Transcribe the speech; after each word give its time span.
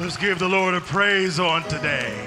let's 0.00 0.16
give 0.16 0.38
the 0.38 0.48
Lord 0.48 0.74
a 0.74 0.80
praise 0.80 1.40
on 1.40 1.64
today. 1.64 2.26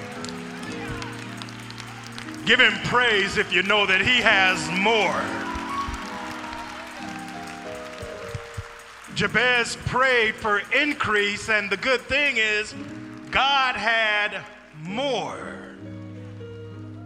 Give 2.46 2.60
him 2.60 2.74
praise 2.86 3.38
if 3.38 3.54
you 3.54 3.64
know 3.64 3.86
that 3.86 4.02
he 4.02 4.18
has 4.18 4.70
more. 4.78 5.22
Jabez 9.16 9.78
prayed 9.86 10.36
for 10.36 10.62
increase, 10.76 11.50
and 11.50 11.70
the 11.70 11.78
good 11.78 12.02
thing 12.02 12.36
is, 12.38 12.76
God 13.30 13.76
had 13.76 14.44
more, 14.82 15.56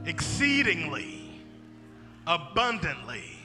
exceedingly, 0.06 1.30
abundantly, 2.26 3.38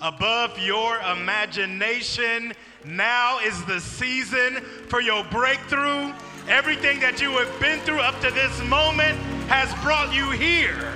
above 0.00 0.58
your 0.58 0.98
imagination. 1.00 2.54
Now 2.86 3.38
is 3.40 3.62
the 3.64 3.80
season 3.80 4.62
for 4.88 5.02
your 5.02 5.24
breakthrough. 5.24 6.14
Everything 6.48 6.98
that 7.00 7.20
you 7.20 7.30
have 7.32 7.60
been 7.60 7.78
through 7.80 8.00
up 8.00 8.18
to 8.22 8.30
this 8.30 8.62
moment 8.64 9.18
has 9.48 9.72
brought 9.84 10.14
you 10.14 10.30
here. 10.30 10.94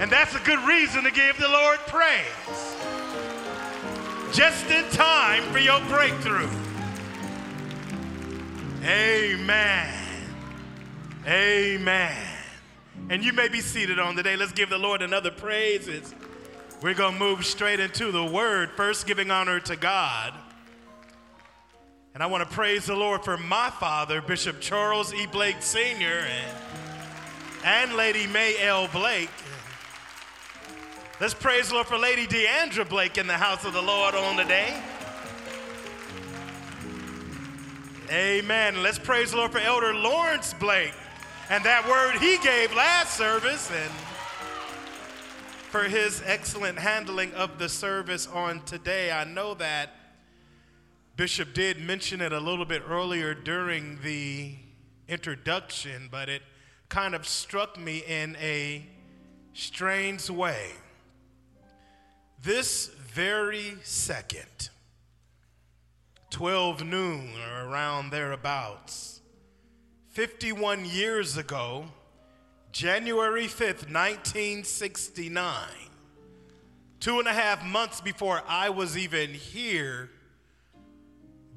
And 0.00 0.10
that's 0.10 0.34
a 0.34 0.40
good 0.40 0.58
reason 0.68 1.04
to 1.04 1.10
give 1.10 1.38
the 1.38 1.48
Lord 1.48 1.78
praise. 1.86 2.76
Just 4.34 4.70
in 4.70 4.84
time 4.90 5.44
for 5.44 5.58
your 5.58 5.80
breakthrough. 5.86 6.50
Amen. 8.84 9.94
Amen. 11.26 12.28
And 13.08 13.24
you 13.24 13.32
may 13.32 13.48
be 13.48 13.62
seated 13.62 13.98
on 13.98 14.14
today. 14.14 14.36
Let's 14.36 14.52
give 14.52 14.68
the 14.68 14.78
Lord 14.78 15.00
another 15.00 15.30
praise. 15.30 15.88
We're 16.82 16.92
going 16.92 17.14
to 17.14 17.18
move 17.18 17.46
straight 17.46 17.80
into 17.80 18.12
the 18.12 18.24
word, 18.24 18.72
first 18.76 19.06
giving 19.06 19.30
honor 19.30 19.58
to 19.60 19.76
God. 19.76 20.34
And 22.16 22.22
I 22.22 22.26
want 22.28 22.48
to 22.48 22.54
praise 22.56 22.86
the 22.86 22.96
Lord 22.96 23.22
for 23.22 23.36
my 23.36 23.68
father, 23.68 24.22
Bishop 24.22 24.58
Charles 24.58 25.12
E. 25.12 25.26
Blake 25.26 25.60
Sr., 25.60 26.26
and, 26.26 26.56
and 27.62 27.92
Lady 27.94 28.26
Mae 28.26 28.56
L. 28.58 28.88
Blake. 28.88 29.28
Let's 31.20 31.34
praise 31.34 31.68
the 31.68 31.74
Lord 31.74 31.86
for 31.86 31.98
Lady 31.98 32.26
Deandra 32.26 32.88
Blake 32.88 33.18
in 33.18 33.26
the 33.26 33.34
house 33.34 33.66
of 33.66 33.74
the 33.74 33.82
Lord 33.82 34.14
on 34.14 34.38
today. 34.38 34.82
Amen. 38.10 38.82
Let's 38.82 38.98
praise 38.98 39.32
the 39.32 39.36
Lord 39.36 39.52
for 39.52 39.58
Elder 39.58 39.92
Lawrence 39.92 40.54
Blake 40.54 40.94
and 41.50 41.62
that 41.64 41.86
word 41.86 42.18
he 42.18 42.38
gave 42.38 42.74
last 42.74 43.14
service 43.18 43.70
and 43.70 43.90
for 45.70 45.82
his 45.82 46.22
excellent 46.24 46.78
handling 46.78 47.34
of 47.34 47.58
the 47.58 47.68
service 47.68 48.26
on 48.26 48.62
today. 48.62 49.12
I 49.12 49.24
know 49.24 49.52
that 49.52 49.90
Bishop 51.16 51.54
did 51.54 51.80
mention 51.80 52.20
it 52.20 52.32
a 52.34 52.38
little 52.38 52.66
bit 52.66 52.82
earlier 52.86 53.32
during 53.32 53.98
the 54.02 54.54
introduction, 55.08 56.08
but 56.10 56.28
it 56.28 56.42
kind 56.90 57.14
of 57.14 57.26
struck 57.26 57.78
me 57.78 58.02
in 58.06 58.36
a 58.36 58.86
strange 59.54 60.28
way. 60.28 60.72
This 62.42 62.88
very 62.88 63.78
second, 63.82 64.68
12 66.28 66.84
noon 66.84 67.30
or 67.48 67.66
around 67.66 68.10
thereabouts, 68.10 69.22
51 70.10 70.84
years 70.84 71.38
ago, 71.38 71.86
January 72.72 73.46
5th, 73.46 73.90
1969, 73.90 75.66
two 77.00 77.18
and 77.18 77.26
a 77.26 77.32
half 77.32 77.64
months 77.64 78.02
before 78.02 78.42
I 78.46 78.68
was 78.68 78.98
even 78.98 79.30
here, 79.30 80.10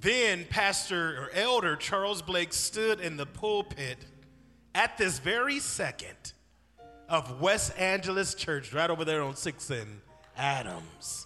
then 0.02 0.46
Pastor 0.50 1.24
or 1.24 1.30
Elder 1.34 1.76
Charles 1.76 2.22
Blake 2.22 2.54
stood 2.54 3.02
in 3.02 3.18
the 3.18 3.26
pulpit 3.26 3.98
at 4.74 4.98
this 4.98 5.20
very 5.20 5.60
second 5.60 6.34
of 7.10 7.42
West 7.42 7.78
Angeles 7.78 8.34
Church, 8.36 8.74
right 8.74 8.90
over 8.90 9.04
there 9.04 9.22
on 9.24 9.34
6th 9.34 9.70
and 9.72 10.02
Adams. 10.38 11.26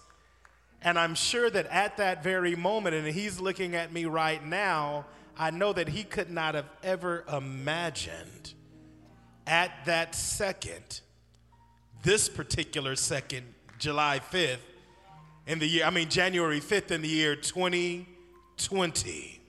And 0.82 0.98
I'm 0.98 1.14
sure 1.14 1.48
that 1.50 1.66
at 1.66 1.98
that 1.98 2.24
very 2.24 2.56
moment, 2.56 2.94
and 2.94 3.06
he's 3.06 3.38
looking 3.38 3.74
at 3.74 3.92
me 3.92 4.06
right 4.06 4.44
now, 4.44 5.06
I 5.38 5.50
know 5.50 5.72
that 5.72 5.88
he 5.88 6.04
could 6.04 6.30
not 6.30 6.54
have 6.54 6.68
ever 6.82 7.24
imagined 7.32 8.54
at 9.46 9.70
that 9.84 10.14
second, 10.14 11.00
this 12.02 12.28
particular 12.28 12.96
second, 12.96 13.46
July 13.78 14.20
5th, 14.32 14.58
in 15.46 15.58
the 15.58 15.66
year, 15.66 15.84
I 15.84 15.90
mean, 15.90 16.08
January 16.08 16.60
5th 16.60 16.90
in 16.90 17.02
the 17.02 17.08
year 17.08 17.36
2020. 18.56 19.40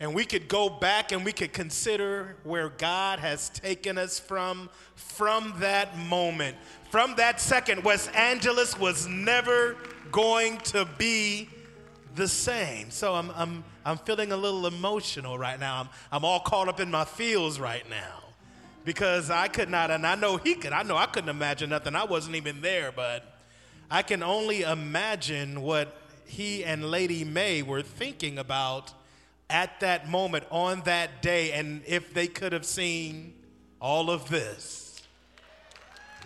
And 0.00 0.14
we 0.14 0.24
could 0.24 0.46
go 0.46 0.70
back 0.70 1.10
and 1.10 1.24
we 1.24 1.32
could 1.32 1.52
consider 1.52 2.36
where 2.44 2.68
God 2.68 3.18
has 3.18 3.48
taken 3.48 3.98
us 3.98 4.20
from 4.20 4.70
from 4.94 5.54
that 5.58 5.98
moment. 5.98 6.56
From 6.90 7.16
that 7.16 7.40
second, 7.40 7.82
West 7.82 8.14
Angeles 8.14 8.78
was 8.78 9.08
never 9.08 9.76
going 10.12 10.58
to 10.58 10.88
be 10.98 11.48
the 12.14 12.28
same. 12.28 12.90
So 12.90 13.14
I'm, 13.14 13.30
I'm, 13.34 13.64
I'm 13.84 13.98
feeling 13.98 14.30
a 14.30 14.36
little 14.36 14.66
emotional 14.66 15.36
right 15.36 15.58
now. 15.58 15.80
I'm, 15.80 15.88
I'm 16.12 16.24
all 16.24 16.40
caught 16.40 16.68
up 16.68 16.78
in 16.78 16.90
my 16.90 17.04
feels 17.04 17.58
right 17.58 17.88
now 17.90 18.24
because 18.84 19.30
I 19.30 19.48
could 19.48 19.68
not, 19.68 19.90
and 19.90 20.06
I 20.06 20.14
know 20.14 20.36
he 20.36 20.54
could, 20.54 20.72
I 20.72 20.82
know 20.84 20.96
I 20.96 21.06
couldn't 21.06 21.28
imagine 21.28 21.70
nothing. 21.70 21.96
I 21.96 22.04
wasn't 22.04 22.36
even 22.36 22.60
there, 22.60 22.92
but 22.92 23.38
I 23.90 24.02
can 24.02 24.22
only 24.22 24.62
imagine 24.62 25.60
what 25.60 25.97
he 26.28 26.64
and 26.64 26.90
Lady 26.90 27.24
Mae 27.24 27.62
were 27.62 27.82
thinking 27.82 28.38
about 28.38 28.92
at 29.50 29.80
that 29.80 30.08
moment 30.08 30.44
on 30.50 30.82
that 30.82 31.22
day 31.22 31.52
and 31.52 31.82
if 31.86 32.12
they 32.12 32.26
could 32.26 32.52
have 32.52 32.66
seen 32.66 33.34
all 33.80 34.10
of 34.10 34.28
this. 34.28 35.02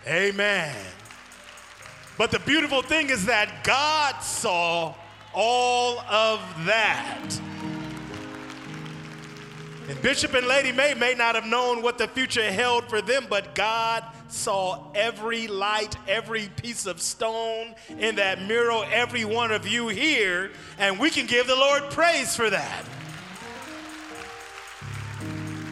Amen. 0.07 0.75
But 2.17 2.31
the 2.31 2.39
beautiful 2.39 2.81
thing 2.81 3.09
is 3.09 3.25
that 3.25 3.63
God 3.63 4.19
saw 4.19 4.93
all 5.33 5.99
of 6.01 6.39
that. 6.65 7.39
And 9.89 10.01
Bishop 10.01 10.33
and 10.33 10.47
Lady 10.47 10.71
Mae 10.71 10.93
may 10.93 11.13
not 11.13 11.35
have 11.35 11.45
known 11.45 11.81
what 11.81 11.97
the 11.97 12.07
future 12.07 12.49
held 12.49 12.85
for 12.85 13.01
them, 13.01 13.25
but 13.29 13.53
God 13.53 14.05
saw 14.29 14.91
every 14.95 15.47
light, 15.47 15.97
every 16.07 16.47
piece 16.55 16.85
of 16.85 17.01
stone 17.01 17.75
in 17.99 18.15
that 18.15 18.41
mural, 18.41 18.85
every 18.91 19.25
one 19.25 19.51
of 19.51 19.67
you 19.67 19.89
here, 19.89 20.51
and 20.77 20.99
we 20.99 21.09
can 21.09 21.27
give 21.27 21.47
the 21.47 21.55
Lord 21.55 21.83
praise 21.91 22.33
for 22.33 22.49
that. 22.49 22.85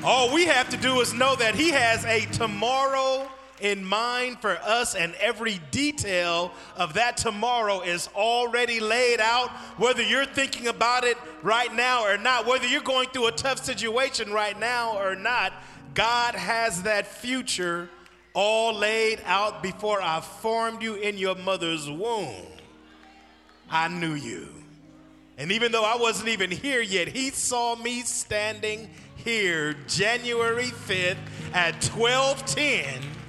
All 0.04 0.34
we 0.34 0.46
have 0.46 0.68
to 0.70 0.78
do 0.78 1.00
is 1.00 1.14
know 1.14 1.36
that 1.38 1.56
He 1.56 1.70
has 1.70 2.04
a 2.04 2.26
tomorrow 2.34 3.30
in 3.62 3.86
mind 3.86 4.40
for 4.40 4.58
us, 4.58 4.96
and 4.96 5.14
every 5.16 5.60
detail 5.72 6.52
of 6.76 6.94
that 6.96 7.18
tomorrow 7.18 7.82
is 7.82 8.10
already 8.16 8.80
laid 8.80 9.20
out, 9.20 9.50
whether 9.78 10.02
you're 10.02 10.26
thinking 10.26 10.68
about 10.68 11.04
it 11.04 11.18
right 11.42 11.74
now 11.74 12.04
or 12.04 12.18
not, 12.18 12.46
whether 12.46 12.68
you're 12.68 12.82
going 12.82 13.08
through 13.10 13.28
a 13.28 13.32
tough 13.32 13.64
situation 13.64 14.32
right 14.32 14.60
now 14.60 14.98
or 14.98 15.16
not. 15.16 15.54
God 15.94 16.36
has 16.36 16.84
that 16.84 17.06
future 17.06 17.90
all 18.34 18.74
laid 18.74 19.22
out 19.26 19.62
before 19.62 20.02
I 20.02 20.22
formed 20.22 20.82
you 20.82 20.96
in 20.96 21.18
your 21.18 21.36
mother's 21.36 21.90
womb. 21.90 22.48
I 23.70 23.88
knew 23.88 24.14
you. 24.14 24.48
And 25.38 25.52
even 25.52 25.72
though 25.72 25.84
I 25.84 25.98
wasn't 25.98 26.30
even 26.30 26.52
here 26.52 26.82
yet, 26.82 27.08
he 27.08 27.30
saw 27.32 27.76
me 27.76 28.02
standing 28.02 28.90
here 29.16 29.76
January 29.88 30.66
5th 30.66 31.18
at 31.54 31.84
1210 31.86 33.21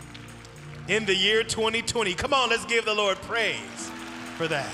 in 0.92 1.06
the 1.06 1.14
year 1.14 1.42
2020. 1.42 2.12
Come 2.12 2.34
on, 2.34 2.50
let's 2.50 2.66
give 2.66 2.84
the 2.84 2.92
Lord 2.92 3.16
praise 3.22 3.91
for 4.36 4.47
that. 4.48 4.70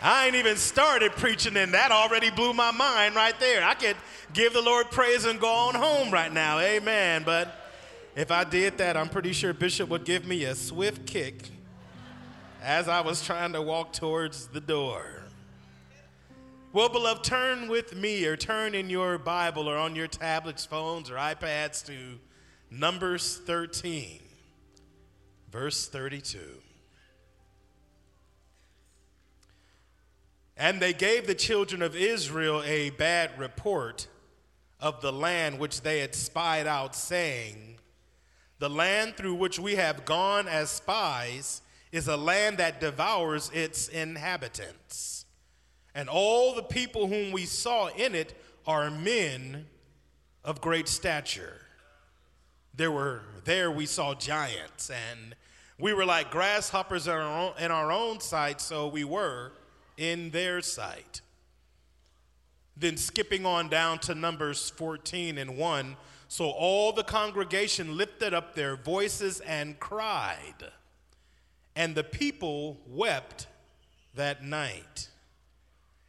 I 0.00 0.26
ain't 0.26 0.36
even 0.36 0.56
started 0.56 1.10
preaching, 1.12 1.56
and 1.56 1.74
that 1.74 1.90
already 1.90 2.30
blew 2.30 2.52
my 2.52 2.70
mind 2.70 3.16
right 3.16 3.38
there. 3.40 3.64
I 3.64 3.74
could 3.74 3.96
give 4.32 4.52
the 4.52 4.62
Lord 4.62 4.92
praise 4.92 5.24
and 5.24 5.40
go 5.40 5.50
on 5.50 5.74
home 5.74 6.12
right 6.12 6.32
now. 6.32 6.60
Amen. 6.60 7.24
But 7.26 7.52
if 8.14 8.30
I 8.30 8.44
did 8.44 8.78
that, 8.78 8.96
I'm 8.96 9.08
pretty 9.08 9.32
sure 9.32 9.52
Bishop 9.52 9.88
would 9.88 10.04
give 10.04 10.24
me 10.24 10.44
a 10.44 10.54
swift 10.54 11.06
kick 11.06 11.50
as 12.62 12.86
I 12.86 13.00
was 13.00 13.20
trying 13.20 13.52
to 13.54 13.62
walk 13.62 13.94
towards 13.94 14.46
the 14.46 14.60
door. 14.60 15.24
Well, 16.72 16.88
beloved, 16.88 17.24
turn 17.24 17.66
with 17.66 17.96
me 17.96 18.26
or 18.26 18.36
turn 18.36 18.76
in 18.76 18.90
your 18.90 19.18
Bible 19.18 19.68
or 19.68 19.76
on 19.76 19.96
your 19.96 20.06
tablets, 20.06 20.64
phones, 20.64 21.10
or 21.10 21.14
iPads 21.14 21.84
to 21.86 22.20
Numbers 22.70 23.38
13, 23.46 24.20
verse 25.50 25.88
32. 25.88 26.38
And 30.56 30.80
they 30.80 30.92
gave 30.92 31.26
the 31.26 31.34
children 31.34 31.82
of 31.82 31.94
Israel 31.94 32.62
a 32.64 32.90
bad 32.90 33.38
report 33.38 34.06
of 34.80 35.00
the 35.00 35.12
land 35.12 35.58
which 35.58 35.82
they 35.82 36.00
had 36.00 36.14
spied 36.14 36.66
out, 36.66 36.94
saying, 36.94 37.78
The 38.58 38.70
land 38.70 39.16
through 39.16 39.34
which 39.34 39.58
we 39.58 39.76
have 39.76 40.04
gone 40.04 40.48
as 40.48 40.70
spies 40.70 41.62
is 41.92 42.08
a 42.08 42.16
land 42.16 42.58
that 42.58 42.80
devours 42.80 43.50
its 43.54 43.88
inhabitants 43.88 45.16
and 45.96 46.10
all 46.10 46.54
the 46.54 46.62
people 46.62 47.06
whom 47.06 47.32
we 47.32 47.46
saw 47.46 47.88
in 47.88 48.14
it 48.14 48.38
are 48.66 48.90
men 48.90 49.64
of 50.44 50.60
great 50.60 50.88
stature. 50.88 51.65
There 52.76 52.92
were 52.92 53.22
there 53.44 53.70
we 53.70 53.86
saw 53.86 54.14
giants, 54.14 54.90
and 54.90 55.34
we 55.78 55.92
were 55.94 56.04
like 56.04 56.30
grasshoppers 56.30 57.06
in 57.06 57.14
our 57.14 57.22
own, 57.22 57.52
in 57.58 57.70
our 57.70 57.90
own 57.90 58.20
sight, 58.20 58.60
so 58.60 58.88
we 58.88 59.04
were 59.04 59.52
in 59.96 60.30
their 60.30 60.60
sight. 60.60 61.22
Then 62.76 62.98
skipping 62.98 63.46
on 63.46 63.68
down 63.68 63.98
to 64.00 64.14
Numbers 64.14 64.70
14 64.70 65.38
and 65.38 65.56
1. 65.56 65.96
So 66.28 66.50
all 66.50 66.92
the 66.92 67.04
congregation 67.04 67.96
lifted 67.96 68.34
up 68.34 68.54
their 68.54 68.76
voices 68.76 69.40
and 69.40 69.78
cried, 69.80 70.70
and 71.74 71.94
the 71.94 72.04
people 72.04 72.78
wept 72.86 73.46
that 74.14 74.44
night. 74.44 75.08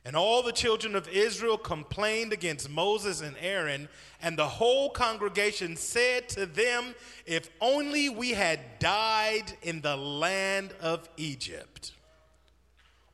And 0.08 0.16
all 0.16 0.42
the 0.42 0.54
children 0.54 0.96
of 0.96 1.10
Israel 1.10 1.58
complained 1.58 2.32
against 2.32 2.70
Moses 2.70 3.20
and 3.20 3.36
Aaron, 3.42 3.90
and 4.22 4.40
the 4.40 4.48
whole 4.48 4.90
congregation 4.90 5.76
said 5.76 6.30
to 6.30 6.46
them, 6.46 6.96
If 7.26 7.50
only 7.60 8.08
we 8.08 8.30
had 8.30 8.80
died 8.80 9.52
in 9.62 9.82
the 9.82 9.98
land 9.98 10.72
of 10.80 11.10
Egypt, 11.18 11.92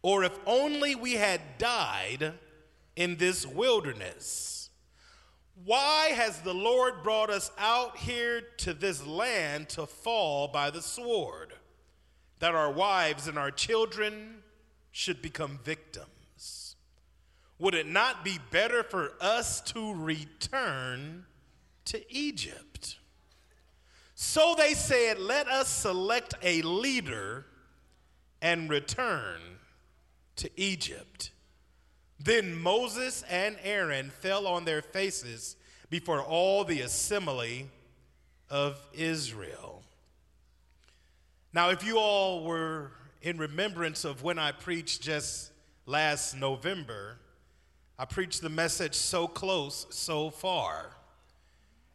or 0.04 0.24
if 0.24 0.38
only 0.45 0.94
we 0.94 1.13
had 1.13 1.42
died 1.57 2.34
in 2.96 3.18
this 3.18 3.44
wilderness. 3.44 4.69
Why 5.66 6.10
has 6.10 6.42
the 6.42 6.54
Lord 6.54 7.01
brought 7.01 7.31
us 7.31 7.50
out 7.57 7.98
here 7.98 8.42
to 8.57 8.74
this 8.75 9.04
land 9.04 9.69
to 9.69 9.88
fall 9.88 10.48
by 10.48 10.69
the 10.69 10.84
sword, 10.84 11.54
that 12.38 12.54
our 12.54 12.72
wives 12.72 13.28
and 13.28 13.39
our 13.39 13.50
children 13.50 14.44
should 14.92 15.24
become 15.24 15.57
victims? 15.63 16.12
Would 17.59 17.75
it 17.75 17.88
not 17.88 18.23
be 18.23 18.39
better 18.51 18.83
for 18.83 19.13
us 19.21 19.61
to 19.61 19.94
return 19.94 21.25
to 21.85 22.13
Egypt? 22.13 22.97
So 24.15 24.55
they 24.57 24.73
said, 24.73 25.19
Let 25.19 25.47
us 25.47 25.67
select 25.67 26.33
a 26.41 26.61
leader 26.61 27.45
and 28.41 28.69
return 28.69 29.39
to 30.38 30.50
Egypt. 30.55 31.31
Then 32.19 32.55
Moses 32.55 33.23
and 33.29 33.57
Aaron 33.63 34.09
fell 34.09 34.47
on 34.47 34.65
their 34.65 34.81
faces 34.81 35.55
before 35.89 36.21
all 36.21 36.63
the 36.63 36.81
assembly 36.81 37.69
of 38.50 38.77
Israel. 38.94 39.83
Now, 41.53 41.69
if 41.69 41.85
you 41.85 41.97
all 41.97 42.44
were 42.44 42.91
in 43.21 43.38
remembrance 43.38 44.05
of 44.05 44.23
when 44.23 44.39
I 44.39 44.51
preached 44.51 45.01
just 45.01 45.51
last 45.85 46.35
November, 46.35 47.19
I 47.98 48.06
preached 48.06 48.42
the 48.42 48.50
message 48.50 48.95
So 48.95 49.28
Close, 49.28 49.86
So 49.92 50.30
Far. 50.30 50.92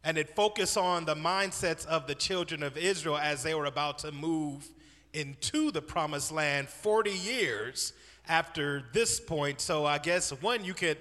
And 0.03 0.17
it 0.17 0.35
focused 0.35 0.77
on 0.77 1.03
the 1.05 1.15
mindsets 1.15 1.85
of 1.85 2.07
the 2.07 2.15
children 2.15 2.63
of 2.63 2.77
Israel 2.77 3.17
as 3.17 3.43
they 3.43 3.53
were 3.53 3.65
about 3.65 3.99
to 3.99 4.11
move 4.11 4.67
into 5.13 5.71
the 5.71 5.81
promised 5.81 6.31
land 6.31 6.69
40 6.69 7.11
years 7.11 7.93
after 8.27 8.83
this 8.93 9.19
point. 9.19 9.59
So 9.59 9.85
I 9.85 9.97
guess 9.97 10.29
one, 10.41 10.63
you 10.63 10.73
could 10.73 10.97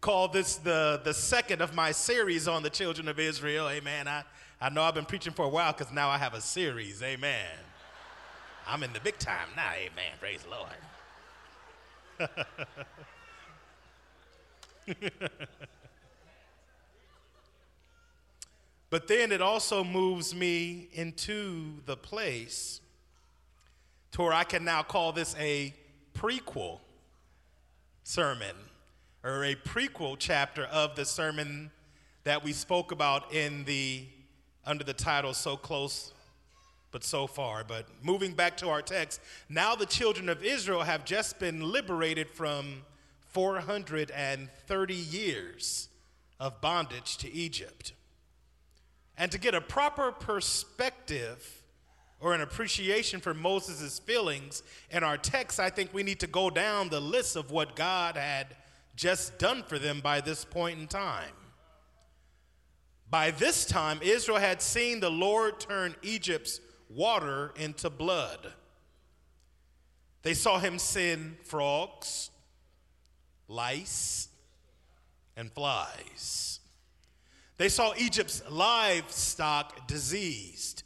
call 0.00 0.28
this 0.28 0.56
the, 0.56 1.02
the 1.04 1.12
second 1.12 1.60
of 1.60 1.74
my 1.74 1.92
series 1.92 2.48
on 2.48 2.62
the 2.62 2.70
children 2.70 3.08
of 3.08 3.18
Israel. 3.18 3.68
Amen. 3.68 4.08
I, 4.08 4.24
I 4.60 4.70
know 4.70 4.82
I've 4.82 4.94
been 4.94 5.04
preaching 5.04 5.34
for 5.34 5.44
a 5.44 5.48
while 5.48 5.72
because 5.72 5.92
now 5.92 6.08
I 6.08 6.16
have 6.16 6.32
a 6.34 6.40
series. 6.40 7.02
Amen. 7.02 7.46
I'm 8.66 8.82
in 8.82 8.92
the 8.94 9.00
big 9.00 9.18
time 9.18 9.48
now. 9.56 9.72
Amen. 9.74 10.12
Praise 10.20 10.40
the 10.42 10.50
Lord. 10.50 12.30
but 18.90 19.08
then 19.08 19.32
it 19.32 19.42
also 19.42 19.84
moves 19.84 20.34
me 20.34 20.88
into 20.92 21.80
the 21.86 21.96
place 21.96 22.80
to 24.12 24.22
where 24.22 24.32
I 24.32 24.44
can 24.44 24.64
now 24.64 24.82
call 24.82 25.12
this 25.12 25.34
a 25.38 25.74
prequel 26.14 26.80
sermon 28.02 28.56
or 29.22 29.44
a 29.44 29.54
prequel 29.54 30.16
chapter 30.18 30.64
of 30.64 30.96
the 30.96 31.04
sermon 31.04 31.70
that 32.24 32.42
we 32.42 32.52
spoke 32.52 32.92
about 32.92 33.32
in 33.34 33.64
the 33.64 34.06
under 34.64 34.84
the 34.84 34.94
title 34.94 35.32
so 35.34 35.56
close 35.56 36.12
but 36.90 37.04
so 37.04 37.26
far. 37.26 37.64
But 37.64 37.86
moving 38.02 38.32
back 38.32 38.56
to 38.58 38.70
our 38.70 38.82
text 38.82 39.20
now 39.48 39.74
the 39.74 39.86
children 39.86 40.28
of 40.28 40.42
Israel 40.42 40.82
have 40.82 41.04
just 41.04 41.38
been 41.38 41.70
liberated 41.70 42.30
from 42.30 42.82
430 43.38 44.94
years 44.94 45.88
of 46.40 46.60
bondage 46.60 47.18
to 47.18 47.32
Egypt. 47.32 47.92
And 49.16 49.30
to 49.30 49.38
get 49.38 49.54
a 49.54 49.60
proper 49.60 50.10
perspective 50.10 51.62
or 52.18 52.34
an 52.34 52.40
appreciation 52.40 53.20
for 53.20 53.34
Moses' 53.34 54.00
feelings 54.00 54.64
in 54.90 55.04
our 55.04 55.16
text, 55.16 55.60
I 55.60 55.70
think 55.70 55.94
we 55.94 56.02
need 56.02 56.18
to 56.18 56.26
go 56.26 56.50
down 56.50 56.88
the 56.88 56.98
list 56.98 57.36
of 57.36 57.52
what 57.52 57.76
God 57.76 58.16
had 58.16 58.56
just 58.96 59.38
done 59.38 59.62
for 59.62 59.78
them 59.78 60.00
by 60.00 60.20
this 60.20 60.44
point 60.44 60.80
in 60.80 60.88
time. 60.88 61.30
By 63.08 63.30
this 63.30 63.64
time, 63.64 64.00
Israel 64.02 64.38
had 64.38 64.60
seen 64.60 64.98
the 64.98 65.12
Lord 65.12 65.60
turn 65.60 65.94
Egypt's 66.02 66.60
water 66.88 67.52
into 67.54 67.88
blood. 67.88 68.52
They 70.22 70.34
saw 70.34 70.58
him 70.58 70.80
send 70.80 71.36
frogs, 71.44 72.30
lice, 73.48 74.28
and 75.36 75.50
flies. 75.52 76.60
They 77.56 77.68
saw 77.68 77.92
Egypt's 77.96 78.42
livestock 78.50 79.88
diseased 79.88 80.84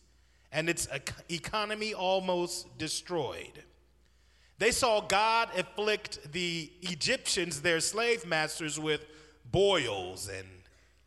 and 0.52 0.68
its 0.68 0.86
economy 1.28 1.94
almost 1.94 2.78
destroyed. 2.78 3.64
They 4.58 4.70
saw 4.70 5.00
God 5.00 5.48
afflict 5.56 6.32
the 6.32 6.70
Egyptians, 6.82 7.62
their 7.62 7.80
slave 7.80 8.26
masters, 8.26 8.78
with 8.78 9.04
boils 9.50 10.28
and 10.28 10.46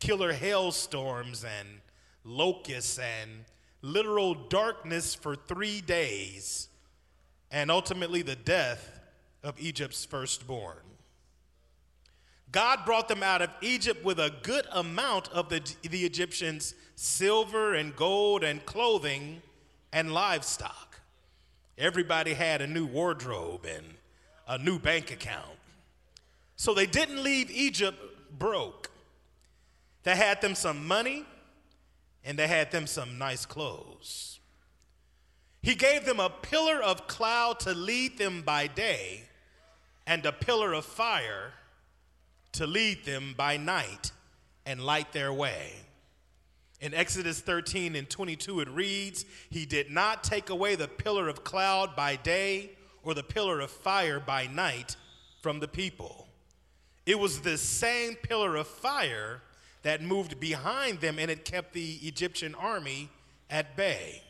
killer 0.00 0.32
hailstorms 0.32 1.44
and 1.44 1.80
locusts 2.24 2.98
and 2.98 3.44
literal 3.82 4.34
darkness 4.34 5.14
for 5.14 5.36
three 5.36 5.80
days, 5.80 6.68
and 7.50 7.70
ultimately 7.70 8.22
the 8.22 8.36
death 8.36 9.00
of 9.44 9.58
Egypt's 9.60 10.04
firstborn. 10.04 10.76
God 12.52 12.84
brought 12.84 13.08
them 13.08 13.22
out 13.22 13.42
of 13.42 13.50
Egypt 13.60 14.04
with 14.04 14.18
a 14.18 14.32
good 14.42 14.66
amount 14.72 15.28
of 15.30 15.48
the, 15.48 15.60
the 15.82 16.04
Egyptians' 16.04 16.74
silver 16.94 17.74
and 17.74 17.94
gold 17.94 18.44
and 18.44 18.64
clothing 18.64 19.42
and 19.92 20.12
livestock. 20.12 21.00
Everybody 21.76 22.34
had 22.34 22.62
a 22.62 22.66
new 22.66 22.86
wardrobe 22.86 23.66
and 23.66 23.84
a 24.48 24.58
new 24.58 24.78
bank 24.78 25.10
account. 25.10 25.58
So 26.56 26.72
they 26.72 26.86
didn't 26.86 27.22
leave 27.22 27.50
Egypt 27.50 27.98
broke. 28.38 28.90
They 30.04 30.16
had 30.16 30.40
them 30.40 30.54
some 30.54 30.86
money 30.86 31.24
and 32.24 32.38
they 32.38 32.46
had 32.46 32.70
them 32.70 32.86
some 32.86 33.18
nice 33.18 33.44
clothes. 33.44 34.40
He 35.62 35.74
gave 35.74 36.04
them 36.04 36.20
a 36.20 36.30
pillar 36.30 36.80
of 36.80 37.06
cloud 37.08 37.60
to 37.60 37.74
lead 37.74 38.18
them 38.18 38.42
by 38.42 38.68
day 38.68 39.22
and 40.06 40.24
a 40.24 40.32
pillar 40.32 40.72
of 40.72 40.84
fire 40.84 41.52
to 42.56 42.66
lead 42.66 43.04
them 43.04 43.34
by 43.36 43.56
night 43.56 44.12
and 44.64 44.84
light 44.84 45.12
their 45.12 45.32
way. 45.32 45.72
In 46.80 46.94
Exodus 46.94 47.40
13 47.40 47.96
and 47.96 48.08
22, 48.08 48.60
it 48.60 48.68
reads, 48.68 49.24
He 49.50 49.64
did 49.66 49.90
not 49.90 50.24
take 50.24 50.50
away 50.50 50.74
the 50.74 50.88
pillar 50.88 51.28
of 51.28 51.44
cloud 51.44 51.96
by 51.96 52.16
day 52.16 52.70
or 53.02 53.14
the 53.14 53.22
pillar 53.22 53.60
of 53.60 53.70
fire 53.70 54.20
by 54.20 54.46
night 54.46 54.96
from 55.40 55.60
the 55.60 55.68
people. 55.68 56.28
It 57.06 57.18
was 57.18 57.40
this 57.40 57.62
same 57.62 58.14
pillar 58.14 58.56
of 58.56 58.66
fire 58.66 59.42
that 59.82 60.02
moved 60.02 60.40
behind 60.40 61.00
them 61.00 61.18
and 61.18 61.30
it 61.30 61.44
kept 61.44 61.72
the 61.72 61.94
Egyptian 62.02 62.54
army 62.54 63.08
at 63.48 63.76
bay. 63.76 64.22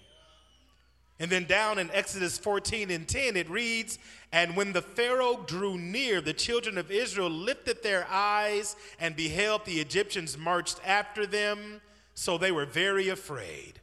And 1.19 1.31
then 1.31 1.45
down 1.45 1.79
in 1.79 1.91
Exodus 1.93 2.37
14 2.37 2.91
and 2.91 3.09
10, 3.09 3.37
it 3.37 3.49
reads, 3.49 3.99
And 4.33 4.55
when 4.55 4.73
the 4.73 4.83
Pharaoh 4.83 5.43
drew 5.47 5.79
near, 5.79 6.21
the 6.21 6.35
children 6.35 6.77
of 6.77 6.91
Israel 6.91 7.31
lifted 7.31 7.83
their 7.83 8.07
eyes 8.11 8.77
and 9.01 9.17
beheld 9.17 9.65
the 9.65 9.81
Egyptians 9.81 10.37
marched 10.37 10.79
after 10.85 11.27
them, 11.27 11.81
so 12.15 12.37
they 12.37 12.53
were 12.53 12.67
very 12.67 13.09
afraid. 13.09 13.81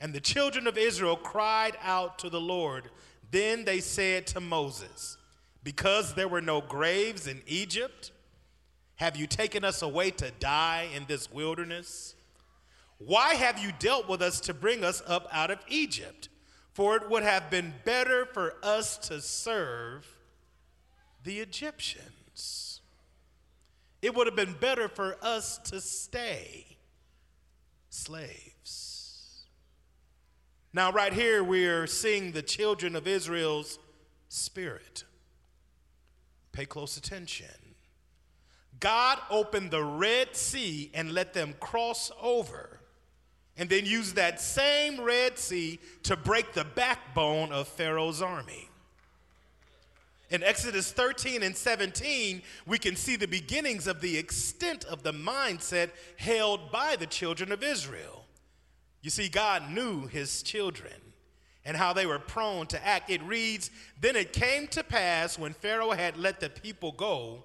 And 0.00 0.12
the 0.12 0.20
children 0.20 0.66
of 0.66 0.76
Israel 0.76 1.16
cried 1.16 1.76
out 1.82 2.18
to 2.18 2.30
the 2.30 2.40
Lord. 2.40 2.90
Then 3.30 3.64
they 3.64 3.80
said 3.80 4.26
to 4.28 4.40
Moses, 4.40 5.18
Because 5.62 6.14
there 6.14 6.28
were 6.28 6.42
no 6.42 6.60
graves 6.60 7.28
in 7.28 7.42
Egypt, 7.46 8.10
have 8.96 9.16
you 9.16 9.26
taken 9.26 9.64
us 9.64 9.82
away 9.82 10.10
to 10.12 10.32
die 10.40 10.88
in 10.94 11.04
this 11.06 11.30
wilderness? 11.30 12.14
Why 12.98 13.34
have 13.34 13.58
you 13.58 13.70
dealt 13.78 14.08
with 14.08 14.22
us 14.22 14.40
to 14.40 14.54
bring 14.54 14.82
us 14.82 15.02
up 15.06 15.28
out 15.30 15.50
of 15.50 15.58
Egypt? 15.68 16.28
For 16.76 16.94
it 16.94 17.08
would 17.08 17.22
have 17.22 17.48
been 17.48 17.72
better 17.86 18.26
for 18.26 18.56
us 18.62 18.98
to 19.08 19.22
serve 19.22 20.06
the 21.24 21.38
Egyptians. 21.38 22.82
It 24.02 24.14
would 24.14 24.26
have 24.26 24.36
been 24.36 24.52
better 24.60 24.86
for 24.86 25.16
us 25.22 25.56
to 25.70 25.80
stay 25.80 26.76
slaves. 27.88 29.46
Now, 30.74 30.92
right 30.92 31.14
here, 31.14 31.42
we're 31.42 31.86
seeing 31.86 32.32
the 32.32 32.42
children 32.42 32.94
of 32.94 33.06
Israel's 33.06 33.78
spirit. 34.28 35.04
Pay 36.52 36.66
close 36.66 36.98
attention. 36.98 37.46
God 38.80 39.18
opened 39.30 39.70
the 39.70 39.82
Red 39.82 40.36
Sea 40.36 40.90
and 40.92 41.12
let 41.12 41.32
them 41.32 41.54
cross 41.58 42.12
over, 42.20 42.80
and 43.58 43.68
then 43.68 43.86
used 43.86 44.16
that 44.16 44.40
same 44.40 45.00
Red 45.00 45.38
Sea 45.38 45.78
to 46.04 46.16
break 46.16 46.52
the 46.52 46.64
backbone 46.64 47.52
of 47.52 47.68
Pharaoh's 47.68 48.20
army. 48.20 48.68
In 50.28 50.42
Exodus 50.42 50.90
13 50.90 51.42
and 51.42 51.56
17, 51.56 52.42
we 52.66 52.78
can 52.78 52.96
see 52.96 53.16
the 53.16 53.28
beginnings 53.28 53.86
of 53.86 54.00
the 54.00 54.18
extent 54.18 54.84
of 54.84 55.02
the 55.02 55.12
mindset 55.12 55.90
held 56.16 56.72
by 56.72 56.96
the 56.96 57.06
children 57.06 57.52
of 57.52 57.62
Israel. 57.62 58.24
You 59.02 59.10
see, 59.10 59.28
God 59.28 59.70
knew 59.70 60.06
his 60.06 60.42
children 60.42 60.92
and 61.64 61.76
how 61.76 61.92
they 61.92 62.06
were 62.06 62.18
prone 62.18 62.66
to 62.68 62.86
act. 62.86 63.08
It 63.08 63.22
reads 63.22 63.70
Then 64.00 64.16
it 64.16 64.32
came 64.32 64.66
to 64.68 64.82
pass 64.82 65.38
when 65.38 65.52
Pharaoh 65.52 65.92
had 65.92 66.16
let 66.16 66.40
the 66.40 66.50
people 66.50 66.92
go 66.92 67.44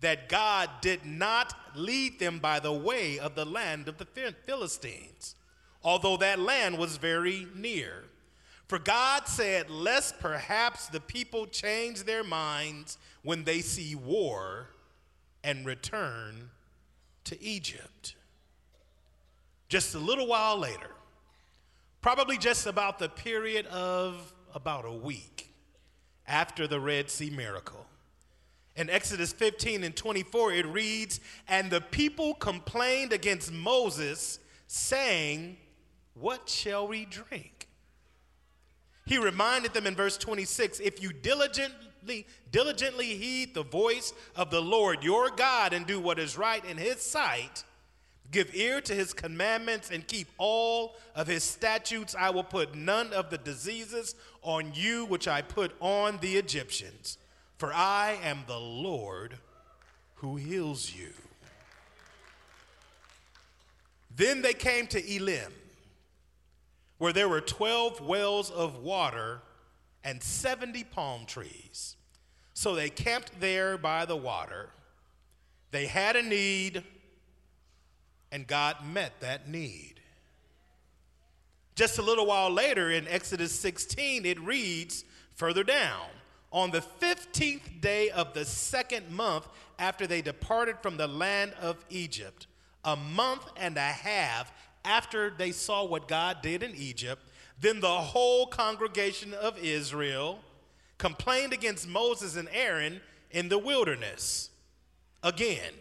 that 0.00 0.28
God 0.28 0.68
did 0.80 1.04
not 1.06 1.54
lead 1.74 2.18
them 2.18 2.38
by 2.38 2.60
the 2.60 2.72
way 2.72 3.18
of 3.18 3.34
the 3.34 3.46
land 3.46 3.88
of 3.88 3.96
the 3.98 4.04
Philistines, 4.46 5.34
although 5.86 6.16
that 6.16 6.40
land 6.40 6.76
was 6.76 6.96
very 6.96 7.46
near. 7.54 8.02
For 8.66 8.80
God 8.80 9.28
said, 9.28 9.70
Lest 9.70 10.18
perhaps 10.18 10.88
the 10.88 10.98
people 10.98 11.46
change 11.46 12.02
their 12.02 12.24
minds 12.24 12.98
when 13.22 13.44
they 13.44 13.60
see 13.60 13.94
war 13.94 14.70
and 15.44 15.64
return 15.64 16.50
to 17.24 17.40
Egypt. 17.40 18.16
Just 19.68 19.94
a 19.94 19.98
little 19.98 20.26
while 20.26 20.58
later, 20.58 20.90
probably 22.02 22.36
just 22.36 22.66
about 22.66 22.98
the 22.98 23.08
period 23.08 23.66
of 23.68 24.32
about 24.54 24.84
a 24.84 24.92
week 24.92 25.52
after 26.26 26.66
the 26.66 26.80
Red 26.80 27.10
Sea 27.10 27.30
miracle. 27.30 27.86
In 28.74 28.90
Exodus 28.90 29.32
15 29.32 29.84
and 29.84 29.94
24, 29.94 30.52
it 30.52 30.66
reads, 30.66 31.20
And 31.46 31.70
the 31.70 31.80
people 31.80 32.34
complained 32.34 33.12
against 33.12 33.52
Moses, 33.52 34.40
saying, 34.66 35.58
What 36.18 36.48
shall 36.48 36.88
we 36.88 37.04
drink? 37.04 37.68
He 39.04 39.18
reminded 39.18 39.74
them 39.74 39.86
in 39.86 39.94
verse 39.94 40.16
26 40.16 40.80
if 40.80 41.02
you 41.02 41.12
diligently, 41.12 42.26
diligently 42.50 43.16
heed 43.16 43.54
the 43.54 43.62
voice 43.62 44.12
of 44.34 44.50
the 44.50 44.60
Lord 44.60 45.04
your 45.04 45.30
God 45.30 45.72
and 45.72 45.86
do 45.86 46.00
what 46.00 46.18
is 46.18 46.36
right 46.36 46.64
in 46.64 46.78
his 46.78 47.02
sight, 47.02 47.64
give 48.32 48.54
ear 48.54 48.80
to 48.80 48.94
his 48.94 49.12
commandments 49.12 49.90
and 49.90 50.06
keep 50.06 50.28
all 50.38 50.96
of 51.14 51.26
his 51.26 51.44
statutes, 51.44 52.16
I 52.18 52.30
will 52.30 52.44
put 52.44 52.74
none 52.74 53.12
of 53.12 53.30
the 53.30 53.38
diseases 53.38 54.14
on 54.42 54.72
you 54.74 55.04
which 55.04 55.28
I 55.28 55.42
put 55.42 55.72
on 55.80 56.18
the 56.20 56.36
Egyptians. 56.36 57.18
For 57.58 57.72
I 57.72 58.18
am 58.22 58.44
the 58.46 58.58
Lord 58.58 59.36
who 60.16 60.36
heals 60.36 60.92
you. 60.92 61.12
Then 64.16 64.40
they 64.40 64.54
came 64.54 64.86
to 64.88 65.16
Elim 65.16 65.52
where 66.98 67.12
there 67.12 67.28
were 67.28 67.40
12 67.40 68.00
wells 68.00 68.50
of 68.50 68.78
water 68.78 69.42
and 70.02 70.22
70 70.22 70.84
palm 70.84 71.26
trees. 71.26 71.96
So 72.54 72.74
they 72.74 72.88
camped 72.88 73.40
there 73.40 73.76
by 73.76 74.06
the 74.06 74.16
water. 74.16 74.70
They 75.72 75.86
had 75.86 76.16
a 76.16 76.22
need, 76.22 76.82
and 78.32 78.46
God 78.46 78.76
met 78.86 79.20
that 79.20 79.48
need. 79.48 80.00
Just 81.74 81.98
a 81.98 82.02
little 82.02 82.26
while 82.26 82.50
later 82.50 82.90
in 82.90 83.06
Exodus 83.08 83.52
16, 83.60 84.24
it 84.24 84.40
reads 84.40 85.04
further 85.34 85.62
down 85.62 86.06
On 86.50 86.70
the 86.70 86.80
15th 86.80 87.82
day 87.82 88.08
of 88.08 88.32
the 88.32 88.46
second 88.46 89.10
month 89.10 89.46
after 89.78 90.06
they 90.06 90.22
departed 90.22 90.76
from 90.80 90.96
the 90.96 91.06
land 91.06 91.52
of 91.60 91.84
Egypt, 91.90 92.46
a 92.84 92.96
month 92.96 93.42
and 93.58 93.76
a 93.76 93.80
half 93.80 94.50
after 94.86 95.30
they 95.30 95.50
saw 95.50 95.84
what 95.84 96.08
God 96.08 96.38
did 96.42 96.62
in 96.62 96.74
Egypt, 96.74 97.22
then 97.60 97.80
the 97.80 97.88
whole 97.88 98.46
congregation 98.46 99.34
of 99.34 99.58
Israel 99.58 100.38
complained 100.98 101.52
against 101.52 101.88
Moses 101.88 102.36
and 102.36 102.48
Aaron 102.52 103.00
in 103.30 103.48
the 103.48 103.58
wilderness 103.58 104.50
again. 105.22 105.72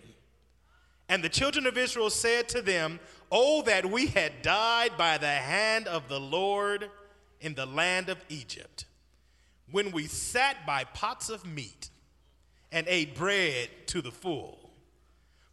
And 1.07 1.23
the 1.23 1.29
children 1.29 1.67
of 1.67 1.77
Israel 1.77 2.09
said 2.09 2.49
to 2.49 2.61
them, 2.61 2.99
Oh, 3.31 3.61
that 3.63 3.85
we 3.85 4.07
had 4.07 4.41
died 4.41 4.91
by 4.97 5.17
the 5.17 5.27
hand 5.27 5.87
of 5.87 6.07
the 6.07 6.19
Lord 6.19 6.89
in 7.41 7.53
the 7.53 7.65
land 7.65 8.09
of 8.09 8.17
Egypt, 8.29 8.85
when 9.71 9.91
we 9.91 10.07
sat 10.07 10.65
by 10.65 10.83
pots 10.83 11.29
of 11.29 11.45
meat 11.45 11.89
and 12.71 12.87
ate 12.87 13.15
bread 13.15 13.69
to 13.87 14.01
the 14.01 14.11
full. 14.11 14.64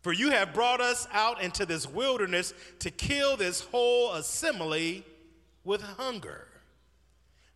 For 0.03 0.13
you 0.13 0.31
have 0.31 0.53
brought 0.53 0.81
us 0.81 1.07
out 1.13 1.41
into 1.41 1.65
this 1.65 1.89
wilderness 1.89 2.53
to 2.81 2.91
kill 2.91 3.37
this 3.37 3.61
whole 3.61 4.13
assembly 4.13 5.05
with 5.65 5.81
hunger. 5.81 6.49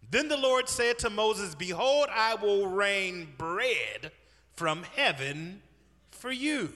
Then 0.09 0.29
the 0.29 0.37
Lord 0.37 0.69
said 0.69 0.99
to 1.01 1.11
Moses, 1.11 1.57
Behold, 1.57 2.07
I 2.13 2.37
will 2.37 2.69
rain 2.69 3.29
bread 3.37 4.13
from 4.55 4.85
heaven 4.95 5.61
for 6.13 6.31
you. 6.31 6.73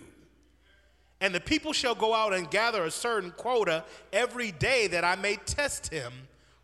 And 1.21 1.35
the 1.35 1.41
people 1.41 1.73
shall 1.73 1.95
go 1.95 2.15
out 2.15 2.33
and 2.33 2.51
gather 2.51 2.85
a 2.85 2.91
certain 2.91 3.31
quota 3.31 3.85
every 4.13 4.51
day 4.51 4.89
that 4.89 5.05
I 5.05 5.17
may 5.17 5.37
test 5.37 5.93
him 5.93 6.13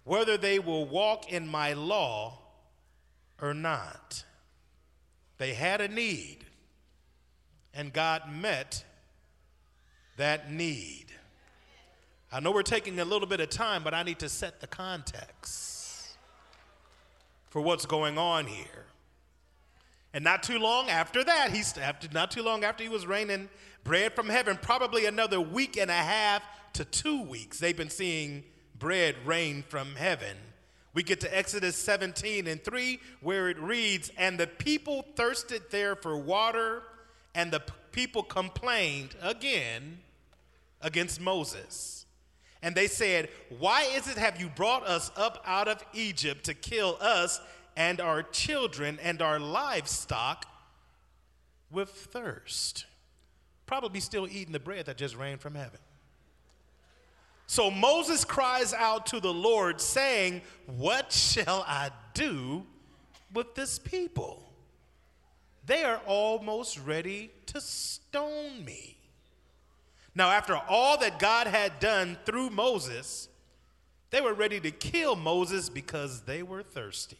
whether 0.04 0.36
they 0.36 0.58
will 0.58 0.86
walk 0.86 1.30
in 1.30 1.46
my 1.46 1.74
law 1.74 2.38
or 3.40 3.52
not. 3.52 4.24
They 5.38 5.52
had 5.52 5.80
a 5.80 5.88
need, 5.88 6.38
and 7.74 7.92
God 7.92 8.22
met 8.32 8.84
that 10.16 10.50
need. 10.50 11.06
I 12.32 12.40
know 12.40 12.50
we're 12.50 12.62
taking 12.62 12.98
a 13.00 13.04
little 13.04 13.28
bit 13.28 13.40
of 13.40 13.50
time, 13.50 13.82
but 13.82 13.94
I 13.94 14.02
need 14.02 14.18
to 14.20 14.28
set 14.28 14.60
the 14.60 14.66
context 14.66 16.16
for 17.48 17.62
what's 17.62 17.86
going 17.86 18.18
on 18.18 18.46
here. 18.46 18.86
And 20.12 20.24
not 20.24 20.42
too 20.42 20.58
long 20.58 20.88
after 20.88 21.22
that, 21.22 21.52
he's 21.52 21.76
after, 21.78 22.08
not 22.12 22.30
too 22.30 22.42
long 22.42 22.64
after 22.64 22.82
he 22.82 22.88
was 22.88 23.06
raining 23.06 23.48
bread 23.84 24.14
from 24.14 24.28
heaven, 24.28 24.58
probably 24.60 25.06
another 25.06 25.40
week 25.40 25.76
and 25.76 25.90
a 25.90 25.94
half 25.94 26.42
to 26.74 26.84
two 26.84 27.22
weeks, 27.22 27.58
they've 27.58 27.76
been 27.76 27.90
seeing 27.90 28.44
bread 28.78 29.14
rain 29.24 29.64
from 29.68 29.94
heaven. 29.94 30.36
We 30.92 31.02
get 31.02 31.20
to 31.20 31.36
Exodus 31.36 31.76
17 31.76 32.46
and 32.46 32.62
3, 32.62 33.00
where 33.20 33.48
it 33.48 33.58
reads, 33.58 34.10
And 34.16 34.38
the 34.38 34.46
people 34.46 35.04
thirsted 35.14 35.62
there 35.70 35.94
for 35.94 36.16
water, 36.16 36.82
and 37.34 37.52
the 37.52 37.62
people 37.92 38.22
complained 38.22 39.14
again 39.22 39.98
against 40.80 41.20
Moses. 41.20 42.06
And 42.62 42.74
they 42.74 42.86
said, 42.86 43.28
Why 43.58 43.82
is 43.94 44.08
it 44.08 44.18
have 44.18 44.40
you 44.40 44.48
brought 44.48 44.86
us 44.86 45.10
up 45.16 45.42
out 45.46 45.68
of 45.68 45.84
Egypt 45.92 46.44
to 46.44 46.54
kill 46.54 46.96
us 47.00 47.40
and 47.76 48.00
our 48.00 48.22
children 48.22 48.98
and 49.02 49.22
our 49.22 49.38
livestock 49.38 50.46
with 51.70 51.90
thirst? 51.90 52.86
Probably 53.66 54.00
still 54.00 54.26
eating 54.28 54.52
the 54.52 54.60
bread 54.60 54.86
that 54.86 54.96
just 54.96 55.16
rained 55.16 55.40
from 55.40 55.54
heaven. 55.54 55.80
So 57.46 57.70
Moses 57.70 58.24
cries 58.24 58.74
out 58.74 59.06
to 59.06 59.20
the 59.20 59.32
Lord, 59.32 59.80
saying, 59.80 60.42
What 60.66 61.12
shall 61.12 61.64
I 61.66 61.90
do 62.14 62.64
with 63.32 63.54
this 63.54 63.78
people? 63.78 64.42
They 65.64 65.84
are 65.84 66.00
almost 66.06 66.78
ready 66.78 67.30
to 67.46 67.60
stone 67.60 68.64
me. 68.64 68.95
Now, 70.16 70.30
after 70.30 70.56
all 70.56 70.96
that 70.98 71.18
God 71.18 71.46
had 71.46 71.78
done 71.78 72.16
through 72.24 72.48
Moses, 72.48 73.28
they 74.08 74.22
were 74.22 74.32
ready 74.32 74.58
to 74.60 74.70
kill 74.70 75.14
Moses 75.14 75.68
because 75.68 76.22
they 76.22 76.42
were 76.42 76.62
thirsty. 76.62 77.18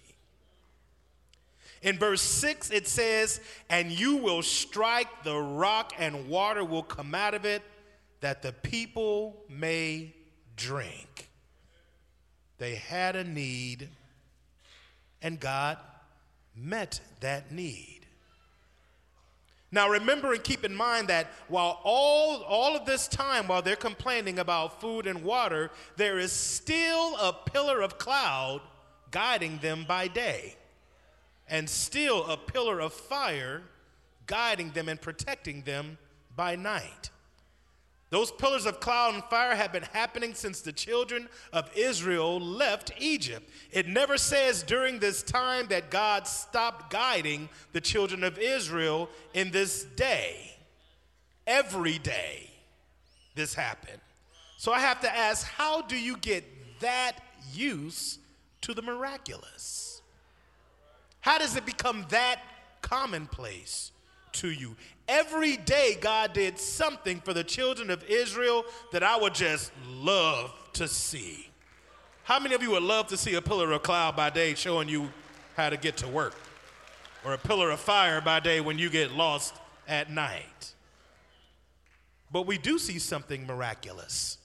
In 1.82 1.98
verse 1.98 2.22
6, 2.22 2.70
it 2.70 2.88
says, 2.88 3.38
And 3.68 3.92
you 3.92 4.16
will 4.16 4.42
strike 4.42 5.24
the 5.24 5.36
rock, 5.36 5.92
and 5.98 6.26
water 6.26 6.64
will 6.64 6.82
come 6.82 7.14
out 7.14 7.34
of 7.34 7.44
it, 7.44 7.62
that 8.20 8.40
the 8.40 8.52
people 8.52 9.36
may 9.50 10.14
drink. 10.56 11.28
They 12.56 12.76
had 12.76 13.14
a 13.14 13.24
need, 13.24 13.90
and 15.20 15.38
God 15.38 15.76
met 16.56 16.98
that 17.20 17.52
need. 17.52 17.95
Now, 19.72 19.88
remember 19.88 20.32
and 20.32 20.42
keep 20.42 20.64
in 20.64 20.74
mind 20.74 21.08
that 21.08 21.30
while 21.48 21.80
all, 21.82 22.42
all 22.42 22.76
of 22.76 22.86
this 22.86 23.08
time, 23.08 23.48
while 23.48 23.62
they're 23.62 23.76
complaining 23.76 24.38
about 24.38 24.80
food 24.80 25.06
and 25.06 25.24
water, 25.24 25.70
there 25.96 26.18
is 26.18 26.32
still 26.32 27.16
a 27.16 27.32
pillar 27.32 27.80
of 27.82 27.98
cloud 27.98 28.60
guiding 29.10 29.58
them 29.58 29.84
by 29.86 30.08
day, 30.08 30.56
and 31.48 31.68
still 31.68 32.24
a 32.26 32.36
pillar 32.36 32.80
of 32.80 32.92
fire 32.92 33.62
guiding 34.26 34.70
them 34.70 34.88
and 34.88 35.00
protecting 35.00 35.62
them 35.62 35.98
by 36.34 36.56
night. 36.56 37.10
Those 38.10 38.30
pillars 38.30 38.66
of 38.66 38.78
cloud 38.78 39.14
and 39.14 39.24
fire 39.24 39.56
have 39.56 39.72
been 39.72 39.82
happening 39.82 40.34
since 40.34 40.60
the 40.60 40.72
children 40.72 41.28
of 41.52 41.70
Israel 41.76 42.38
left 42.38 42.92
Egypt. 42.98 43.50
It 43.72 43.88
never 43.88 44.16
says 44.16 44.62
during 44.62 44.98
this 44.98 45.24
time 45.24 45.66
that 45.68 45.90
God 45.90 46.26
stopped 46.28 46.92
guiding 46.92 47.48
the 47.72 47.80
children 47.80 48.22
of 48.22 48.38
Israel 48.38 49.08
in 49.34 49.50
this 49.50 49.84
day. 49.96 50.56
Every 51.48 51.98
day 51.98 52.50
this 53.34 53.54
happened. 53.54 54.00
So 54.56 54.72
I 54.72 54.80
have 54.80 55.00
to 55.00 55.14
ask 55.14 55.46
how 55.46 55.82
do 55.82 55.96
you 55.96 56.16
get 56.16 56.44
that 56.80 57.18
use 57.52 58.18
to 58.62 58.72
the 58.72 58.82
miraculous? 58.82 60.00
How 61.20 61.38
does 61.38 61.56
it 61.56 61.66
become 61.66 62.06
that 62.10 62.40
commonplace 62.82 63.90
to 64.40 64.50
you? 64.50 64.76
Every 65.08 65.56
day, 65.56 65.96
God 66.00 66.32
did 66.32 66.58
something 66.58 67.20
for 67.20 67.32
the 67.32 67.44
children 67.44 67.90
of 67.90 68.04
Israel 68.04 68.64
that 68.92 69.02
I 69.02 69.16
would 69.16 69.34
just 69.34 69.72
love 69.88 70.52
to 70.74 70.88
see. 70.88 71.48
How 72.24 72.40
many 72.40 72.54
of 72.54 72.62
you 72.62 72.72
would 72.72 72.82
love 72.82 73.06
to 73.08 73.16
see 73.16 73.34
a 73.34 73.42
pillar 73.42 73.70
of 73.72 73.82
cloud 73.82 74.16
by 74.16 74.30
day 74.30 74.54
showing 74.54 74.88
you 74.88 75.10
how 75.56 75.70
to 75.70 75.76
get 75.76 75.96
to 75.98 76.08
work? 76.08 76.34
Or 77.24 77.32
a 77.34 77.38
pillar 77.38 77.70
of 77.70 77.80
fire 77.80 78.20
by 78.20 78.40
day 78.40 78.60
when 78.60 78.78
you 78.78 78.90
get 78.90 79.12
lost 79.12 79.54
at 79.86 80.10
night? 80.10 80.74
But 82.32 82.46
we 82.46 82.58
do 82.58 82.78
see 82.78 82.98
something 82.98 83.46
miraculous. 83.46 84.38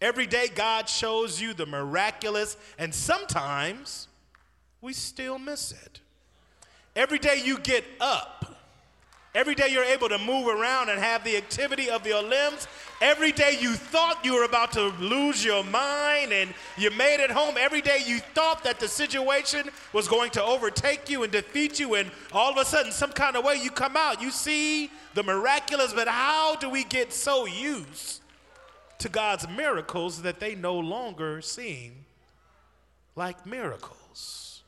Every 0.00 0.26
day, 0.26 0.48
God 0.54 0.88
shows 0.88 1.40
you 1.40 1.54
the 1.54 1.64
miraculous, 1.64 2.56
and 2.78 2.94
sometimes 2.94 4.08
we 4.80 4.92
still 4.92 5.38
miss 5.38 5.72
it. 5.72 6.00
Every 6.94 7.18
day 7.18 7.40
you 7.44 7.58
get 7.58 7.84
up, 8.00 8.55
Every 9.36 9.54
day 9.54 9.68
you're 9.68 9.84
able 9.84 10.08
to 10.08 10.16
move 10.16 10.48
around 10.48 10.88
and 10.88 10.98
have 10.98 11.22
the 11.22 11.36
activity 11.36 11.90
of 11.90 12.06
your 12.06 12.22
limbs. 12.22 12.66
Every 13.02 13.32
day 13.32 13.58
you 13.60 13.74
thought 13.74 14.24
you 14.24 14.34
were 14.34 14.44
about 14.44 14.72
to 14.72 14.86
lose 14.98 15.44
your 15.44 15.62
mind 15.62 16.32
and 16.32 16.54
you 16.78 16.90
made 16.92 17.22
it 17.22 17.30
home. 17.30 17.56
Every 17.58 17.82
day 17.82 18.02
you 18.06 18.20
thought 18.20 18.64
that 18.64 18.80
the 18.80 18.88
situation 18.88 19.68
was 19.92 20.08
going 20.08 20.30
to 20.30 20.42
overtake 20.42 21.10
you 21.10 21.22
and 21.22 21.30
defeat 21.30 21.78
you, 21.78 21.96
and 21.96 22.10
all 22.32 22.50
of 22.50 22.56
a 22.56 22.64
sudden, 22.64 22.90
some 22.92 23.12
kind 23.12 23.36
of 23.36 23.44
way 23.44 23.56
you 23.56 23.70
come 23.70 23.94
out. 23.94 24.22
You 24.22 24.30
see 24.30 24.90
the 25.12 25.22
miraculous, 25.22 25.92
but 25.92 26.08
how 26.08 26.56
do 26.56 26.70
we 26.70 26.84
get 26.84 27.12
so 27.12 27.44
used 27.44 28.22
to 29.00 29.10
God's 29.10 29.46
miracles 29.50 30.22
that 30.22 30.40
they 30.40 30.54
no 30.54 30.78
longer 30.78 31.42
seem 31.42 32.06
like 33.14 33.44
miracles? 33.44 34.62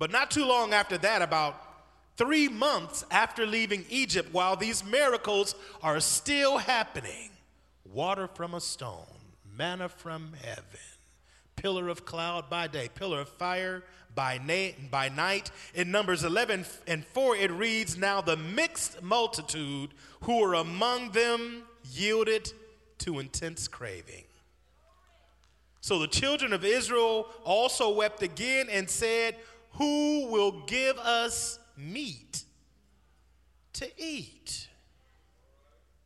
But 0.00 0.10
not 0.10 0.32
too 0.32 0.44
long 0.44 0.74
after 0.74 0.98
that, 0.98 1.22
about 1.22 1.71
three 2.22 2.46
months 2.46 3.04
after 3.10 3.44
leaving 3.44 3.84
Egypt, 3.90 4.28
while 4.32 4.54
these 4.54 4.84
miracles 4.84 5.56
are 5.82 5.98
still 5.98 6.58
happening 6.58 7.30
water 7.84 8.28
from 8.28 8.54
a 8.54 8.60
stone, 8.60 9.18
manna 9.58 9.88
from 9.88 10.32
heaven, 10.40 10.62
pillar 11.56 11.88
of 11.88 12.04
cloud 12.04 12.48
by 12.48 12.68
day, 12.68 12.88
pillar 12.94 13.22
of 13.22 13.28
fire 13.28 13.82
by, 14.14 14.38
na- 14.38 14.70
by 14.88 15.08
night. 15.08 15.50
In 15.74 15.90
Numbers 15.90 16.22
11 16.22 16.64
and 16.86 17.04
4, 17.06 17.36
it 17.36 17.50
reads 17.50 17.98
Now 17.98 18.20
the 18.20 18.36
mixed 18.36 19.02
multitude 19.02 19.90
who 20.20 20.42
were 20.42 20.54
among 20.54 21.10
them 21.10 21.64
yielded 21.92 22.52
to 22.98 23.18
intense 23.18 23.66
craving. 23.66 24.24
So 25.80 25.98
the 25.98 26.06
children 26.06 26.52
of 26.52 26.64
Israel 26.64 27.26
also 27.42 27.92
wept 27.92 28.22
again 28.22 28.68
and 28.70 28.88
said, 28.88 29.34
Who 29.72 30.28
will 30.28 30.62
give 30.66 30.96
us 30.98 31.58
meat 31.82 32.44
to 33.74 33.88
eat. 33.96 34.68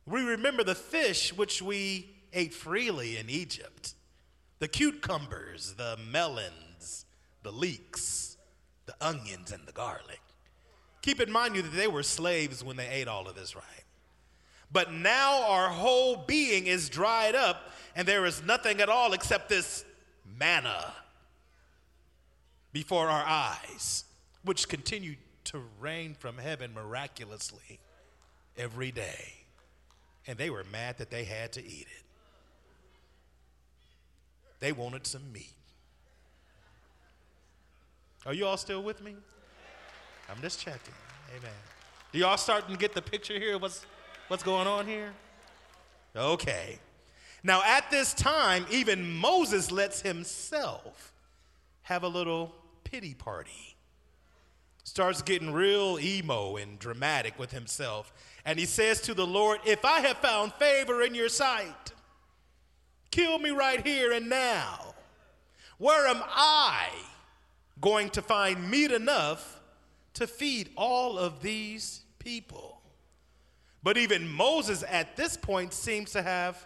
We 0.05 0.21
remember 0.23 0.63
the 0.63 0.75
fish 0.75 1.33
which 1.33 1.61
we 1.61 2.15
ate 2.33 2.53
freely 2.53 3.17
in 3.17 3.29
Egypt 3.29 3.93
the 4.59 4.67
cucumbers, 4.67 5.75
the 5.75 5.99
melons, 6.09 7.05
the 7.43 7.51
leeks, 7.51 8.37
the 8.87 8.95
onions, 8.99 9.51
and 9.51 9.65
the 9.67 9.71
garlic. 9.71 10.21
Keep 11.03 11.21
in 11.21 11.31
mind 11.31 11.55
you 11.55 11.61
that 11.61 11.75
they 11.75 11.87
were 11.87 12.01
slaves 12.01 12.63
when 12.63 12.75
they 12.75 12.87
ate 12.87 13.07
all 13.07 13.27
of 13.27 13.35
this, 13.35 13.55
right? 13.55 13.63
But 14.71 14.91
now 14.91 15.43
our 15.43 15.69
whole 15.69 16.17
being 16.17 16.65
is 16.65 16.89
dried 16.89 17.35
up, 17.35 17.71
and 17.95 18.07
there 18.07 18.25
is 18.25 18.43
nothing 18.43 18.81
at 18.81 18.89
all 18.89 19.13
except 19.13 19.47
this 19.47 19.85
manna 20.37 20.91
before 22.73 23.09
our 23.09 23.25
eyes, 23.25 24.05
which 24.43 24.67
continue 24.67 25.15
to 25.47 25.61
rain 25.79 26.13
from 26.13 26.37
heaven 26.37 26.73
miraculously 26.73 27.79
every 28.57 28.91
day. 28.91 29.33
And 30.27 30.37
they 30.37 30.49
were 30.49 30.65
mad 30.71 30.97
that 30.97 31.09
they 31.09 31.23
had 31.23 31.53
to 31.53 31.65
eat 31.65 31.87
it. 31.89 32.03
They 34.59 34.71
wanted 34.71 35.07
some 35.07 35.31
meat. 35.31 35.53
Are 38.25 38.33
you 38.33 38.45
all 38.45 38.57
still 38.57 38.83
with 38.83 39.01
me? 39.01 39.15
I'm 40.29 40.41
just 40.41 40.59
checking. 40.59 40.93
Amen. 41.29 41.51
Do 42.11 42.19
y'all 42.19 42.37
starting 42.37 42.71
to 42.71 42.77
get 42.77 42.93
the 42.93 43.01
picture 43.01 43.39
here? 43.39 43.57
What's, 43.57 43.85
what's 44.27 44.43
going 44.43 44.67
on 44.67 44.85
here? 44.85 45.13
Okay. 46.15 46.79
Now, 47.43 47.61
at 47.63 47.89
this 47.89 48.13
time, 48.13 48.65
even 48.69 49.09
Moses 49.09 49.71
lets 49.71 50.01
himself 50.01 51.13
have 51.83 52.03
a 52.03 52.07
little 52.07 52.53
pity 52.83 53.13
party 53.13 53.76
starts 54.87 55.21
getting 55.21 55.51
real 55.51 55.99
emo 55.99 56.55
and 56.55 56.79
dramatic 56.79 57.37
with 57.37 57.51
himself. 57.51 58.13
And 58.45 58.57
he 58.57 58.65
says 58.65 59.01
to 59.01 59.13
the 59.13 59.27
Lord, 59.27 59.59
If 59.65 59.83
I 59.83 59.99
have 59.99 60.17
found 60.19 60.53
favor 60.53 61.01
in 61.01 61.13
your 61.13 61.27
sight, 61.27 61.91
kill 63.11 63.37
me 63.37 63.49
right 63.49 63.85
here 63.85 64.13
and 64.13 64.29
now. 64.29 64.95
Where 65.77 66.07
am 66.07 66.23
I 66.25 66.87
going 67.81 68.09
to 68.11 68.21
find 68.21 68.71
meat 68.71 68.91
enough 68.91 69.59
to 70.13 70.25
feed 70.25 70.69
all 70.77 71.17
of 71.17 71.41
these 71.41 72.03
people? 72.17 72.81
But 73.83 73.97
even 73.97 74.25
Moses 74.25 74.85
at 74.87 75.17
this 75.17 75.35
point 75.35 75.73
seems 75.73 76.13
to 76.13 76.21
have 76.21 76.65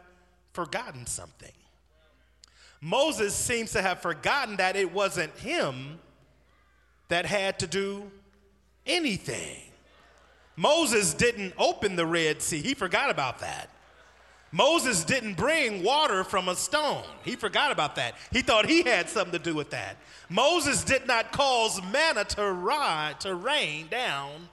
forgotten 0.53 1.07
something. 1.07 1.51
Moses 2.81 3.33
seems 3.33 3.71
to 3.71 3.81
have 3.81 3.99
forgotten 3.99 4.57
that 4.57 4.75
it 4.75 4.93
wasn't 4.93 5.35
him 5.39 5.97
that 7.11 7.25
had 7.25 7.59
to 7.59 7.67
do 7.67 8.09
anything. 8.85 9.59
Moses 10.55 11.13
didn't 11.13 11.53
open 11.57 11.97
the 11.97 12.05
Red 12.05 12.41
Sea, 12.41 12.61
he 12.61 12.73
forgot 12.73 13.09
about 13.09 13.39
that. 13.39 13.69
Moses 14.53 15.03
didn't 15.03 15.35
bring 15.35 15.83
water 15.83 16.23
from 16.23 16.47
a 16.47 16.55
stone. 16.55 17.03
He 17.23 17.35
forgot 17.35 17.71
about 17.71 17.95
that. 17.95 18.15
He 18.31 18.41
thought 18.41 18.65
he 18.65 18.83
had 18.83 19.09
something 19.09 19.37
to 19.37 19.39
do 19.39 19.53
with 19.53 19.71
that. 19.71 19.97
Moses 20.29 20.85
did 20.85 21.05
not 21.05 21.33
cause 21.33 21.81
manna 21.91 22.23
to 22.25 22.51
ride, 22.51 23.19
to 23.21 23.35
rain 23.35 23.87
down 23.89 24.49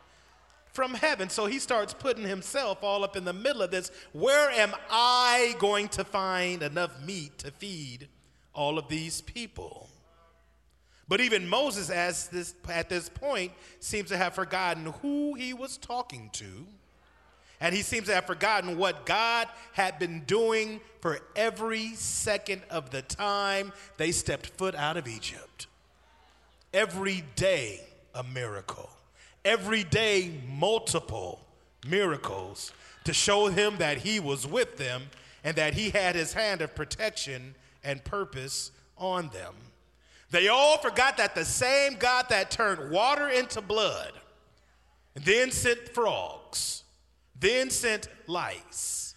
from 0.72 0.94
heaven. 0.94 1.28
So 1.28 1.46
he 1.46 1.60
starts 1.60 1.94
putting 1.94 2.24
himself 2.24 2.82
all 2.82 3.04
up 3.04 3.16
in 3.16 3.24
the 3.24 3.32
middle 3.32 3.62
of 3.62 3.70
this. 3.70 3.92
Where 4.12 4.50
am 4.50 4.72
I 4.90 5.54
going 5.58 5.88
to 5.90 6.04
find 6.04 6.62
enough 6.62 7.04
meat 7.04 7.38
to 7.38 7.52
feed 7.52 8.08
all 8.52 8.78
of 8.78 8.88
these 8.88 9.20
people? 9.20 9.87
But 11.08 11.20
even 11.22 11.48
Moses, 11.48 11.88
as 11.88 12.28
this, 12.28 12.54
at 12.68 12.88
this 12.88 13.08
point, 13.08 13.52
seems 13.80 14.10
to 14.10 14.16
have 14.16 14.34
forgotten 14.34 14.92
who 15.00 15.34
he 15.34 15.54
was 15.54 15.78
talking 15.78 16.28
to. 16.34 16.66
And 17.60 17.74
he 17.74 17.82
seems 17.82 18.06
to 18.06 18.14
have 18.14 18.26
forgotten 18.26 18.76
what 18.78 19.06
God 19.06 19.48
had 19.72 19.98
been 19.98 20.20
doing 20.26 20.80
for 21.00 21.18
every 21.34 21.94
second 21.94 22.62
of 22.70 22.90
the 22.90 23.02
time 23.02 23.72
they 23.96 24.12
stepped 24.12 24.50
foot 24.50 24.74
out 24.74 24.96
of 24.96 25.08
Egypt. 25.08 25.66
Every 26.72 27.24
day, 27.34 27.80
a 28.14 28.22
miracle. 28.22 28.90
Every 29.44 29.82
day, 29.82 30.32
multiple 30.46 31.40
miracles 31.86 32.72
to 33.04 33.14
show 33.14 33.46
him 33.46 33.78
that 33.78 33.98
he 33.98 34.20
was 34.20 34.46
with 34.46 34.76
them 34.76 35.04
and 35.42 35.56
that 35.56 35.74
he 35.74 35.90
had 35.90 36.14
his 36.14 36.34
hand 36.34 36.60
of 36.60 36.74
protection 36.74 37.54
and 37.82 38.04
purpose 38.04 38.70
on 38.98 39.28
them. 39.28 39.54
They 40.30 40.48
all 40.48 40.78
forgot 40.78 41.16
that 41.16 41.34
the 41.34 41.44
same 41.44 41.94
God 41.94 42.26
that 42.28 42.50
turned 42.50 42.90
water 42.90 43.28
into 43.28 43.60
blood, 43.62 44.12
then 45.14 45.50
sent 45.50 45.88
frogs, 45.88 46.84
then 47.38 47.70
sent 47.70 48.08
lice, 48.26 49.14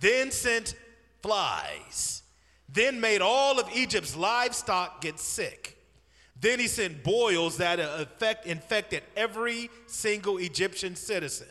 then 0.00 0.30
sent 0.30 0.74
flies, 1.22 2.22
then 2.68 3.00
made 3.00 3.20
all 3.20 3.60
of 3.60 3.68
Egypt's 3.74 4.16
livestock 4.16 5.02
get 5.02 5.18
sick. 5.18 5.76
Then 6.40 6.60
he 6.60 6.68
sent 6.68 7.02
boils 7.02 7.56
that 7.58 7.80
affect, 7.80 8.46
infected 8.46 9.02
every 9.16 9.70
single 9.86 10.38
Egyptian 10.38 10.94
citizen. 10.94 11.48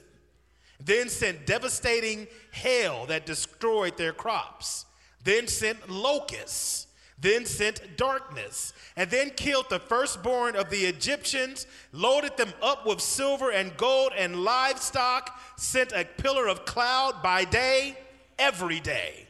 Then 0.80 1.10
sent 1.10 1.46
devastating 1.46 2.28
hail 2.52 3.06
that 3.08 3.26
destroyed 3.26 3.98
their 3.98 4.14
crops. 4.14 4.86
Then 5.24 5.48
sent 5.48 5.90
locusts 5.90 6.87
then 7.20 7.46
sent 7.46 7.98
darkness, 7.98 8.74
and 8.96 9.10
then 9.10 9.32
killed 9.32 9.70
the 9.70 9.80
firstborn 9.80 10.56
of 10.56 10.70
the 10.70 10.86
Egyptians, 10.86 11.66
loaded 11.92 12.38
them 12.38 12.54
up 12.62 12.86
with 12.86 13.02
silver 13.02 13.52
and 13.52 13.76
gold 13.76 14.12
and 14.16 14.44
livestock, 14.44 15.40
sent 15.56 15.92
a 15.92 16.06
pillar 16.06 16.48
of 16.48 16.66
cloud 16.66 17.24
by 17.24 17.44
day, 17.44 17.98
every 18.38 18.80
day, 18.80 19.26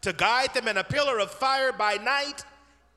to 0.00 0.12
guide 0.12 0.54
them, 0.54 0.68
and 0.68 0.78
a 0.78 0.84
pillar 0.84 1.18
of 1.18 1.30
fire 1.30 1.72
by 1.72 1.94
night, 1.96 2.44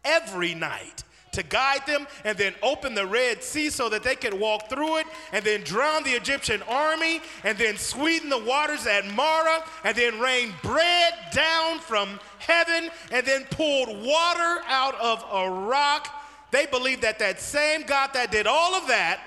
every 0.06 0.54
night 0.54 1.04
to 1.38 1.44
guide 1.44 1.86
them 1.86 2.08
and 2.24 2.36
then 2.36 2.54
open 2.64 2.96
the 2.96 3.06
Red 3.06 3.44
Sea 3.44 3.70
so 3.70 3.90
that 3.90 4.04
they 4.04 4.16
could 4.16 4.34
walk 4.34 4.70
through 4.70 4.98
it 4.98 5.06
and 5.32 5.46
then 5.46 5.62
drown 5.62 6.04
the 6.04 6.10
Egyptian 6.10 6.64
army 6.64 7.22
and 7.44 7.56
then 7.58 7.78
sweeten 7.78 8.30
the 8.30 8.44
waters 8.44 8.88
at 8.88 9.06
Marah 9.06 9.64
and 9.84 9.96
then 9.96 10.20
rain 10.20 10.52
bread 10.64 11.14
down 11.32 11.78
from 11.80 12.20
heaven 12.40 12.90
and 13.12 13.26
then 13.26 13.46
poured 13.52 13.90
water 13.90 14.62
out 14.68 14.96
of 15.00 15.24
a 15.32 15.50
rock. 15.68 16.10
They 16.50 16.66
believed 16.66 17.04
that 17.04 17.20
that 17.20 17.40
same 17.40 17.84
God 17.84 18.12
that 18.14 18.32
did 18.32 18.48
all 18.48 18.74
of 18.74 18.88
that 18.88 19.20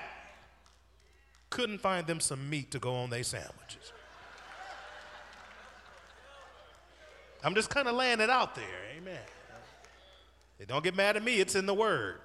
couldn't 1.49 1.79
find 1.79 2.07
them 2.07 2.19
some 2.19 2.49
meat 2.49 2.71
to 2.71 2.79
go 2.79 2.93
on 2.95 3.09
their 3.09 3.23
sandwiches. 3.23 3.93
I'm 7.43 7.55
just 7.55 7.69
kind 7.69 7.87
of 7.87 7.95
laying 7.95 8.19
it 8.19 8.29
out 8.29 8.55
there. 8.55 8.65
Amen. 8.97 9.17
Don't 10.67 10.83
get 10.83 10.95
mad 10.95 11.17
at 11.17 11.23
me, 11.23 11.39
it's 11.39 11.55
in 11.55 11.65
the 11.65 11.73
word. 11.73 12.19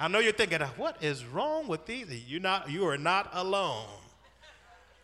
I 0.00 0.08
know 0.08 0.18
you're 0.18 0.32
thinking, 0.32 0.60
what 0.76 1.02
is 1.02 1.24
wrong 1.24 1.68
with 1.68 1.86
these? 1.86 2.06
You're 2.26 2.40
not, 2.40 2.70
you 2.70 2.86
are 2.86 2.98
not 2.98 3.30
alone. 3.32 3.86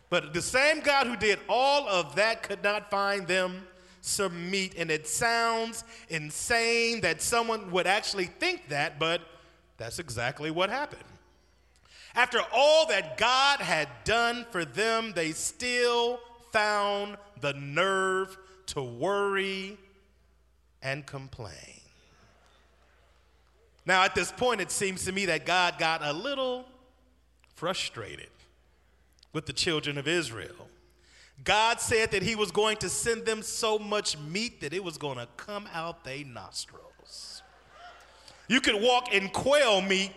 But 0.09 0.33
the 0.33 0.41
same 0.41 0.81
God 0.81 1.07
who 1.07 1.15
did 1.15 1.39
all 1.47 1.87
of 1.87 2.15
that 2.15 2.43
could 2.43 2.61
not 2.63 2.91
find 2.91 3.27
them 3.27 3.65
some 4.01 4.51
meat. 4.51 4.75
And 4.77 4.91
it 4.91 5.07
sounds 5.07 5.83
insane 6.09 7.01
that 7.01 7.21
someone 7.21 7.71
would 7.71 7.87
actually 7.87 8.25
think 8.25 8.69
that, 8.69 8.99
but 8.99 9.21
that's 9.77 9.99
exactly 9.99 10.51
what 10.51 10.69
happened. 10.69 11.03
After 12.13 12.41
all 12.53 12.87
that 12.87 13.17
God 13.17 13.61
had 13.61 13.87
done 14.03 14.45
for 14.51 14.65
them, 14.65 15.13
they 15.15 15.31
still 15.31 16.19
found 16.51 17.15
the 17.39 17.53
nerve 17.53 18.37
to 18.67 18.83
worry 18.83 19.77
and 20.81 21.05
complain. 21.05 21.80
Now, 23.85 24.03
at 24.03 24.15
this 24.15 24.31
point, 24.31 24.61
it 24.61 24.71
seems 24.71 25.05
to 25.05 25.11
me 25.11 25.25
that 25.25 25.45
God 25.45 25.79
got 25.79 26.01
a 26.03 26.13
little 26.13 26.65
frustrated 27.55 28.29
with 29.33 29.45
the 29.45 29.53
children 29.53 29.97
of 29.97 30.07
Israel. 30.07 30.67
God 31.43 31.79
said 31.79 32.11
that 32.11 32.21
He 32.21 32.35
was 32.35 32.51
going 32.51 32.77
to 32.77 32.89
send 32.89 33.25
them 33.25 33.41
so 33.41 33.79
much 33.79 34.17
meat 34.17 34.61
that 34.61 34.73
it 34.73 34.83
was 34.83 34.97
going 34.97 35.17
to 35.17 35.27
come 35.37 35.67
out 35.73 36.03
their 36.03 36.23
nostrils. 36.23 37.41
You 38.47 38.61
could 38.61 38.81
walk 38.81 39.13
in 39.13 39.29
quail 39.29 39.81
meat 39.81 40.11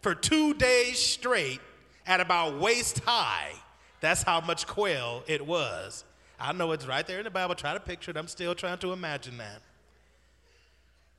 for 0.00 0.14
two 0.14 0.54
days 0.54 0.98
straight 0.98 1.60
at 2.06 2.20
about 2.20 2.58
waist 2.58 3.00
high. 3.00 3.52
That's 4.00 4.22
how 4.22 4.40
much 4.40 4.66
quail 4.66 5.22
it 5.26 5.46
was. 5.46 6.04
I 6.40 6.52
know 6.52 6.72
it's 6.72 6.86
right 6.86 7.06
there 7.06 7.18
in 7.18 7.24
the 7.24 7.30
Bible. 7.30 7.54
Try 7.54 7.74
to 7.74 7.80
picture 7.80 8.10
it. 8.10 8.16
I'm 8.16 8.28
still 8.28 8.54
trying 8.54 8.78
to 8.78 8.92
imagine 8.92 9.38
that. 9.38 9.62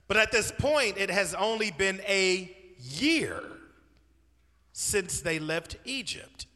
But 0.08 0.18
at 0.18 0.32
this 0.32 0.52
point, 0.52 0.98
it 0.98 1.10
has 1.10 1.34
only 1.34 1.72
been 1.72 2.02
a 2.08 2.56
year 2.80 3.42
since 4.74 5.22
they 5.22 5.40
left 5.40 5.78
Egypt. 5.86 6.48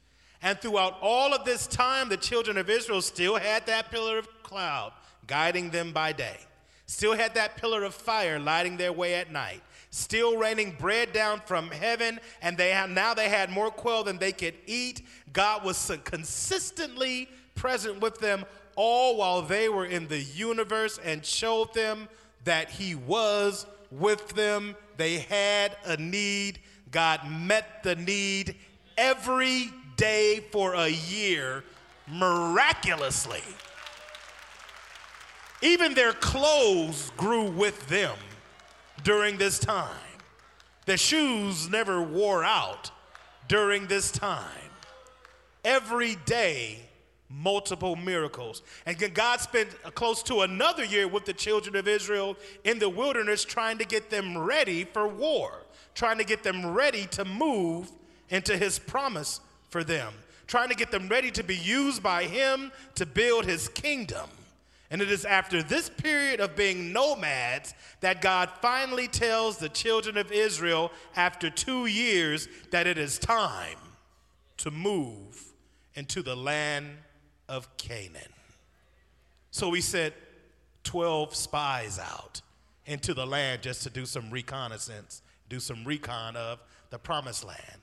And 0.42 0.60
throughout 0.60 0.98
all 1.02 1.34
of 1.34 1.46
this 1.46 1.68
time, 1.68 2.10
the 2.10 2.18
children 2.18 2.58
of 2.58 2.70
Israel 2.70 3.02
still 3.02 3.38
had 3.38 3.66
that 3.66 3.90
pillar 3.90 4.18
of 4.18 4.28
cloud 4.44 4.94
guiding 5.26 5.70
them 5.70 5.92
by 5.92 6.14
day, 6.14 6.38
still 6.86 7.14
had 7.14 7.36
that 7.36 7.58
pillar 7.58 7.84
of 7.84 7.94
fire 7.94 8.40
lighting 8.40 8.78
their 8.78 8.94
way 8.94 9.16
at 9.16 9.32
night, 9.32 9.62
still 9.90 10.38
raining 10.38 10.76
bread 10.80 11.12
down 11.12 11.42
from 11.46 11.70
heaven, 11.70 12.20
and 12.42 12.58
they 12.58 12.70
have, 12.70 12.90
now 12.90 13.14
they 13.14 13.30
had 13.30 13.50
more 13.50 13.70
quail 13.70 14.04
than 14.04 14.18
they 14.18 14.32
could 14.32 14.54
eat. 14.66 15.02
God 15.34 15.64
was 15.66 15.92
consistently 16.06 17.30
present 17.56 18.00
with 18.00 18.20
them 18.20 18.46
all 18.76 19.18
while 19.18 19.42
they 19.42 19.68
were 19.68 19.86
in 19.86 20.08
the 20.08 20.22
universe 20.22 21.00
and 21.04 21.26
showed 21.26 21.74
them 21.74 22.08
that 22.48 22.70
He 22.70 22.96
was 22.96 23.66
with 23.92 24.30
them. 24.30 24.76
They 24.98 25.20
had 25.20 25.78
a 25.86 25.98
need. 25.98 26.60
God 26.92 27.30
met 27.30 27.84
the 27.84 27.96
need 27.96 28.56
every 28.98 29.70
day 29.98 30.44
for 30.52 30.74
a 30.74 30.88
year 30.88 31.64
miraculously. 32.08 33.44
Even 35.62 35.94
their 35.94 36.14
clothes 36.14 37.12
grew 37.18 37.50
with 37.50 37.88
them 37.88 38.18
during 39.04 39.38
this 39.38 39.60
time. 39.60 39.90
Their 40.86 40.98
shoes 40.98 41.70
never 41.70 42.02
wore 42.02 42.44
out 42.44 42.92
during 43.50 43.88
this 43.88 44.10
time. 44.10 44.72
Every 45.66 46.16
day, 46.26 46.80
multiple 47.30 47.96
miracles. 47.96 48.62
And 48.86 48.98
God 49.14 49.40
spent 49.42 49.70
close 49.96 50.24
to 50.24 50.42
another 50.42 50.84
year 50.84 51.08
with 51.08 51.26
the 51.26 51.34
children 51.34 51.76
of 51.76 51.88
Israel 51.88 52.38
in 52.64 52.80
the 52.80 52.90
wilderness 52.90 53.44
trying 53.44 53.78
to 53.80 53.86
get 53.86 54.10
them 54.10 54.38
ready 54.38 54.86
for 54.86 55.08
war, 55.08 55.64
trying 55.94 56.18
to 56.18 56.24
get 56.24 56.44
them 56.44 56.66
ready 56.66 57.06
to 57.08 57.26
move 57.26 57.92
into 58.30 58.58
his 58.58 58.80
promise 58.80 59.42
for 59.70 59.84
them, 59.84 60.14
trying 60.48 60.70
to 60.70 60.76
get 60.76 60.92
them 60.92 61.10
ready 61.10 61.32
to 61.32 61.44
be 61.44 61.58
used 61.58 62.02
by 62.02 62.24
him 62.24 62.72
to 62.96 63.06
build 63.06 63.46
his 63.46 63.68
kingdom. 63.70 64.30
And 64.90 65.02
it 65.02 65.12
is 65.12 65.26
after 65.26 65.62
this 65.62 65.90
period 65.90 66.40
of 66.40 66.56
being 66.56 66.94
nomads 66.94 67.74
that 68.00 68.22
God 68.22 68.50
finally 68.62 69.10
tells 69.10 69.58
the 69.58 69.68
children 69.68 70.18
of 70.18 70.32
Israel, 70.32 70.94
after 71.18 71.50
two 71.50 71.88
years, 71.88 72.48
that 72.72 72.88
it 72.88 72.98
is 72.98 73.20
time 73.20 73.78
to 74.58 74.72
move 74.72 75.44
into 75.96 76.22
the 76.22 76.38
land 76.38 76.88
of 77.50 77.76
Canaan. 77.78 78.34
So 79.52 79.70
we 79.70 79.82
sent 79.82 80.14
12 80.84 81.36
spies 81.36 82.00
out 82.00 82.42
into 82.86 83.14
the 83.14 83.26
land 83.26 83.62
just 83.62 83.84
to 83.84 83.90
do 83.90 84.06
some 84.06 84.30
reconnaissance, 84.30 85.22
do 85.50 85.60
some 85.60 85.84
recon 85.84 86.36
of 86.36 86.60
the 86.90 86.98
promised 87.00 87.44
land. 87.44 87.82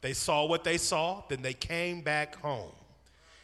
They 0.00 0.12
saw 0.12 0.44
what 0.44 0.62
they 0.62 0.78
saw, 0.78 1.22
then 1.28 1.42
they 1.42 1.54
came 1.54 2.02
back 2.02 2.36
home. 2.36 2.72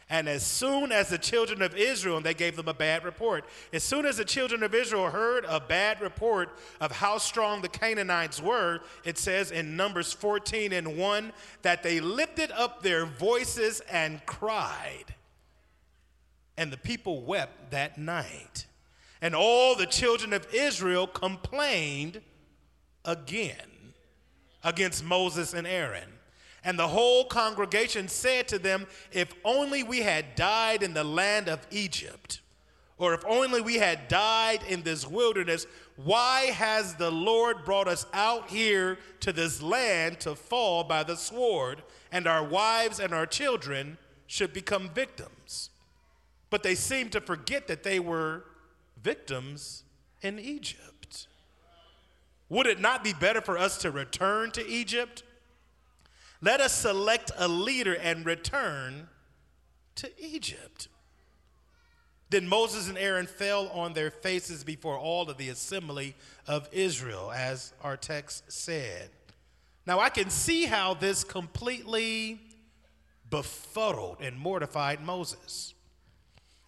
And 0.09 0.29
as 0.29 0.45
soon 0.45 0.91
as 0.91 1.09
the 1.09 1.17
children 1.17 1.61
of 1.61 1.75
Israel, 1.75 2.17
and 2.17 2.25
they 2.25 2.33
gave 2.33 2.55
them 2.55 2.67
a 2.67 2.73
bad 2.73 3.03
report, 3.03 3.45
as 3.71 3.83
soon 3.83 4.05
as 4.05 4.17
the 4.17 4.25
children 4.25 4.61
of 4.61 4.75
Israel 4.75 5.09
heard 5.09 5.45
a 5.47 5.59
bad 5.59 6.01
report 6.01 6.57
of 6.79 6.91
how 6.91 7.17
strong 7.17 7.61
the 7.61 7.69
Canaanites 7.69 8.41
were, 8.41 8.81
it 9.03 9.17
says 9.17 9.51
in 9.51 9.75
Numbers 9.75 10.13
14 10.13 10.71
and 10.71 10.97
1 10.97 11.33
that 11.63 11.83
they 11.83 11.99
lifted 11.99 12.51
up 12.51 12.83
their 12.83 13.05
voices 13.05 13.81
and 13.91 14.23
cried. 14.25 15.15
And 16.57 16.71
the 16.71 16.77
people 16.77 17.21
wept 17.21 17.71
that 17.71 17.97
night. 17.97 18.65
And 19.21 19.33
all 19.35 19.75
the 19.75 19.85
children 19.85 20.33
of 20.33 20.47
Israel 20.53 21.07
complained 21.07 22.21
again 23.05 23.93
against 24.63 25.03
Moses 25.03 25.53
and 25.53 25.67
Aaron. 25.67 26.09
And 26.63 26.79
the 26.79 26.87
whole 26.87 27.25
congregation 27.25 28.07
said 28.07 28.47
to 28.49 28.59
them, 28.59 28.87
If 29.11 29.33
only 29.43 29.83
we 29.83 29.99
had 29.99 30.35
died 30.35 30.81
in 30.81 30.93
the 30.93 31.03
land 31.03 31.49
of 31.49 31.65
Egypt, 31.71 32.41
or 32.97 33.13
if 33.13 33.25
only 33.25 33.59
we 33.59 33.75
had 33.75 34.07
died 34.07 34.61
in 34.69 34.83
this 34.83 35.05
wilderness, 35.05 35.67
why 35.97 36.41
has 36.45 36.95
the 36.95 37.11
Lord 37.11 37.65
brought 37.65 37.87
us 37.87 38.05
out 38.13 38.49
here 38.49 38.97
to 39.19 39.33
this 39.33 39.61
land 39.61 40.19
to 40.21 40.35
fall 40.35 40.83
by 40.83 41.03
the 41.03 41.17
sword, 41.17 41.83
and 42.11 42.27
our 42.27 42.43
wives 42.43 42.99
and 42.99 43.13
our 43.13 43.25
children 43.25 43.97
should 44.27 44.53
become 44.53 44.89
victims? 44.89 45.29
But 46.53 46.61
they 46.61 46.75
seem 46.75 47.09
to 47.09 47.19
forget 47.19 47.67
that 47.67 47.81
they 47.81 47.99
were 47.99 48.45
victims 49.01 49.81
in 50.21 50.37
Egypt. 50.37 51.25
Would 52.47 52.67
it 52.67 52.79
not 52.79 53.03
be 53.03 53.11
better 53.11 53.41
for 53.41 53.57
us 53.57 53.79
to 53.79 53.89
return 53.89 54.51
to 54.51 54.67
Egypt? 54.67 55.23
Let 56.43 56.61
us 56.61 56.71
select 56.71 57.31
a 57.39 57.47
leader 57.47 57.95
and 57.95 58.23
return 58.23 59.07
to 59.95 60.11
Egypt. 60.23 60.89
Then 62.29 62.47
Moses 62.47 62.87
and 62.87 62.99
Aaron 62.99 63.25
fell 63.25 63.69
on 63.69 63.93
their 63.93 64.11
faces 64.11 64.63
before 64.63 64.99
all 64.99 65.31
of 65.31 65.37
the 65.37 65.49
assembly 65.49 66.13
of 66.45 66.69
Israel, 66.71 67.31
as 67.31 67.73
our 67.81 67.97
text 67.97 68.51
said. 68.51 69.09
Now, 69.87 69.99
I 69.99 70.09
can 70.09 70.29
see 70.29 70.65
how 70.65 70.93
this 70.93 71.23
completely 71.23 72.39
befuddled 73.31 74.17
and 74.21 74.37
mortified 74.37 75.03
Moses. 75.03 75.73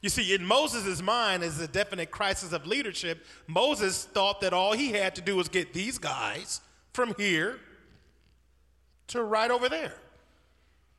You 0.06 0.10
see, 0.10 0.36
in 0.36 0.46
Moses' 0.46 1.02
mind, 1.02 1.42
is 1.42 1.60
a 1.60 1.68
definite 1.68 2.12
crisis 2.12 2.54
of 2.54 2.68
leadership, 2.68 3.26
Moses 3.48 4.06
thought 4.06 4.40
that 4.42 4.54
all 4.54 4.74
he 4.74 4.92
had 4.92 5.16
to 5.16 5.22
do 5.22 5.36
was 5.36 5.50
get 5.50 5.74
these 5.74 5.98
guys 5.98 6.62
from 6.94 7.16
here 7.18 7.60
to 9.08 9.24
right 9.24 9.50
over 9.50 9.68
there. 9.68 9.96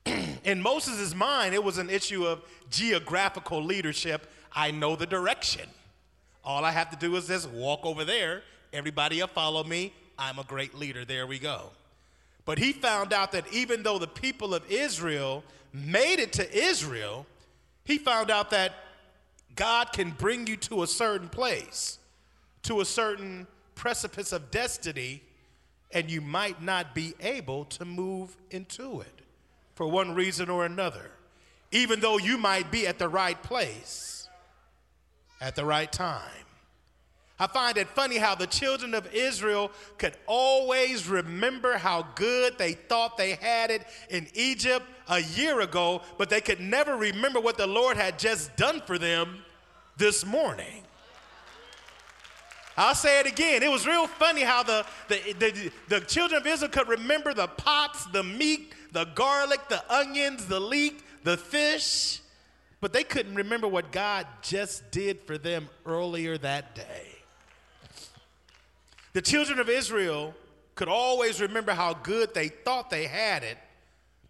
in 0.44 0.60
Moses' 0.60 1.14
mind, 1.14 1.54
it 1.54 1.62
was 1.62 1.78
an 1.78 1.88
issue 1.88 2.26
of 2.26 2.42
geographical 2.68 3.62
leadership. 3.62 4.28
I 4.52 4.72
know 4.72 4.96
the 4.96 5.06
direction. 5.06 5.68
All 6.44 6.64
I 6.64 6.72
have 6.72 6.90
to 6.90 6.96
do 6.96 7.14
is 7.14 7.28
just 7.28 7.48
walk 7.50 7.86
over 7.86 8.04
there 8.04 8.42
everybody 8.72 9.20
will 9.20 9.28
follow 9.28 9.62
me. 9.62 9.92
I'm 10.18 10.40
a 10.40 10.44
great 10.44 10.74
leader. 10.74 11.04
There 11.04 11.28
we 11.28 11.38
go. 11.38 11.70
But 12.44 12.58
he 12.58 12.72
found 12.72 13.12
out 13.12 13.30
that 13.30 13.44
even 13.52 13.84
though 13.84 14.00
the 14.00 14.08
people 14.08 14.52
of 14.52 14.68
Israel 14.68 15.44
made 15.72 16.18
it 16.18 16.32
to 16.32 16.52
Israel, 16.52 17.24
he 17.84 17.98
found 17.98 18.32
out 18.32 18.50
that 18.50 18.72
God 19.56 19.92
can 19.92 20.10
bring 20.10 20.46
you 20.46 20.56
to 20.58 20.82
a 20.82 20.86
certain 20.86 21.28
place, 21.28 21.98
to 22.64 22.80
a 22.80 22.84
certain 22.84 23.46
precipice 23.74 24.32
of 24.32 24.50
destiny, 24.50 25.22
and 25.92 26.10
you 26.10 26.20
might 26.20 26.62
not 26.62 26.94
be 26.94 27.14
able 27.20 27.64
to 27.64 27.84
move 27.84 28.36
into 28.50 29.00
it 29.00 29.22
for 29.74 29.86
one 29.86 30.14
reason 30.14 30.50
or 30.50 30.64
another, 30.64 31.10
even 31.72 32.00
though 32.00 32.18
you 32.18 32.38
might 32.38 32.70
be 32.70 32.86
at 32.86 32.98
the 32.98 33.08
right 33.08 33.42
place 33.42 34.28
at 35.40 35.54
the 35.56 35.64
right 35.64 35.90
time. 35.90 36.22
I 37.38 37.46
find 37.46 37.76
it 37.76 37.88
funny 37.88 38.16
how 38.16 38.34
the 38.34 38.46
children 38.46 38.94
of 38.94 39.14
Israel 39.14 39.70
could 39.98 40.16
always 40.26 41.06
remember 41.06 41.76
how 41.76 42.06
good 42.14 42.56
they 42.56 42.72
thought 42.72 43.18
they 43.18 43.32
had 43.32 43.70
it 43.70 43.86
in 44.08 44.26
Egypt 44.32 44.86
a 45.06 45.20
year 45.20 45.60
ago, 45.60 46.00
but 46.16 46.30
they 46.30 46.40
could 46.40 46.60
never 46.60 46.96
remember 46.96 47.38
what 47.38 47.58
the 47.58 47.66
Lord 47.66 47.98
had 47.98 48.18
just 48.18 48.56
done 48.56 48.80
for 48.86 48.96
them 48.96 49.44
this 49.96 50.24
morning. 50.24 50.82
I'll 52.76 52.94
say 52.94 53.20
it 53.20 53.26
again. 53.26 53.62
It 53.62 53.70
was 53.70 53.86
real 53.86 54.06
funny 54.06 54.42
how 54.42 54.62
the, 54.62 54.84
the, 55.08 55.34
the, 55.38 55.72
the, 55.88 56.00
children 56.00 56.40
of 56.40 56.46
Israel 56.46 56.70
could 56.70 56.88
remember 56.88 57.32
the 57.32 57.46
pots, 57.46 58.04
the 58.06 58.22
meat, 58.22 58.74
the 58.92 59.04
garlic, 59.14 59.60
the 59.68 59.82
onions, 59.92 60.44
the 60.46 60.60
leek, 60.60 61.02
the 61.24 61.38
fish, 61.38 62.20
but 62.82 62.92
they 62.92 63.02
couldn't 63.02 63.34
remember 63.34 63.66
what 63.66 63.92
God 63.92 64.26
just 64.42 64.90
did 64.90 65.22
for 65.22 65.38
them 65.38 65.70
earlier 65.86 66.36
that 66.38 66.74
day. 66.74 67.06
The 69.14 69.22
children 69.22 69.58
of 69.58 69.70
Israel 69.70 70.34
could 70.74 70.88
always 70.88 71.40
remember 71.40 71.72
how 71.72 71.94
good 71.94 72.34
they 72.34 72.48
thought 72.48 72.90
they 72.90 73.06
had 73.06 73.42
it, 73.42 73.56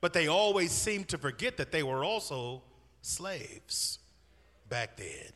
but 0.01 0.13
they 0.13 0.29
always 0.29 0.71
seemed 0.71 1.09
to 1.09 1.19
forget 1.19 1.57
that 1.57 1.73
they 1.73 1.83
were 1.83 2.05
also 2.05 2.63
slaves 3.03 3.99
back 4.69 4.97
then. 4.97 5.33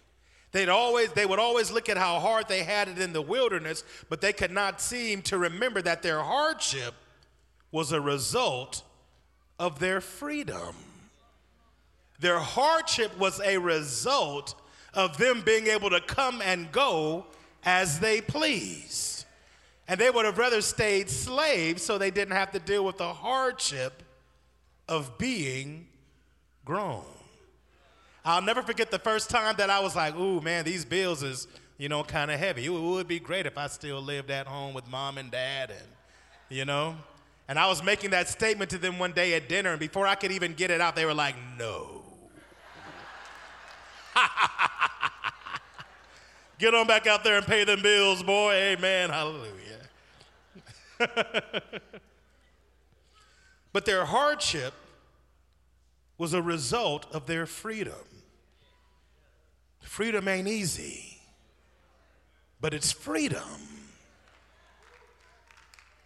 They'd 0.52 0.68
always, 0.68 1.12
they 1.12 1.26
would 1.26 1.38
always 1.38 1.70
look 1.70 1.88
at 1.88 1.96
how 1.96 2.18
hard 2.18 2.48
they 2.48 2.64
had 2.64 2.88
it 2.88 2.98
in 2.98 3.12
the 3.12 3.22
wilderness, 3.22 3.84
but 4.08 4.20
they 4.20 4.32
could 4.32 4.50
not 4.50 4.80
seem 4.80 5.22
to 5.22 5.38
remember 5.38 5.80
that 5.82 6.02
their 6.02 6.20
hardship 6.20 6.94
was 7.70 7.92
a 7.92 8.00
result 8.00 8.82
of 9.58 9.78
their 9.78 10.00
freedom. 10.00 10.74
Their 12.18 12.40
hardship 12.40 13.16
was 13.18 13.40
a 13.40 13.58
result 13.58 14.60
of 14.92 15.16
them 15.18 15.42
being 15.42 15.68
able 15.68 15.90
to 15.90 16.00
come 16.00 16.42
and 16.42 16.70
go 16.72 17.26
as 17.64 18.00
they 18.00 18.20
pleased. 18.20 19.24
And 19.86 20.00
they 20.00 20.10
would 20.10 20.24
have 20.24 20.38
rather 20.38 20.60
stayed 20.60 21.10
slaves 21.10 21.82
so 21.82 21.96
they 21.96 22.10
didn't 22.10 22.34
have 22.34 22.52
to 22.52 22.58
deal 22.58 22.84
with 22.84 22.98
the 22.98 23.12
hardship 23.12 24.02
of 24.88 25.16
being 25.18 25.86
grown. 26.64 27.04
I'll 28.24 28.42
never 28.42 28.62
forget 28.62 28.90
the 28.90 28.98
first 28.98 29.30
time 29.30 29.54
that 29.56 29.70
I 29.70 29.80
was 29.80 29.96
like, 29.96 30.14
ooh, 30.16 30.40
man, 30.40 30.64
these 30.64 30.84
bills 30.84 31.22
is, 31.22 31.48
you 31.78 31.88
know, 31.88 32.04
kind 32.04 32.30
of 32.30 32.38
heavy. 32.38 32.66
It 32.66 32.70
would 32.70 33.08
be 33.08 33.18
great 33.18 33.46
if 33.46 33.56
I 33.56 33.66
still 33.68 34.00
lived 34.02 34.30
at 34.30 34.46
home 34.46 34.74
with 34.74 34.88
mom 34.90 35.16
and 35.16 35.30
dad 35.30 35.70
and, 35.70 35.88
you 36.50 36.66
know. 36.66 36.96
And 37.48 37.58
I 37.58 37.66
was 37.66 37.82
making 37.82 38.10
that 38.10 38.28
statement 38.28 38.70
to 38.70 38.78
them 38.78 38.98
one 38.98 39.12
day 39.12 39.34
at 39.34 39.48
dinner, 39.48 39.70
and 39.70 39.80
before 39.80 40.06
I 40.06 40.14
could 40.14 40.32
even 40.32 40.52
get 40.54 40.70
it 40.70 40.80
out, 40.80 40.94
they 40.94 41.04
were 41.06 41.14
like, 41.14 41.34
no. 41.58 42.02
get 46.58 46.74
on 46.74 46.86
back 46.86 47.06
out 47.06 47.24
there 47.24 47.36
and 47.36 47.46
pay 47.46 47.64
them 47.64 47.82
bills, 47.82 48.22
boy. 48.22 48.52
Amen. 48.52 49.10
Hallelujah. 49.10 49.50
but 53.72 53.84
their 53.86 54.04
hardship 54.04 54.74
was 56.20 56.34
a 56.34 56.42
result 56.42 57.06
of 57.14 57.24
their 57.24 57.46
freedom. 57.46 57.94
Freedom 59.80 60.28
ain't 60.28 60.46
easy, 60.46 61.16
but 62.60 62.74
it's 62.74 62.92
freedom. 62.92 63.40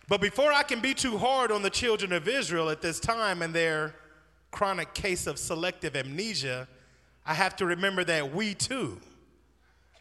But 0.06 0.20
before 0.20 0.52
I 0.52 0.62
can 0.62 0.78
be 0.78 0.94
too 0.94 1.18
hard 1.18 1.50
on 1.50 1.62
the 1.62 1.68
children 1.68 2.12
of 2.12 2.28
Israel 2.28 2.70
at 2.70 2.80
this 2.80 3.00
time 3.00 3.42
and 3.42 3.52
their 3.52 3.96
chronic 4.52 4.94
case 4.94 5.26
of 5.26 5.36
selective 5.36 5.96
amnesia, 5.96 6.68
I 7.26 7.34
have 7.34 7.56
to 7.56 7.66
remember 7.66 8.04
that 8.04 8.32
we 8.32 8.54
too 8.54 9.00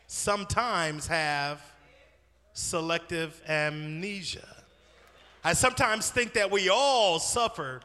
sometimes 0.06 1.08
have 1.08 1.60
selective 2.54 3.42
amnesia. 3.48 4.48
I 5.44 5.54
sometimes 5.54 6.12
think 6.12 6.34
that 6.34 6.52
we 6.52 6.70
all 6.70 7.18
suffer 7.18 7.82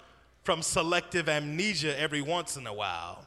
from 0.49 0.63
selective 0.63 1.29
amnesia 1.29 2.01
every 2.01 2.23
once 2.23 2.57
in 2.57 2.67
a 2.67 2.73
while. 2.73 3.27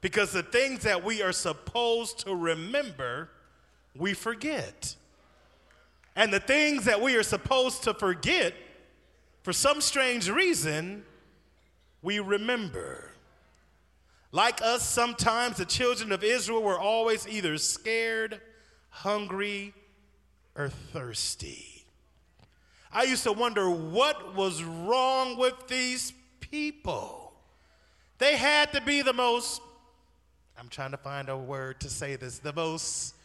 Because 0.00 0.30
the 0.30 0.44
things 0.44 0.84
that 0.84 1.02
we 1.02 1.20
are 1.20 1.32
supposed 1.32 2.20
to 2.20 2.36
remember, 2.36 3.30
we 3.96 4.14
forget. 4.14 4.94
And 6.14 6.32
the 6.32 6.38
things 6.38 6.84
that 6.84 7.00
we 7.00 7.16
are 7.16 7.24
supposed 7.24 7.82
to 7.82 7.94
forget, 7.94 8.54
for 9.42 9.52
some 9.52 9.80
strange 9.80 10.30
reason, 10.30 11.02
we 12.00 12.20
remember. 12.20 13.10
Like 14.30 14.62
us, 14.62 14.88
sometimes 14.88 15.56
the 15.56 15.64
children 15.64 16.12
of 16.12 16.22
Israel 16.22 16.62
were 16.62 16.78
always 16.78 17.26
either 17.26 17.58
scared, 17.58 18.40
hungry, 18.88 19.74
or 20.54 20.68
thirsty. 20.68 21.86
I 22.92 23.02
used 23.02 23.24
to 23.24 23.32
wonder 23.32 23.68
what 23.68 24.36
was 24.36 24.62
wrong 24.62 25.36
with 25.36 25.66
these 25.66 26.12
people. 26.52 27.32
They 28.18 28.36
had 28.36 28.72
to 28.74 28.80
be 28.80 29.02
the 29.02 29.12
most, 29.12 29.60
I'm 30.56 30.68
trying 30.68 30.92
to 30.92 30.96
find 30.96 31.28
a 31.28 31.36
word 31.36 31.80
to 31.80 31.88
say 31.88 32.14
this, 32.14 32.38
the 32.38 32.52
most, 32.52 33.16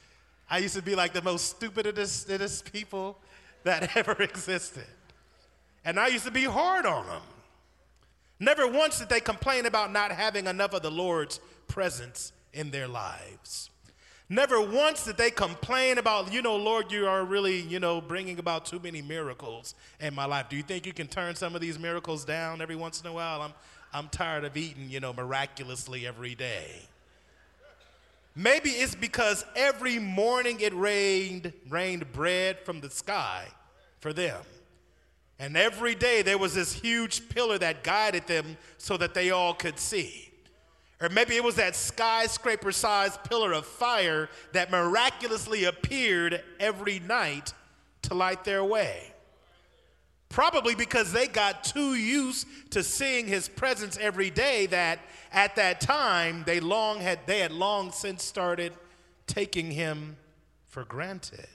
I 0.49 0.57
used 0.57 0.75
to 0.75 0.81
be 0.81 0.95
like 0.95 1.13
the 1.13 1.21
most 1.21 1.49
stupidest 1.57 2.73
people 2.73 3.19
that 3.63 3.95
ever 3.95 4.13
existed. 4.13 4.87
And 5.85 5.99
I 5.99 6.07
used 6.07 6.25
to 6.25 6.31
be 6.31 6.45
hard 6.45 6.87
on 6.87 7.05
them. 7.05 7.21
Never 8.39 8.67
once 8.67 8.99
did 8.99 9.09
they 9.09 9.19
complain 9.19 9.65
about 9.65 9.91
not 9.91 10.11
having 10.11 10.47
enough 10.47 10.73
of 10.73 10.81
the 10.81 10.91
Lord's 10.91 11.39
presence 11.67 12.31
in 12.53 12.71
their 12.71 12.87
lives. 12.87 13.69
Never 14.29 14.59
once 14.59 15.05
did 15.05 15.17
they 15.17 15.31
complain 15.31 15.97
about, 15.97 16.33
you 16.33 16.41
know, 16.41 16.57
Lord, 16.57 16.91
you 16.91 17.07
are 17.07 17.23
really, 17.23 17.61
you 17.61 17.79
know, 17.79 18.01
bringing 18.01 18.39
about 18.39 18.65
too 18.65 18.79
many 18.79 19.01
miracles 19.01 19.73
in 20.01 20.13
my 20.13 20.25
life. 20.25 20.49
Do 20.49 20.57
you 20.57 20.63
think 20.63 20.85
you 20.85 20.91
can 20.91 21.07
turn 21.07 21.35
some 21.35 21.55
of 21.55 21.61
these 21.61 21.79
miracles 21.79 22.25
down 22.25 22.61
every 22.61 22.75
once 22.75 22.99
in 22.99 23.07
a 23.07 23.13
while? 23.13 23.41
I'm, 23.41 23.53
I'm 23.93 24.09
tired 24.09 24.43
of 24.43 24.57
eating, 24.57 24.89
you 24.89 24.99
know, 24.99 25.13
miraculously 25.13 26.05
every 26.05 26.35
day. 26.35 26.81
Maybe 28.35 28.69
it's 28.71 28.95
because 28.95 29.45
every 29.55 29.97
morning 29.97 30.59
it 30.59 30.73
rained, 30.75 31.53
rained 31.69 32.11
bread 32.11 32.59
from 32.59 32.81
the 32.81 32.89
sky 32.89 33.45
for 33.99 34.11
them. 34.11 34.41
And 35.39 35.55
every 35.55 35.95
day 35.95 36.21
there 36.21 36.37
was 36.37 36.53
this 36.53 36.73
huge 36.73 37.29
pillar 37.29 37.57
that 37.59 37.83
guided 37.83 38.27
them 38.27 38.57
so 38.77 38.97
that 38.97 39.13
they 39.13 39.31
all 39.31 39.53
could 39.53 39.79
see. 39.79 40.26
Or 40.99 41.10
maybe 41.10 41.36
it 41.36 41.43
was 41.43 41.55
that 41.55 41.75
skyscraper 41.75 42.71
sized 42.71 43.23
pillar 43.23 43.53
of 43.53 43.65
fire 43.65 44.29
that 44.53 44.71
miraculously 44.71 45.65
appeared 45.65 46.43
every 46.60 46.99
night 46.99 47.53
to 48.03 48.15
light 48.15 48.43
their 48.43 48.63
way. 48.63 49.13
Probably 50.29 50.75
because 50.75 51.13
they 51.13 51.27
got 51.27 51.63
too 51.63 51.95
used 51.95 52.47
to 52.71 52.83
seeing 52.83 53.27
his 53.27 53.47
presence 53.47 53.97
every 54.01 54.29
day 54.29 54.65
that 54.67 54.99
at 55.31 55.55
that 55.55 55.79
time 55.79 56.43
they 56.45 56.60
long 56.60 56.99
had 56.99 57.19
they 57.27 57.39
had 57.39 57.51
long 57.51 57.91
since 57.91 58.23
started 58.23 58.73
taking 59.25 59.71
him 59.71 60.17
for 60.65 60.83
granted. 60.83 61.47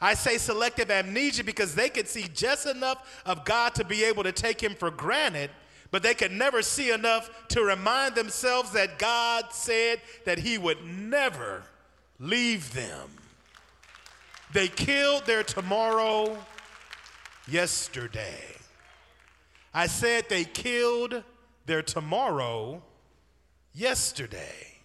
I 0.00 0.14
say 0.14 0.38
selective 0.38 0.90
amnesia 0.90 1.44
because 1.44 1.74
they 1.74 1.88
could 1.88 2.06
see 2.06 2.26
just 2.32 2.66
enough 2.66 3.22
of 3.26 3.44
God 3.44 3.74
to 3.76 3.84
be 3.84 4.04
able 4.04 4.22
to 4.22 4.32
take 4.32 4.62
him 4.62 4.74
for 4.74 4.90
granted 4.90 5.50
but 5.90 6.02
they 6.02 6.14
could 6.14 6.32
never 6.32 6.62
see 6.62 6.90
enough 6.90 7.30
to 7.48 7.62
remind 7.62 8.14
themselves 8.14 8.72
that 8.72 8.98
God 8.98 9.46
said 9.52 10.00
that 10.24 10.38
He 10.38 10.58
would 10.58 10.84
never 10.84 11.62
leave 12.18 12.72
them. 12.72 13.10
They 14.52 14.68
killed 14.68 15.26
their 15.26 15.42
tomorrow 15.42 16.38
yesterday. 17.48 18.40
I 19.74 19.86
said 19.86 20.28
they 20.28 20.44
killed 20.44 21.22
their 21.66 21.82
tomorrow 21.82 22.82
yesterday. 23.74 24.78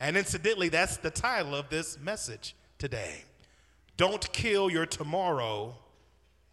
And 0.00 0.16
incidentally, 0.16 0.68
that's 0.68 0.96
the 0.98 1.10
title 1.10 1.54
of 1.54 1.68
this 1.68 1.98
message 1.98 2.54
today. 2.78 3.24
Don't 3.96 4.30
kill 4.32 4.70
your 4.70 4.86
tomorrow 4.86 5.74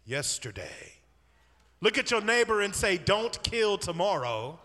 yesterday. 0.06 0.92
Look 1.84 1.98
at 1.98 2.10
your 2.10 2.22
neighbor 2.22 2.62
and 2.62 2.74
say, 2.74 2.96
Don't 2.96 3.40
kill 3.42 3.76
tomorrow. 3.76 4.58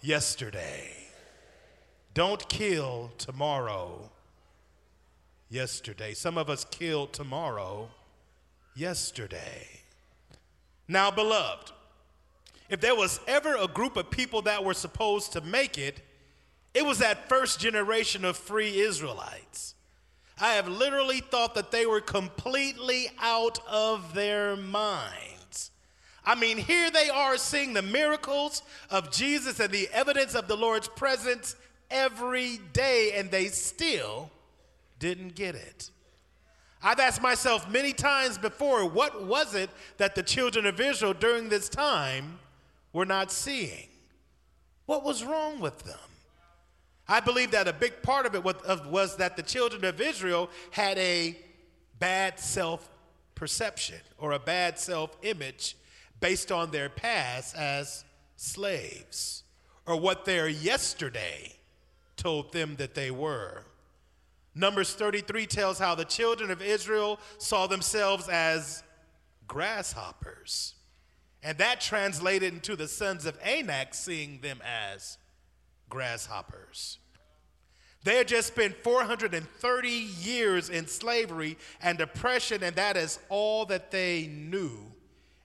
Yesterday. 0.00 0.90
Don't 2.12 2.46
kill 2.48 3.12
tomorrow. 3.18 4.10
yesterday. 5.48 6.12
Some 6.14 6.36
of 6.36 6.50
us 6.50 6.64
killed 6.64 7.12
tomorrow 7.12 7.88
yesterday. 8.74 9.68
Now, 10.88 11.12
beloved, 11.12 11.70
if 12.68 12.80
there 12.80 12.96
was 12.96 13.20
ever 13.28 13.54
a 13.54 13.68
group 13.68 13.96
of 13.96 14.10
people 14.10 14.42
that 14.42 14.64
were 14.64 14.74
supposed 14.74 15.32
to 15.34 15.40
make 15.40 15.78
it, 15.78 16.00
it 16.74 16.84
was 16.84 16.98
that 16.98 17.28
first 17.28 17.60
generation 17.60 18.24
of 18.24 18.36
free 18.36 18.80
Israelites. 18.80 19.76
I 20.40 20.54
have 20.54 20.68
literally 20.68 21.20
thought 21.20 21.54
that 21.54 21.70
they 21.70 21.86
were 21.86 22.00
completely 22.00 23.10
out 23.20 23.58
of 23.68 24.14
their 24.14 24.56
minds. 24.56 25.70
I 26.24 26.34
mean, 26.34 26.56
here 26.56 26.90
they 26.90 27.10
are 27.10 27.36
seeing 27.36 27.72
the 27.72 27.82
miracles 27.82 28.62
of 28.90 29.10
Jesus 29.10 29.60
and 29.60 29.72
the 29.72 29.88
evidence 29.92 30.34
of 30.34 30.48
the 30.48 30.56
Lord's 30.56 30.88
presence 30.88 31.56
every 31.90 32.58
day, 32.72 33.12
and 33.16 33.30
they 33.30 33.46
still 33.46 34.30
didn't 34.98 35.34
get 35.34 35.54
it. 35.54 35.90
I've 36.82 37.00
asked 37.00 37.22
myself 37.22 37.70
many 37.70 37.92
times 37.92 38.38
before 38.38 38.88
what 38.88 39.24
was 39.24 39.54
it 39.54 39.70
that 39.98 40.14
the 40.14 40.22
children 40.22 40.66
of 40.66 40.80
Israel 40.80 41.14
during 41.14 41.48
this 41.48 41.68
time 41.68 42.38
were 42.92 43.04
not 43.04 43.30
seeing? 43.30 43.88
What 44.86 45.04
was 45.04 45.24
wrong 45.24 45.60
with 45.60 45.78
them? 45.84 45.98
I 47.08 47.20
believe 47.20 47.50
that 47.50 47.68
a 47.68 47.72
big 47.72 48.02
part 48.02 48.26
of 48.26 48.34
it 48.34 48.44
was, 48.44 49.16
that 49.16 49.36
the 49.36 49.42
children 49.42 49.84
of 49.84 50.00
Israel 50.00 50.48
had 50.70 50.98
a 50.98 51.36
bad 51.98 52.38
self 52.38 52.88
perception 53.34 54.00
or 54.18 54.32
a 54.32 54.38
bad 54.38 54.78
self 54.78 55.16
image 55.22 55.76
based 56.20 56.52
on 56.52 56.70
their 56.70 56.88
past 56.88 57.56
as 57.56 58.04
slaves 58.36 59.42
or 59.86 59.98
what 59.98 60.24
their 60.24 60.48
yesterday 60.48 61.52
told 62.16 62.52
them 62.52 62.76
that 62.76 62.94
they 62.94 63.10
were. 63.10 63.64
Numbers 64.54 64.94
33 64.94 65.46
tells 65.46 65.78
how 65.78 65.94
the 65.94 66.04
children 66.04 66.50
of 66.50 66.62
Israel 66.62 67.18
saw 67.38 67.66
themselves 67.66 68.28
as 68.28 68.82
grasshoppers. 69.48 70.74
And 71.42 71.58
that 71.58 71.80
translated 71.80 72.52
into 72.52 72.76
the 72.76 72.86
sons 72.86 73.26
of 73.26 73.38
Anak 73.42 73.94
seeing 73.94 74.40
them 74.40 74.60
as 74.64 75.18
grasshoppers. 75.92 76.96
They 78.02 78.16
had 78.16 78.26
just 78.26 78.48
spent 78.48 78.74
430 78.76 79.90
years 79.90 80.70
in 80.70 80.86
slavery 80.86 81.58
and 81.82 82.00
oppression, 82.00 82.62
and 82.62 82.74
that 82.76 82.96
is 82.96 83.18
all 83.28 83.66
that 83.66 83.90
they 83.90 84.26
knew. 84.26 84.78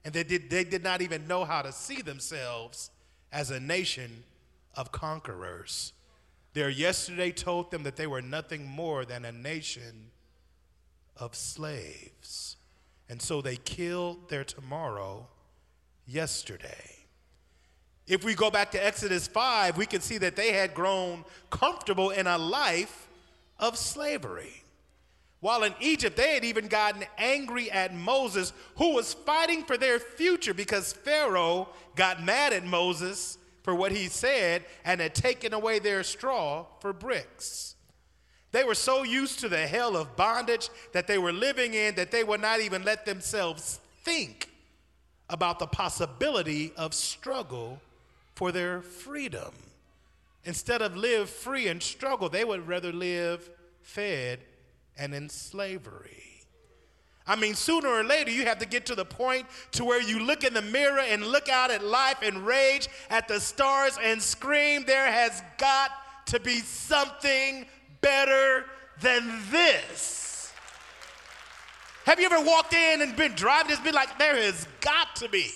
And 0.06 0.14
they 0.14 0.24
did, 0.24 0.48
they 0.48 0.64
did 0.64 0.82
not 0.82 1.02
even 1.02 1.28
know 1.28 1.44
how 1.44 1.60
to 1.60 1.70
see 1.70 2.00
themselves 2.00 2.90
as 3.30 3.50
a 3.50 3.60
nation 3.60 4.24
of 4.74 4.90
conquerors. 4.90 5.92
Their 6.54 6.70
yesterday 6.70 7.30
told 7.30 7.70
them 7.70 7.82
that 7.82 7.96
they 7.96 8.06
were 8.06 8.22
nothing 8.22 8.66
more 8.66 9.04
than 9.04 9.26
a 9.26 9.32
nation 9.32 10.10
of 11.18 11.34
slaves. 11.34 12.56
And 13.10 13.20
so 13.20 13.42
they 13.42 13.56
killed 13.56 14.30
their 14.30 14.44
tomorrow 14.44 15.28
yesterday. 16.06 16.97
If 18.08 18.24
we 18.24 18.34
go 18.34 18.50
back 18.50 18.70
to 18.72 18.84
Exodus 18.84 19.28
5, 19.28 19.76
we 19.76 19.84
can 19.84 20.00
see 20.00 20.16
that 20.18 20.34
they 20.34 20.52
had 20.52 20.72
grown 20.72 21.24
comfortable 21.50 22.10
in 22.10 22.26
a 22.26 22.38
life 22.38 23.06
of 23.58 23.76
slavery. 23.76 24.62
While 25.40 25.62
in 25.62 25.74
Egypt, 25.80 26.16
they 26.16 26.34
had 26.34 26.44
even 26.44 26.66
gotten 26.68 27.04
angry 27.18 27.70
at 27.70 27.94
Moses, 27.94 28.52
who 28.76 28.94
was 28.94 29.12
fighting 29.14 29.62
for 29.62 29.76
their 29.76 29.98
future 29.98 30.54
because 30.54 30.92
Pharaoh 30.92 31.68
got 31.94 32.24
mad 32.24 32.52
at 32.52 32.64
Moses 32.64 33.38
for 33.62 33.74
what 33.74 33.92
he 33.92 34.08
said 34.08 34.64
and 34.84 35.00
had 35.00 35.14
taken 35.14 35.52
away 35.52 35.78
their 35.78 36.02
straw 36.02 36.64
for 36.80 36.92
bricks. 36.92 37.76
They 38.50 38.64
were 38.64 38.74
so 38.74 39.02
used 39.02 39.40
to 39.40 39.48
the 39.48 39.66
hell 39.66 39.96
of 39.96 40.16
bondage 40.16 40.70
that 40.92 41.06
they 41.06 41.18
were 41.18 41.32
living 41.32 41.74
in 41.74 41.94
that 41.96 42.10
they 42.10 42.24
would 42.24 42.40
not 42.40 42.60
even 42.60 42.82
let 42.82 43.04
themselves 43.04 43.78
think 44.02 44.48
about 45.28 45.58
the 45.58 45.66
possibility 45.66 46.72
of 46.76 46.94
struggle 46.94 47.80
for 48.38 48.52
their 48.52 48.80
freedom. 48.80 49.52
Instead 50.44 50.80
of 50.80 50.96
live 50.96 51.28
free 51.28 51.66
and 51.66 51.82
struggle, 51.82 52.28
they 52.28 52.44
would 52.44 52.68
rather 52.68 52.92
live 52.92 53.50
fed 53.82 54.38
and 54.96 55.12
in 55.12 55.28
slavery. 55.28 56.44
I 57.26 57.34
mean, 57.34 57.56
sooner 57.56 57.88
or 57.88 58.04
later, 58.04 58.30
you 58.30 58.44
have 58.44 58.60
to 58.60 58.64
get 58.66 58.86
to 58.86 58.94
the 58.94 59.04
point 59.04 59.48
to 59.72 59.84
where 59.84 60.00
you 60.00 60.20
look 60.20 60.44
in 60.44 60.54
the 60.54 60.62
mirror 60.62 61.00
and 61.00 61.26
look 61.26 61.48
out 61.48 61.72
at 61.72 61.82
life 61.82 62.18
and 62.22 62.46
rage 62.46 62.88
at 63.10 63.26
the 63.26 63.40
stars 63.40 63.98
and 64.00 64.22
scream, 64.22 64.84
there 64.86 65.10
has 65.10 65.42
got 65.58 65.90
to 66.26 66.38
be 66.38 66.60
something 66.60 67.66
better 68.00 68.66
than 69.00 69.42
this. 69.50 70.52
Have 72.04 72.20
you 72.20 72.26
ever 72.26 72.40
walked 72.46 72.72
in 72.72 73.02
and 73.02 73.16
been 73.16 73.34
driving, 73.34 73.70
just 73.70 73.82
been 73.82 73.94
like, 73.94 74.16
there 74.16 74.36
has 74.36 74.68
got 74.80 75.16
to 75.16 75.28
be 75.28 75.50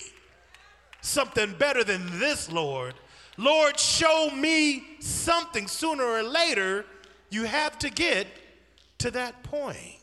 something 1.03 1.53
better 1.53 1.83
than 1.83 2.19
this, 2.19 2.51
Lord. 2.51 2.95
Lord, 3.37 3.79
show 3.79 4.29
me 4.31 4.83
something. 4.99 5.67
Sooner 5.67 6.03
or 6.03 6.23
later, 6.23 6.85
you 7.29 7.43
have 7.43 7.77
to 7.79 7.89
get 7.89 8.27
to 8.99 9.11
that 9.11 9.43
point. 9.43 9.99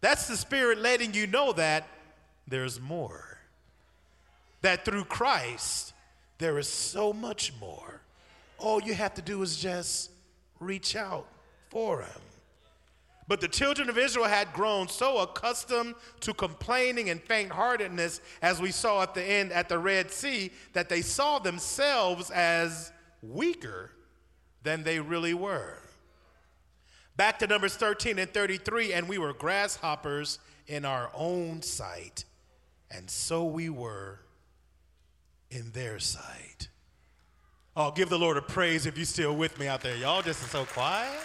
That's 0.00 0.28
the 0.28 0.36
Spirit 0.36 0.78
letting 0.78 1.14
you 1.14 1.26
know 1.26 1.52
that 1.52 1.86
there's 2.46 2.80
more. 2.80 3.38
That 4.62 4.84
through 4.84 5.04
Christ, 5.04 5.92
there 6.38 6.58
is 6.58 6.68
so 6.68 7.12
much 7.12 7.52
more. 7.60 8.00
All 8.58 8.80
you 8.80 8.94
have 8.94 9.14
to 9.14 9.22
do 9.22 9.42
is 9.42 9.56
just 9.56 10.10
reach 10.60 10.96
out 10.96 11.26
for 11.70 12.00
Him. 12.00 12.22
But 13.28 13.42
the 13.42 13.48
children 13.48 13.90
of 13.90 13.98
Israel 13.98 14.26
had 14.26 14.54
grown 14.54 14.88
so 14.88 15.18
accustomed 15.18 15.94
to 16.20 16.32
complaining 16.32 17.10
and 17.10 17.22
faint 17.22 17.52
heartedness, 17.52 18.22
as 18.40 18.60
we 18.60 18.72
saw 18.72 19.02
at 19.02 19.14
the 19.14 19.22
end 19.22 19.52
at 19.52 19.68
the 19.68 19.78
Red 19.78 20.10
Sea, 20.10 20.50
that 20.72 20.88
they 20.88 21.02
saw 21.02 21.38
themselves 21.38 22.30
as 22.30 22.90
weaker 23.22 23.92
than 24.62 24.82
they 24.82 24.98
really 24.98 25.34
were. 25.34 25.82
Back 27.16 27.38
to 27.40 27.46
Numbers 27.46 27.76
13 27.76 28.18
and 28.18 28.32
33, 28.32 28.94
and 28.94 29.08
we 29.08 29.18
were 29.18 29.34
grasshoppers 29.34 30.38
in 30.66 30.86
our 30.86 31.10
own 31.14 31.60
sight, 31.60 32.24
and 32.90 33.10
so 33.10 33.44
we 33.44 33.68
were 33.68 34.20
in 35.50 35.70
their 35.72 35.98
sight. 35.98 36.68
Oh, 37.76 37.90
give 37.90 38.08
the 38.08 38.18
Lord 38.18 38.36
a 38.38 38.42
praise 38.42 38.86
if 38.86 38.96
you're 38.96 39.04
still 39.04 39.36
with 39.36 39.58
me 39.58 39.66
out 39.66 39.82
there. 39.82 39.96
Y'all 39.96 40.22
just 40.22 40.40
so 40.50 40.64
quiet. 40.64 41.20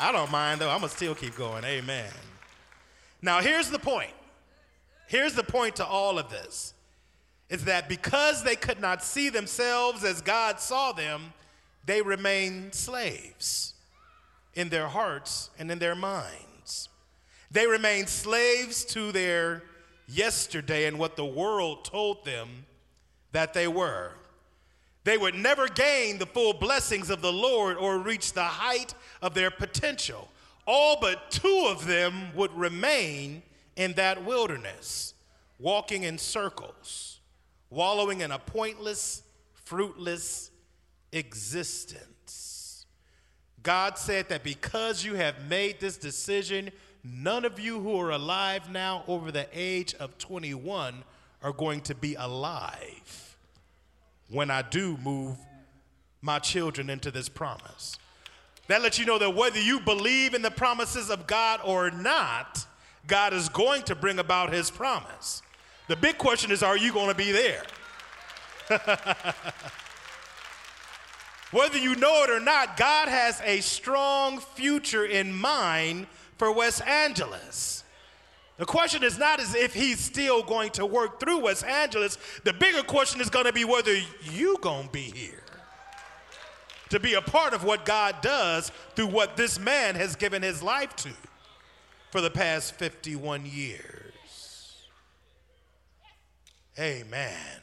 I 0.00 0.12
don't 0.12 0.30
mind 0.30 0.60
though. 0.60 0.70
I'm 0.70 0.78
going 0.78 0.90
to 0.90 0.96
still 0.96 1.14
keep 1.14 1.36
going. 1.36 1.62
Amen. 1.64 2.10
Now, 3.22 3.40
here's 3.40 3.70
the 3.70 3.78
point. 3.78 4.12
Here's 5.06 5.34
the 5.34 5.44
point 5.44 5.76
to 5.76 5.86
all 5.86 6.18
of 6.18 6.30
this 6.30 6.72
is 7.50 7.64
that 7.64 7.88
because 7.88 8.44
they 8.44 8.56
could 8.56 8.80
not 8.80 9.02
see 9.02 9.28
themselves 9.28 10.04
as 10.04 10.20
God 10.20 10.60
saw 10.60 10.92
them, 10.92 11.32
they 11.84 12.00
remained 12.00 12.74
slaves 12.74 13.74
in 14.54 14.68
their 14.68 14.86
hearts 14.86 15.50
and 15.58 15.70
in 15.70 15.80
their 15.80 15.96
minds. 15.96 16.88
They 17.50 17.66
remained 17.66 18.08
slaves 18.08 18.84
to 18.86 19.10
their 19.10 19.64
yesterday 20.06 20.86
and 20.86 20.98
what 20.98 21.16
the 21.16 21.24
world 21.24 21.84
told 21.84 22.24
them 22.24 22.66
that 23.32 23.52
they 23.52 23.66
were. 23.66 24.12
They 25.04 25.16
would 25.16 25.34
never 25.34 25.66
gain 25.66 26.18
the 26.18 26.26
full 26.26 26.52
blessings 26.52 27.10
of 27.10 27.22
the 27.22 27.32
Lord 27.32 27.76
or 27.76 27.98
reach 27.98 28.32
the 28.32 28.44
height 28.44 28.94
of 29.22 29.34
their 29.34 29.50
potential. 29.50 30.28
All 30.66 30.98
but 31.00 31.30
two 31.30 31.68
of 31.70 31.86
them 31.86 32.34
would 32.34 32.52
remain 32.52 33.42
in 33.76 33.94
that 33.94 34.24
wilderness, 34.24 35.14
walking 35.58 36.02
in 36.02 36.18
circles, 36.18 37.20
wallowing 37.70 38.20
in 38.20 38.30
a 38.30 38.38
pointless, 38.38 39.22
fruitless 39.54 40.50
existence. 41.12 42.84
God 43.62 43.96
said 43.96 44.28
that 44.28 44.44
because 44.44 45.04
you 45.04 45.14
have 45.14 45.48
made 45.48 45.80
this 45.80 45.96
decision, 45.96 46.70
none 47.02 47.46
of 47.46 47.58
you 47.58 47.80
who 47.80 47.98
are 47.98 48.10
alive 48.10 48.70
now 48.70 49.04
over 49.08 49.32
the 49.32 49.48
age 49.52 49.94
of 49.94 50.18
21 50.18 51.04
are 51.42 51.52
going 51.52 51.80
to 51.82 51.94
be 51.94 52.14
alive 52.16 53.29
when 54.30 54.50
I 54.50 54.62
do 54.62 54.96
move 55.02 55.36
my 56.22 56.38
children 56.38 56.88
into 56.88 57.10
this 57.10 57.28
promise. 57.28 57.98
That 58.68 58.82
lets 58.82 58.98
you 58.98 59.06
know 59.06 59.18
that 59.18 59.34
whether 59.34 59.60
you 59.60 59.80
believe 59.80 60.34
in 60.34 60.42
the 60.42 60.50
promises 60.50 61.10
of 61.10 61.26
God 61.26 61.60
or 61.64 61.90
not, 61.90 62.64
God 63.06 63.32
is 63.32 63.48
going 63.48 63.82
to 63.84 63.94
bring 63.94 64.18
about 64.18 64.52
his 64.52 64.70
promise. 64.70 65.42
The 65.88 65.96
big 65.96 66.18
question 66.18 66.52
is 66.52 66.62
are 66.62 66.76
you 66.76 66.92
going 66.92 67.08
to 67.08 67.14
be 67.14 67.32
there? 67.32 67.64
whether 71.50 71.78
you 71.78 71.96
know 71.96 72.22
it 72.22 72.30
or 72.30 72.38
not, 72.38 72.76
God 72.76 73.08
has 73.08 73.42
a 73.44 73.60
strong 73.60 74.38
future 74.38 75.04
in 75.04 75.32
mind 75.32 76.06
for 76.36 76.52
West 76.52 76.82
Angeles. 76.86 77.82
The 78.60 78.66
question 78.66 79.02
is 79.02 79.16
not 79.16 79.40
as 79.40 79.54
if 79.54 79.72
he's 79.72 79.98
still 79.98 80.42
going 80.42 80.72
to 80.72 80.84
work 80.84 81.18
through 81.18 81.38
West 81.38 81.64
Angeles. 81.64 82.18
The 82.44 82.52
bigger 82.52 82.82
question 82.82 83.22
is 83.22 83.30
going 83.30 83.46
to 83.46 83.54
be 83.54 83.64
whether 83.64 83.96
you 84.30 84.58
going 84.60 84.84
to 84.84 84.92
be 84.92 85.10
here. 85.14 85.42
to 86.90 87.00
be 87.00 87.14
a 87.14 87.22
part 87.22 87.54
of 87.54 87.64
what 87.64 87.86
God 87.86 88.16
does 88.20 88.70
through 88.94 89.06
what 89.06 89.38
this 89.38 89.58
man 89.58 89.94
has 89.94 90.14
given 90.14 90.42
his 90.42 90.62
life 90.62 90.94
to 90.96 91.10
for 92.10 92.20
the 92.20 92.28
past 92.28 92.74
51 92.74 93.46
years. 93.46 94.76
Amen. 96.78 97.62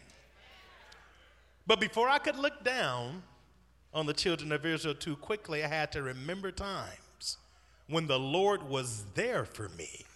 But 1.67 1.79
before 1.79 2.09
I 2.09 2.17
could 2.17 2.39
look 2.39 2.63
down 2.63 3.21
on 3.93 4.07
the 4.07 4.13
children 4.13 4.51
of 4.51 4.65
Israel 4.65 4.95
too 4.95 5.15
quickly, 5.15 5.63
I 5.63 5.67
had 5.67 5.91
to 5.91 6.01
remember 6.01 6.51
times 6.51 7.37
when 7.87 8.07
the 8.07 8.17
Lord 8.17 8.63
was 8.63 9.03
there 9.13 9.45
for 9.45 9.69
me 9.69 10.06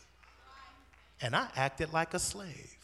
and 1.22 1.36
I 1.36 1.48
acted 1.56 1.94
like 1.94 2.14
a 2.14 2.20
slave. 2.20 2.78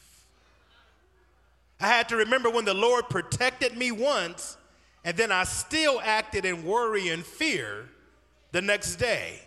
I 1.80 1.88
had 1.88 2.08
to 2.08 2.16
remember 2.16 2.50
when 2.50 2.64
the 2.64 2.74
Lord 2.74 3.08
protected 3.08 3.76
me 3.76 3.92
once 3.92 4.56
and 5.04 5.16
then 5.16 5.30
I 5.32 5.44
still 5.44 6.00
acted 6.02 6.44
in 6.44 6.64
worry 6.64 7.08
and 7.08 7.24
fear 7.24 7.88
the 8.52 8.60
next 8.60 8.96
day. 8.96 9.40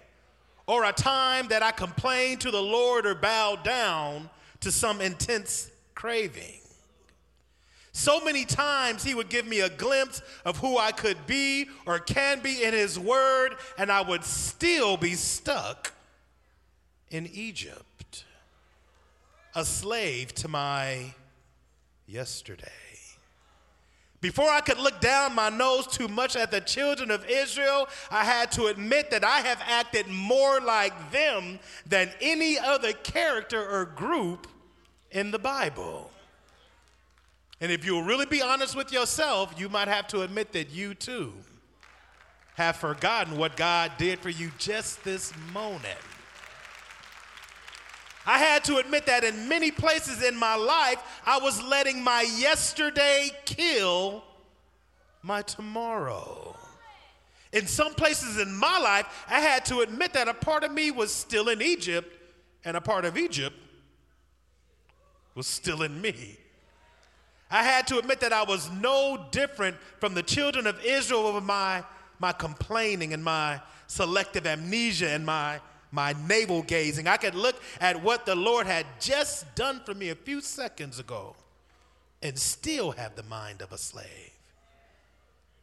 Or 0.68 0.86
a 0.86 0.94
time 0.94 1.48
that 1.50 1.62
I 1.62 1.72
complained 1.72 2.42
to 2.42 2.52
the 2.52 2.62
Lord 2.62 3.06
or 3.06 3.16
bowed 3.16 3.64
down 3.64 4.30
to 4.62 4.72
some 4.72 5.02
intense 5.02 5.70
craving. 5.96 6.62
So 7.92 8.24
many 8.24 8.46
times 8.46 9.04
he 9.04 9.14
would 9.14 9.30
give 9.30 9.46
me 9.46 9.60
a 9.60 9.70
glimpse 9.70 10.22
of 10.46 10.58
who 10.58 10.78
I 10.78 10.94
could 10.94 11.28
be 11.28 11.68
or 11.86 12.00
can 12.00 12.40
be 12.40 12.64
in 12.64 12.74
his 12.74 12.98
word, 12.98 13.56
and 13.78 13.92
I 13.92 14.02
would 14.02 14.24
still 14.24 14.96
be 14.96 15.16
stuck 15.16 15.92
in 17.10 17.28
Egypt, 17.34 17.84
a 19.56 19.66
slave 19.66 20.34
to 20.36 20.48
my 20.48 21.14
yesterday. 22.08 22.72
Before 24.22 24.50
I 24.50 24.62
could 24.62 24.78
look 24.78 25.02
down 25.02 25.34
my 25.34 25.50
nose 25.50 25.88
too 25.88 26.08
much 26.08 26.36
at 26.36 26.52
the 26.52 26.62
children 26.62 27.10
of 27.10 27.26
Israel, 27.28 27.88
I 28.12 28.24
had 28.24 28.52
to 28.54 28.68
admit 28.68 29.10
that 29.10 29.24
I 29.24 29.40
have 29.40 29.60
acted 29.66 30.08
more 30.08 30.62
like 30.62 31.12
them 31.12 31.60
than 31.88 32.12
any 32.22 32.60
other 32.60 32.94
character 32.94 33.68
or 33.68 33.86
group 33.86 34.46
in 35.10 35.32
the 35.32 35.40
Bible. 35.40 36.12
And 37.60 37.72
if 37.72 37.84
you'll 37.84 38.04
really 38.04 38.28
be 38.28 38.44
honest 38.44 38.76
with 38.76 38.92
yourself, 38.92 39.56
you 39.58 39.70
might 39.70 39.88
have 39.88 40.08
to 40.10 40.22
admit 40.22 40.52
that 40.54 40.70
you 40.70 40.94
too 40.94 41.34
have 42.56 42.76
forgotten 42.76 43.38
what 43.38 43.56
God 43.56 43.92
did 43.98 44.20
for 44.20 44.30
you 44.30 44.52
just 44.60 45.04
this 45.04 45.34
moment. 45.52 45.98
I 48.26 48.38
had 48.38 48.64
to 48.66 48.78
admit 48.78 49.06
that 49.08 49.24
in 49.24 49.48
many 49.48 49.72
places 49.72 50.24
in 50.24 50.36
my 50.36 50.56
life, 50.56 51.02
I 51.26 51.40
was 51.40 51.62
letting 51.62 52.04
my 52.04 52.22
yesterday 52.38 53.32
kill 53.46 54.24
my 55.24 55.42
tomorrow. 55.42 56.56
In 57.52 57.68
some 57.68 57.94
places 57.94 58.40
in 58.40 58.54
my 58.54 58.80
life, 58.80 59.26
I 59.28 59.40
had 59.40 59.66
to 59.66 59.82
admit 59.82 60.14
that 60.14 60.28
a 60.28 60.34
part 60.34 60.64
of 60.64 60.72
me 60.72 60.92
was 60.92 61.14
still 61.14 61.50
in 61.50 61.62
Egypt, 61.62 62.18
and 62.64 62.78
a 62.78 62.82
part 62.82 63.06
of 63.06 63.18
Egypt 63.18 63.56
was 65.36 65.48
still 65.48 65.82
in 65.82 66.00
me. 66.00 66.38
I 67.50 67.64
had 67.64 67.88
to 67.88 67.98
admit 67.98 68.22
that 68.22 68.32
I 68.32 68.44
was 68.44 68.70
no 68.72 69.26
different 69.32 69.76
from 70.00 70.14
the 70.14 70.24
children 70.24 70.68
of 70.68 70.84
Israel 70.86 71.28
over 71.28 71.42
my, 71.42 71.84
my 72.20 72.32
complaining 72.32 73.14
and 73.14 73.24
my 73.24 73.60
selective 73.88 74.48
amnesia 74.48 75.10
and 75.10 75.26
my 75.26 75.60
my 75.92 76.16
navel 76.28 76.62
gazing. 76.62 77.08
I 77.08 77.18
could 77.18 77.36
look 77.36 77.62
at 77.80 78.02
what 78.02 78.26
the 78.26 78.36
Lord 78.36 78.68
had 78.68 78.86
just 79.00 79.54
done 79.56 79.82
for 79.86 79.94
me 79.94 80.10
a 80.10 80.16
few 80.16 80.42
seconds 80.42 81.00
ago 81.00 81.36
and 82.22 82.38
still 82.38 82.92
have 82.92 83.16
the 83.16 83.24
mind 83.24 83.62
of 83.62 83.72
a 83.72 83.78
slave. 83.78 84.32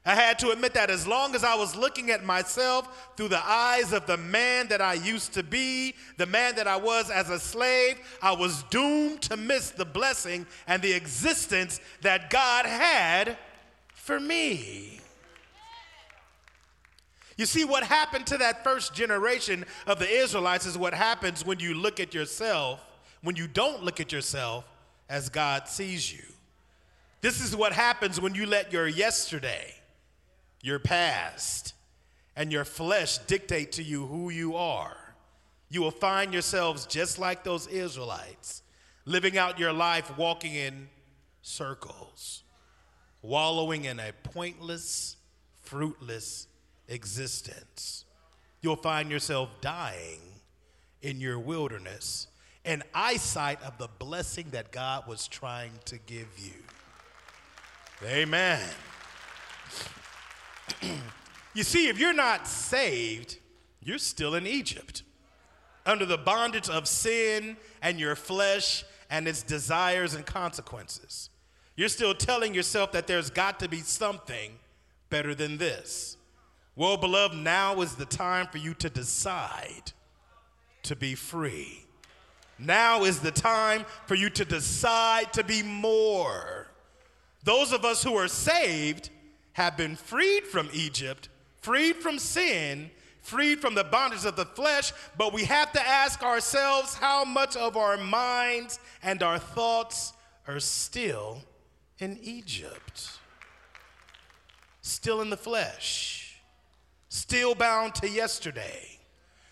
I 0.04 0.14
had 0.14 0.38
to 0.38 0.50
admit 0.50 0.72
that 0.72 0.88
as 0.88 1.06
long 1.06 1.34
as 1.34 1.44
I 1.44 1.54
was 1.54 1.76
looking 1.76 2.10
at 2.10 2.24
myself 2.24 3.12
through 3.16 3.28
the 3.28 3.46
eyes 3.46 3.92
of 3.92 4.06
the 4.06 4.16
man 4.16 4.68
that 4.68 4.80
I 4.80 4.94
used 4.94 5.34
to 5.34 5.42
be, 5.42 5.94
the 6.16 6.24
man 6.24 6.54
that 6.54 6.66
I 6.66 6.76
was 6.76 7.10
as 7.10 7.28
a 7.28 7.38
slave, 7.38 7.98
I 8.22 8.32
was 8.32 8.62
doomed 8.70 9.20
to 9.22 9.36
miss 9.36 9.70
the 9.70 9.84
blessing 9.84 10.46
and 10.66 10.80
the 10.80 10.94
existence 10.94 11.80
that 12.00 12.30
God 12.30 12.64
had 12.64 13.36
for 13.94 14.18
me. 14.18 15.00
You 17.38 17.46
see, 17.46 17.64
what 17.64 17.84
happened 17.84 18.26
to 18.26 18.38
that 18.38 18.64
first 18.64 18.92
generation 18.92 19.64
of 19.86 20.00
the 20.00 20.10
Israelites 20.10 20.66
is 20.66 20.76
what 20.76 20.92
happens 20.92 21.46
when 21.46 21.60
you 21.60 21.72
look 21.72 22.00
at 22.00 22.12
yourself, 22.12 22.84
when 23.22 23.36
you 23.36 23.46
don't 23.46 23.84
look 23.84 24.00
at 24.00 24.10
yourself 24.10 24.64
as 25.08 25.28
God 25.28 25.68
sees 25.68 26.12
you. 26.12 26.24
This 27.20 27.40
is 27.40 27.54
what 27.54 27.72
happens 27.72 28.20
when 28.20 28.34
you 28.34 28.44
let 28.44 28.72
your 28.72 28.88
yesterday, 28.88 29.72
your 30.62 30.80
past, 30.80 31.74
and 32.34 32.50
your 32.50 32.64
flesh 32.64 33.18
dictate 33.18 33.70
to 33.72 33.84
you 33.84 34.06
who 34.06 34.30
you 34.30 34.56
are. 34.56 34.96
You 35.70 35.80
will 35.80 35.92
find 35.92 36.32
yourselves 36.32 36.86
just 36.86 37.20
like 37.20 37.44
those 37.44 37.68
Israelites, 37.68 38.62
living 39.04 39.38
out 39.38 39.60
your 39.60 39.72
life 39.72 40.18
walking 40.18 40.54
in 40.56 40.88
circles, 41.42 42.42
wallowing 43.22 43.84
in 43.84 44.00
a 44.00 44.12
pointless, 44.24 45.16
fruitless 45.62 46.47
existence. 46.88 48.04
You'll 48.60 48.76
find 48.76 49.10
yourself 49.10 49.50
dying 49.60 50.20
in 51.02 51.20
your 51.20 51.38
wilderness 51.38 52.26
in 52.64 52.82
eyesight 52.94 53.62
of 53.62 53.78
the 53.78 53.88
blessing 53.98 54.46
that 54.50 54.72
God 54.72 55.06
was 55.06 55.26
trying 55.26 55.72
to 55.86 55.96
give 55.98 56.28
you. 56.36 56.52
Amen. 58.06 58.60
you 61.54 61.62
see, 61.62 61.88
if 61.88 61.98
you're 61.98 62.12
not 62.12 62.46
saved, 62.46 63.38
you're 63.82 63.98
still 63.98 64.34
in 64.34 64.46
Egypt 64.46 65.02
under 65.86 66.04
the 66.04 66.18
bondage 66.18 66.68
of 66.68 66.86
sin 66.86 67.56
and 67.80 67.98
your 67.98 68.14
flesh 68.14 68.84
and 69.08 69.26
its 69.26 69.42
desires 69.42 70.12
and 70.12 70.26
consequences. 70.26 71.30
You're 71.74 71.88
still 71.88 72.14
telling 72.14 72.52
yourself 72.54 72.92
that 72.92 73.06
there's 73.06 73.30
got 73.30 73.60
to 73.60 73.68
be 73.68 73.80
something 73.80 74.52
better 75.08 75.34
than 75.34 75.56
this. 75.56 76.17
Well, 76.78 76.96
beloved, 76.96 77.36
now 77.36 77.80
is 77.80 77.96
the 77.96 78.04
time 78.04 78.46
for 78.46 78.58
you 78.58 78.72
to 78.74 78.88
decide 78.88 79.90
to 80.84 80.94
be 80.94 81.16
free. 81.16 81.84
Now 82.56 83.02
is 83.02 83.18
the 83.18 83.32
time 83.32 83.84
for 84.06 84.14
you 84.14 84.30
to 84.30 84.44
decide 84.44 85.32
to 85.32 85.42
be 85.42 85.64
more. 85.64 86.68
Those 87.42 87.72
of 87.72 87.84
us 87.84 88.04
who 88.04 88.14
are 88.14 88.28
saved 88.28 89.10
have 89.54 89.76
been 89.76 89.96
freed 89.96 90.44
from 90.44 90.68
Egypt, 90.72 91.28
freed 91.60 91.96
from 91.96 92.16
sin, 92.20 92.92
freed 93.22 93.60
from 93.60 93.74
the 93.74 93.82
bondage 93.82 94.24
of 94.24 94.36
the 94.36 94.46
flesh, 94.46 94.92
but 95.16 95.32
we 95.32 95.46
have 95.46 95.72
to 95.72 95.84
ask 95.84 96.22
ourselves 96.22 96.94
how 96.94 97.24
much 97.24 97.56
of 97.56 97.76
our 97.76 97.96
minds 97.96 98.78
and 99.02 99.20
our 99.24 99.40
thoughts 99.40 100.12
are 100.46 100.60
still 100.60 101.42
in 101.98 102.20
Egypt, 102.22 103.18
still 104.80 105.20
in 105.20 105.30
the 105.30 105.36
flesh 105.36 106.17
still 107.18 107.54
bound 107.54 107.94
to 107.96 108.08
yesterday, 108.08 108.98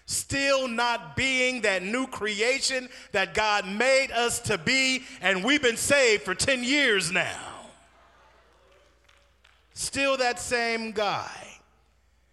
still 0.07 0.69
not 0.69 1.17
being 1.17 1.63
that 1.63 1.83
new 1.83 2.07
creation 2.07 2.89
that 3.13 3.35
God 3.35 3.67
made 3.67 4.11
us 4.13 4.41
to 4.41 4.57
be, 4.57 5.03
and 5.21 5.45
we've 5.45 5.63
been 5.63 5.77
saved 5.77 6.23
for 6.23 6.35
10 6.35 6.65
years 6.65 7.11
now. 7.11 7.53
Still 9.75 10.17
that 10.17 10.41
same 10.41 10.93
guy. 10.93 11.59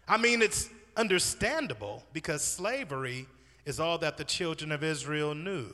I 0.07 0.17
mean, 0.17 0.41
it's 0.41 0.69
understandable 0.95 2.03
because 2.13 2.43
slavery 2.43 3.25
is 3.65 3.79
all 3.79 3.97
that 3.97 4.17
the 4.17 4.23
children 4.23 4.71
of 4.71 4.84
Israel 4.84 5.34
knew. 5.34 5.73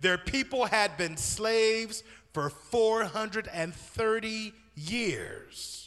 Their 0.00 0.18
people 0.18 0.66
had 0.66 0.96
been 0.96 1.16
slaves 1.16 2.02
for 2.32 2.50
430 2.50 4.52
years 4.74 5.85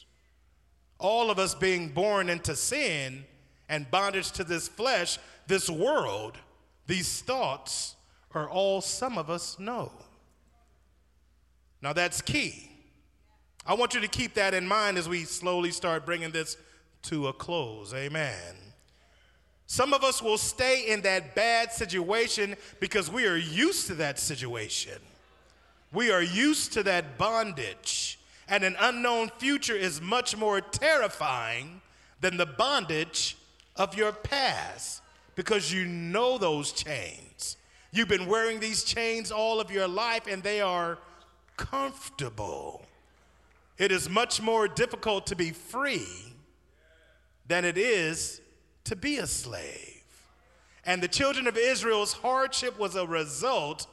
all 0.99 1.31
of 1.31 1.39
us 1.39 1.55
being 1.55 1.89
born 1.89 2.29
into 2.29 2.55
sin 2.55 3.23
and 3.69 3.89
bondage 3.89 4.31
to 4.33 4.43
this 4.43 4.67
flesh, 4.67 5.17
this 5.47 5.69
world, 5.69 6.37
these 6.87 7.21
thoughts 7.21 7.95
are 8.33 8.49
all 8.49 8.81
some 8.81 9.17
of 9.17 9.29
us 9.29 9.57
know. 9.57 9.91
Now 11.81 11.93
that's 11.93 12.21
key. 12.21 12.69
I 13.65 13.73
want 13.73 13.93
you 13.93 14.01
to 14.01 14.07
keep 14.07 14.33
that 14.33 14.53
in 14.53 14.67
mind 14.67 14.97
as 14.97 15.07
we 15.07 15.23
slowly 15.23 15.71
start 15.71 16.05
bringing 16.05 16.31
this 16.31 16.57
to 17.03 17.27
a 17.27 17.33
close. 17.33 17.93
Amen. 17.93 18.55
Some 19.67 19.93
of 19.93 20.03
us 20.03 20.21
will 20.21 20.39
stay 20.39 20.87
in 20.87 21.01
that 21.01 21.35
bad 21.35 21.71
situation 21.71 22.55
because 22.79 23.11
we 23.11 23.27
are 23.27 23.37
used 23.37 23.87
to 23.87 23.95
that 23.95 24.19
situation. 24.19 24.97
We 25.93 26.11
are 26.11 26.23
used 26.23 26.73
to 26.73 26.83
that 26.83 27.17
bondage 27.17 28.18
and 28.49 28.63
an 28.63 28.75
unknown 28.79 29.29
future 29.37 29.75
is 29.75 30.01
much 30.01 30.35
more 30.35 30.59
terrifying 30.59 31.81
than 32.19 32.37
the 32.37 32.45
bondage 32.45 33.37
of 33.75 33.95
your 33.95 34.11
past 34.11 35.01
because 35.35 35.71
you 35.71 35.85
know 35.85 36.37
those 36.37 36.71
chains. 36.71 37.57
You've 37.91 38.07
been 38.07 38.25
wearing 38.25 38.59
these 38.59 38.83
chains 38.83 39.31
all 39.31 39.61
of 39.61 39.71
your 39.71 39.87
life 39.87 40.27
and 40.27 40.43
they 40.43 40.61
are 40.61 40.97
comfortable. 41.57 42.85
It 43.77 43.91
is 43.91 44.09
much 44.09 44.41
more 44.41 44.67
difficult 44.67 45.27
to 45.27 45.35
be 45.35 45.51
free 45.51 46.07
than 47.47 47.65
it 47.65 47.77
is 47.77 48.41
to 48.85 48.95
be 48.95 49.17
a 49.17 49.27
slave. 49.27 50.03
And 50.85 51.01
the 51.01 51.07
children 51.07 51.47
of 51.47 51.57
Israel's 51.57 52.13
hardship 52.13 52.79
was 52.79 52.95
a 52.95 53.05
result 53.05 53.87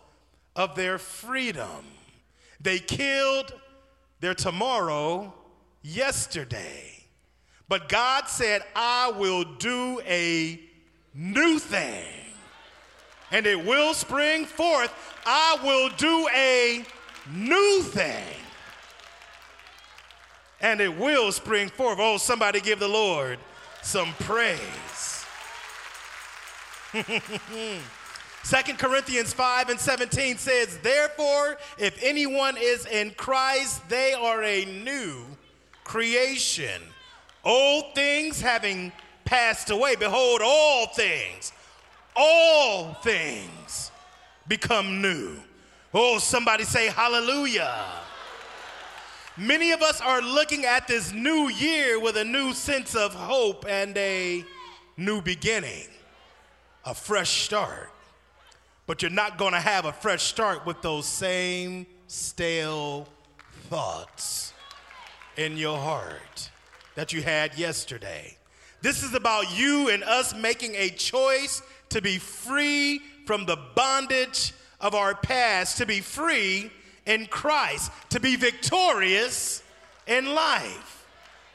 of 0.55 0.75
their 0.75 0.99
freedom. 0.99 1.85
They 2.61 2.79
killed 2.79 3.53
their 4.21 4.35
tomorrow 4.35 5.33
yesterday. 5.83 6.93
But 7.69 7.89
God 7.89 8.29
said, 8.29 8.63
I 8.75 9.11
will 9.11 9.45
do 9.45 10.01
a 10.07 10.61
new 11.15 11.59
thing, 11.59 12.07
and 13.31 13.47
it 13.47 13.65
will 13.65 13.93
spring 13.95 14.45
forth. 14.45 14.93
I 15.27 15.59
will 15.65 15.89
do 15.97 16.29
a 16.35 16.85
new 17.33 17.83
thing, 17.83 18.25
and 20.61 20.81
it 20.81 20.97
will 20.97 21.33
spring 21.33 21.69
forth. 21.69 21.99
Oh, 22.01 22.19
somebody 22.19 22.61
give 22.61 22.79
the 22.79 22.89
Lord 22.89 23.39
some 23.83 24.13
praise. 24.21 25.25
2 28.49 28.75
Corinthians 28.75 29.33
5 29.33 29.71
and 29.71 29.81
17 29.81 30.39
says, 30.39 30.79
Therefore, 30.79 31.59
if 31.79 32.01
anyone 32.01 32.57
is 32.57 32.87
in 32.87 33.11
Christ, 33.11 33.89
they 33.89 34.13
are 34.13 34.41
a 34.45 34.65
new 34.65 35.25
creation. 35.83 36.81
Old 37.43 37.93
things 37.97 38.41
having 38.41 38.93
passed 39.25 39.71
away, 39.71 39.97
behold, 39.97 40.43
all 40.45 40.87
things, 40.87 41.53
all 42.15 42.95
things 42.95 43.91
become 44.47 45.03
new. 45.03 45.39
Oh, 45.93 46.21
somebody 46.21 46.63
say 46.63 46.87
hallelujah. 46.87 47.85
Many 49.37 49.73
of 49.73 49.83
us 49.83 50.01
are 50.01 50.23
looking 50.23 50.65
at 50.67 50.87
this 50.87 51.13
new 51.13 51.49
year 51.49 51.99
with 51.99 52.17
a 52.17 52.25
new 52.25 52.53
sense 52.53 52.95
of 52.95 53.13
hope 53.13 53.67
and 53.69 53.99
a 53.99 54.45
new 54.97 55.21
beginning, 55.21 55.89
a 56.85 56.95
fresh 56.95 57.43
start. 57.43 57.91
But 58.87 59.03
you're 59.03 59.11
not 59.11 59.37
going 59.37 59.53
to 59.53 59.61
have 59.61 59.85
a 59.85 59.93
fresh 59.93 60.23
start 60.23 60.65
with 60.65 60.81
those 60.83 61.07
same 61.07 61.87
stale 62.07 63.09
thoughts 63.69 64.53
in 65.37 65.57
your 65.57 65.79
heart 65.79 66.51
that 66.95 67.13
you 67.13 67.23
had 67.23 67.59
yesterday. 67.59 68.37
This 68.83 69.03
is 69.03 69.15
about 69.15 69.57
you 69.57 69.89
and 69.91 70.05
us 70.05 70.35
making 70.35 70.75
a 70.77 70.91
choice 70.91 71.63
to 71.89 72.01
be 72.01 72.19
free 72.19 73.01
from 73.27 73.45
the 73.45 73.59
bondage 73.75 74.53
of 74.81 74.95
our 74.95 75.15
past, 75.15 75.79
to 75.79 75.87
be 75.87 76.01
free 76.01 76.71
in 77.07 77.27
Christ, 77.27 77.91
to 78.11 78.21
be 78.21 78.37
victorious 78.37 79.63
in 80.07 80.35
life. 80.35 81.07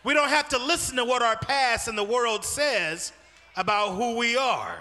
We 0.04 0.14
don't 0.14 0.30
have 0.30 0.50
to 0.50 0.58
listen 0.58 0.98
to 0.98 1.06
what 1.06 1.22
our 1.22 1.38
past 1.38 1.88
and 1.88 1.98
the 1.98 2.04
world 2.04 2.44
says 2.44 3.14
about 3.56 3.96
who 3.96 4.18
we 4.18 4.36
are. 4.36 4.80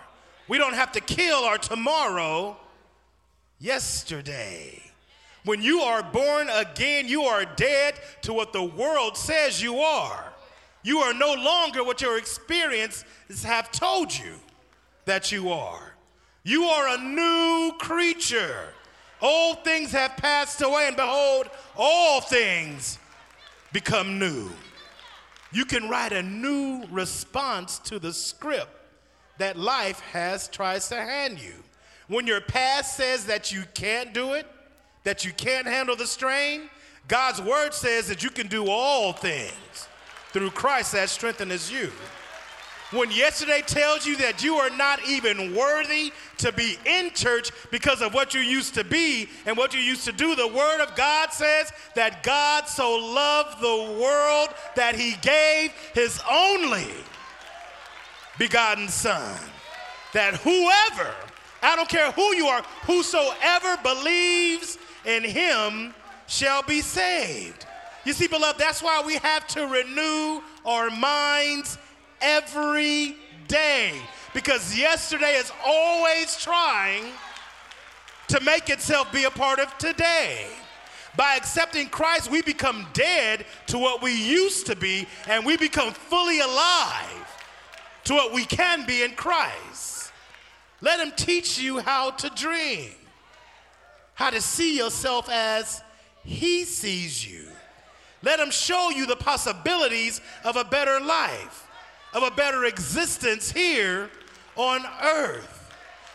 We 0.51 0.59
don't 0.59 0.74
have 0.74 0.90
to 0.92 1.01
kill 1.01 1.44
our 1.44 1.59
tomorrow 1.59 2.57
yesterday. 3.61 4.82
When 5.44 5.62
you 5.62 5.82
are 5.82 6.03
born 6.03 6.48
again, 6.51 7.07
you 7.07 7.22
are 7.22 7.44
dead 7.44 7.94
to 8.22 8.32
what 8.32 8.53
the 8.53 8.64
world 8.64 9.16
says 9.16 9.62
you 9.62 9.78
are. 9.78 10.24
You 10.82 10.98
are 10.98 11.14
no 11.14 11.34
longer 11.34 11.84
what 11.84 12.03
your 12.03 12.18
experiences 12.18 13.44
have 13.44 13.70
told 13.70 14.12
you 14.12 14.34
that 15.05 15.30
you 15.30 15.53
are. 15.53 15.94
You 16.42 16.64
are 16.64 16.96
a 16.96 17.01
new 17.01 17.72
creature. 17.78 18.70
Old 19.22 19.62
things 19.62 19.92
have 19.92 20.16
passed 20.16 20.62
away, 20.62 20.88
and 20.88 20.96
behold, 20.96 21.48
all 21.76 22.20
things 22.20 22.98
become 23.72 24.18
new. 24.18 24.51
You 25.53 25.64
can 25.64 25.88
write 25.88 26.12
a 26.12 26.24
new 26.24 26.82
response 26.90 27.78
to 27.84 28.01
the 28.01 28.12
script 28.12 28.80
that 29.41 29.59
life 29.59 30.01
has 30.12 30.49
tries 30.49 30.88
to 30.88 30.97
hand 30.97 31.41
you. 31.41 31.55
When 32.09 32.26
your 32.26 32.41
past 32.41 32.97
says 32.97 33.26
that 33.26 33.53
you 33.53 33.64
can't 33.74 34.12
do 34.12 34.32
it, 34.34 34.47
that 35.05 35.24
you 35.24 35.32
can't 35.32 35.66
handle 35.66 35.97
the 35.97 36.07
strain, 36.07 36.70
God's 37.09 37.41
word 37.41 37.74
says 37.74 38.09
that 38.09 38.22
you 38.22 38.30
can 38.30 38.47
do 38.47 38.68
all 38.68 39.12
things 39.12 39.88
through 40.32 40.51
Christ 40.51 40.93
that 40.93 41.09
strengthens 41.09 41.70
you. 41.70 41.91
When 42.93 43.11
yesterday 43.12 43.62
tells 43.64 44.05
you 44.05 44.16
that 44.16 44.43
you 44.43 44.57
are 44.57 44.70
not 44.70 45.07
even 45.09 45.55
worthy 45.55 46.12
to 46.38 46.51
be 46.51 46.76
in 46.84 47.12
church 47.12 47.51
because 47.70 48.03
of 48.03 48.12
what 48.14 48.34
you 48.34 48.41
used 48.41 48.74
to 48.74 48.82
be 48.82 49.28
and 49.47 49.57
what 49.57 49.74
you 49.74 49.80
used 49.80 50.05
to 50.07 50.12
do, 50.12 50.34
the 50.34 50.49
Word 50.49 50.80
of 50.80 50.97
God 50.97 51.32
says 51.32 51.72
that 51.95 52.24
God 52.24 52.66
so 52.66 52.97
loved 52.97 53.61
the 53.61 54.01
world 54.01 54.49
that 54.74 54.97
He 54.97 55.14
gave 55.22 55.70
His 55.95 56.20
only 56.28 56.88
begotten 58.41 58.88
Son. 58.88 59.38
That 60.14 60.34
whoever, 60.36 61.14
I 61.62 61.76
don't 61.76 61.88
care 61.88 62.11
who 62.12 62.34
you 62.34 62.47
are, 62.47 62.62
whosoever 62.84 63.76
believes 63.82 64.78
in 65.05 65.22
him 65.22 65.95
shall 66.26 66.62
be 66.62 66.80
saved. 66.80 67.66
You 68.05 68.14
see, 68.14 68.26
beloved, 68.26 68.59
that's 68.59 68.82
why 68.82 69.03
we 69.07 69.16
have 69.16 69.47
to 69.49 69.66
renew 69.66 70.41
our 70.64 70.88
minds 70.88 71.76
every 72.22 73.14
day. 73.47 73.93
Because 74.32 74.76
yesterday 74.76 75.34
is 75.34 75.53
always 75.64 76.34
trying 76.36 77.05
to 78.28 78.41
make 78.41 78.70
itself 78.70 79.12
be 79.12 79.24
a 79.24 79.30
part 79.30 79.59
of 79.59 79.76
today. 79.76 80.47
By 81.14 81.34
accepting 81.36 81.88
Christ, 81.88 82.30
we 82.30 82.41
become 82.41 82.86
dead 82.95 83.45
to 83.66 83.78
what 83.78 84.01
we 84.01 84.14
used 84.14 84.66
to 84.66 84.76
be, 84.76 85.07
and 85.28 85.45
we 85.45 85.59
become 85.59 85.93
fully 85.93 86.41
alive 86.41 87.26
to 88.05 88.14
what 88.14 88.32
we 88.32 88.44
can 88.44 88.86
be 88.86 89.03
in 89.03 89.12
Christ. 89.12 90.12
Let 90.80 91.01
him 91.01 91.12
teach 91.14 91.59
you 91.59 91.80
how 91.80 92.11
to 92.11 92.30
dream, 92.30 92.90
how 94.14 94.30
to 94.30 94.40
see 94.40 94.76
yourself 94.76 95.28
as 95.28 95.82
he 96.24 96.64
sees 96.64 97.26
you. 97.26 97.44
Let 98.22 98.40
him 98.40 98.51
show 98.51 98.90
you 98.90 99.07
the 99.07 99.16
possibilities 99.16 100.20
of 100.44 100.57
a 100.57 100.64
better 100.64 101.01
life, 101.01 101.66
of 102.12 102.22
a 102.22 102.30
better 102.30 102.64
existence 102.64 103.51
here 103.51 104.11
on 104.57 104.84
earth. 105.03 105.57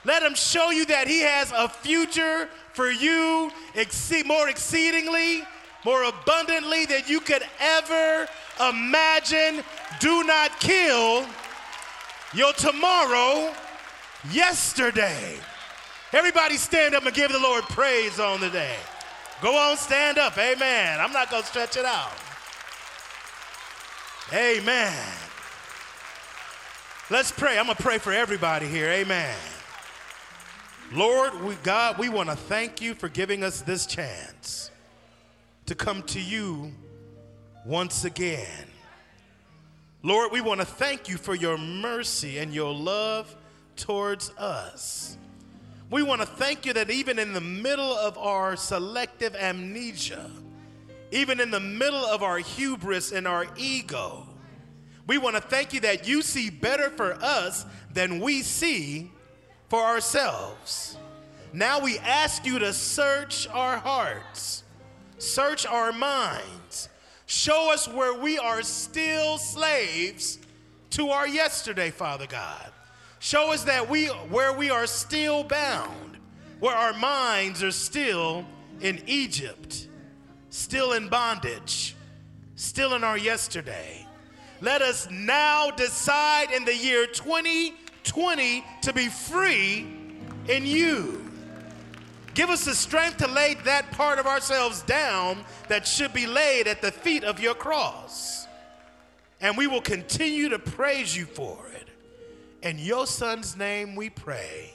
Let 0.03 0.21
him 0.21 0.35
show 0.35 0.69
you 0.69 0.85
that 0.85 1.07
he 1.07 1.21
has 1.21 1.51
a 1.51 1.67
future 1.67 2.47
for 2.73 2.91
you 2.91 3.51
more 4.25 4.49
exceedingly, 4.49 5.43
more 5.83 6.03
abundantly 6.03 6.85
than 6.85 7.01
you 7.07 7.19
could 7.19 7.43
ever 7.59 8.27
imagine. 8.69 9.63
Do 9.99 10.23
not 10.23 10.59
kill 10.59 11.25
your 12.35 12.53
tomorrow 12.53 13.53
yesterday. 14.31 15.37
Everybody 16.13 16.57
stand 16.57 16.95
up 16.95 17.05
and 17.05 17.15
give 17.15 17.31
the 17.31 17.39
Lord 17.39 17.63
praise 17.63 18.19
on 18.19 18.39
the 18.39 18.49
day. 18.49 18.75
Go 19.41 19.55
on, 19.55 19.77
stand 19.77 20.17
up. 20.17 20.37
Amen. 20.37 20.99
I'm 20.99 21.11
not 21.11 21.29
going 21.29 21.43
to 21.43 21.47
stretch 21.47 21.77
it 21.77 21.85
out. 21.85 22.11
Amen. 24.33 24.93
Let's 27.09 27.31
pray. 27.31 27.59
I'm 27.59 27.65
going 27.65 27.77
to 27.77 27.83
pray 27.83 27.97
for 27.97 28.11
everybody 28.11 28.65
here. 28.65 28.87
Amen. 28.87 29.35
Lord, 30.91 31.41
we, 31.43 31.55
God, 31.55 31.97
we 31.97 32.09
want 32.09 32.29
to 32.29 32.35
thank 32.35 32.81
you 32.81 32.95
for 32.95 33.09
giving 33.09 33.43
us 33.43 33.61
this 33.61 33.85
chance 33.85 34.71
to 35.65 35.75
come 35.75 36.03
to 36.03 36.21
you 36.21 36.73
once 37.65 38.05
again. 38.05 38.67
Lord, 40.05 40.31
we 40.31 40.39
want 40.39 40.59
to 40.59 40.67
thank 40.67 41.09
you 41.09 41.17
for 41.17 41.33
your 41.33 41.57
mercy 41.57 42.37
and 42.37 42.53
your 42.53 42.71
love 42.71 43.35
towards 43.75 44.29
us. 44.37 45.17
We 45.89 46.03
want 46.03 46.21
to 46.21 46.27
thank 46.27 46.67
you 46.67 46.73
that 46.73 46.91
even 46.91 47.17
in 47.17 47.33
the 47.33 47.41
middle 47.41 47.91
of 47.91 48.15
our 48.15 48.55
selective 48.55 49.33
amnesia, 49.33 50.29
even 51.09 51.39
in 51.39 51.49
the 51.49 51.59
middle 51.59 52.05
of 52.05 52.21
our 52.21 52.37
hubris 52.37 53.13
and 53.13 53.27
our 53.27 53.47
ego, 53.57 54.27
we 55.07 55.17
want 55.17 55.37
to 55.37 55.41
thank 55.41 55.73
you 55.73 55.79
that 55.79 56.07
you 56.07 56.21
see 56.21 56.51
better 56.51 56.91
for 56.91 57.15
us 57.15 57.65
than 57.91 58.19
we 58.19 58.43
see 58.43 59.11
for 59.69 59.81
ourselves. 59.81 60.97
Now 61.51 61.79
we 61.79 61.97
ask 61.97 62.45
you 62.45 62.59
to 62.59 62.73
search 62.73 63.47
our 63.47 63.77
hearts, 63.77 64.65
search 65.17 65.65
our 65.65 65.91
minds, 65.91 66.89
Show 67.25 67.73
us 67.73 67.87
where 67.87 68.13
we 68.13 68.37
are 68.37 68.61
still 68.61 69.37
slaves 69.37 70.39
to 70.91 71.09
our 71.09 71.27
yesterday, 71.27 71.89
Father 71.89 72.27
God. 72.27 72.71
Show 73.19 73.51
us 73.51 73.63
that 73.63 73.89
we 73.89 74.07
where 74.07 74.53
we 74.53 74.69
are 74.69 74.85
still 74.85 75.43
bound, 75.43 76.17
where 76.59 76.75
our 76.75 76.93
minds 76.93 77.63
are 77.63 77.71
still 77.71 78.45
in 78.81 79.01
Egypt, 79.07 79.87
still 80.49 80.93
in 80.93 81.09
bondage, 81.09 81.95
still 82.55 82.93
in 82.93 83.03
our 83.03 83.17
yesterday. 83.17 84.05
Let 84.61 84.81
us 84.81 85.07
now 85.09 85.71
decide 85.71 86.51
in 86.51 86.65
the 86.65 86.75
year 86.75 87.07
2020 87.07 88.63
to 88.81 88.93
be 88.93 89.07
free 89.07 89.87
in 90.47 90.65
you. 90.65 91.24
Give 92.35 92.49
us 92.49 92.65
the 92.65 92.75
strength 92.75 93.17
to 93.17 93.27
lay 93.27 93.53
that 93.63 93.91
part 93.91 94.19
of 94.19 94.27
ourselves 94.27 94.81
down 94.81 95.45
that 95.69 95.87
should 95.87 96.13
be 96.13 96.27
laid 96.27 96.67
at 96.67 96.81
the 96.81 96.91
feet 96.91 97.23
of 97.23 97.39
your 97.39 97.55
cross. 97.55 98.45
And 99.39 99.57
we 99.57 99.67
will 99.67 99.81
continue 99.81 100.49
to 100.49 100.59
praise 100.59 101.15
you 101.15 101.25
for 101.25 101.65
it. 101.73 101.87
In 102.61 102.77
your 102.77 103.07
son's 103.07 103.55
name 103.55 103.95
we 103.95 104.09
pray. 104.09 104.73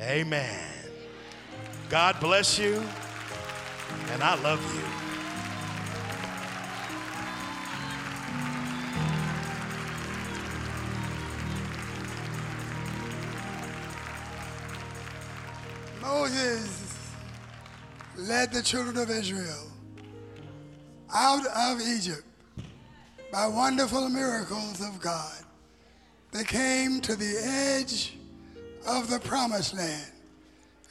Amen. 0.00 0.70
God 1.88 2.18
bless 2.20 2.58
you, 2.58 2.82
and 4.10 4.22
I 4.22 4.34
love 4.42 4.62
you. 4.74 5.07
Led 18.28 18.52
the 18.52 18.62
children 18.62 18.98
of 18.98 19.08
Israel 19.08 19.66
out 21.14 21.46
of 21.46 21.80
Egypt 21.80 22.22
by 23.32 23.46
wonderful 23.46 24.08
miracles 24.10 24.82
of 24.82 25.00
God. 25.00 25.38
They 26.32 26.44
came 26.44 27.00
to 27.00 27.16
the 27.16 27.40
edge 27.42 28.18
of 28.86 29.08
the 29.08 29.18
promised 29.20 29.74
land 29.74 30.12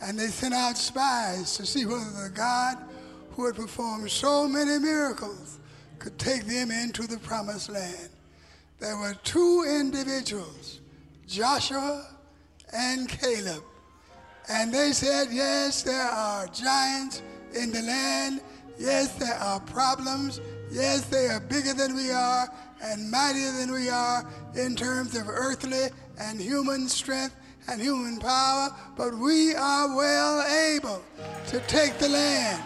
and 0.02 0.18
they 0.18 0.28
sent 0.28 0.56
out 0.56 0.78
spies 0.78 1.56
to 1.58 1.66
see 1.66 1.86
whether 1.86 2.24
the 2.24 2.32
God 2.34 2.78
who 3.32 3.46
had 3.46 3.56
performed 3.56 4.10
so 4.10 4.48
many 4.48 4.80
miracles 4.80 5.60
could 6.00 6.18
take 6.18 6.46
them 6.46 6.72
into 6.72 7.06
the 7.06 7.20
promised 7.20 7.70
land. 7.70 8.10
There 8.80 8.98
were 8.98 9.16
two 9.24 9.64
individuals, 9.80 10.80
Joshua 11.28 12.08
and 12.74 13.08
Caleb. 13.08 13.64
And 14.50 14.74
they 14.74 14.92
said, 14.92 15.28
Yes, 15.32 15.84
there 15.84 16.02
are 16.02 16.48
giants 16.48 17.22
in 17.54 17.72
the 17.72 17.82
land. 17.82 18.42
Yes, 18.78 19.16
there 19.16 19.36
are 19.36 19.60
problems. 19.60 20.40
Yes, 20.72 21.06
they 21.06 21.28
are 21.28 21.40
bigger 21.40 21.74
than 21.74 21.96
we 21.96 22.12
are 22.12 22.48
and 22.82 23.10
mightier 23.10 23.52
than 23.52 23.72
we 23.72 23.90
are 23.90 24.26
in 24.56 24.76
terms 24.76 25.16
of 25.16 25.28
earthly 25.28 25.88
and 26.20 26.40
human 26.40 26.88
strength 26.88 27.36
and 27.68 27.82
human 27.82 28.20
power, 28.20 28.70
but 28.96 29.14
we 29.18 29.54
are 29.56 29.96
well 29.96 30.42
able 30.74 31.02
to 31.48 31.60
take 31.62 31.98
the 31.98 32.08
land. 32.08 32.64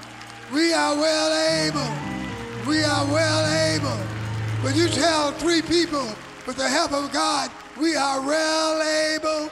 We 0.53 0.73
are 0.73 0.95
well 0.95 1.31
able. 1.65 2.69
We 2.69 2.83
are 2.83 3.05
well 3.05 3.75
able. 3.75 3.97
When 4.63 4.75
you 4.75 4.87
tell 4.89 5.31
three 5.31 5.61
people 5.61 6.05
with 6.45 6.57
the 6.57 6.69
help 6.69 6.91
of 6.91 7.11
God, 7.11 7.49
we 7.79 7.95
are 7.95 8.21
well 8.21 8.81
able, 8.81 9.49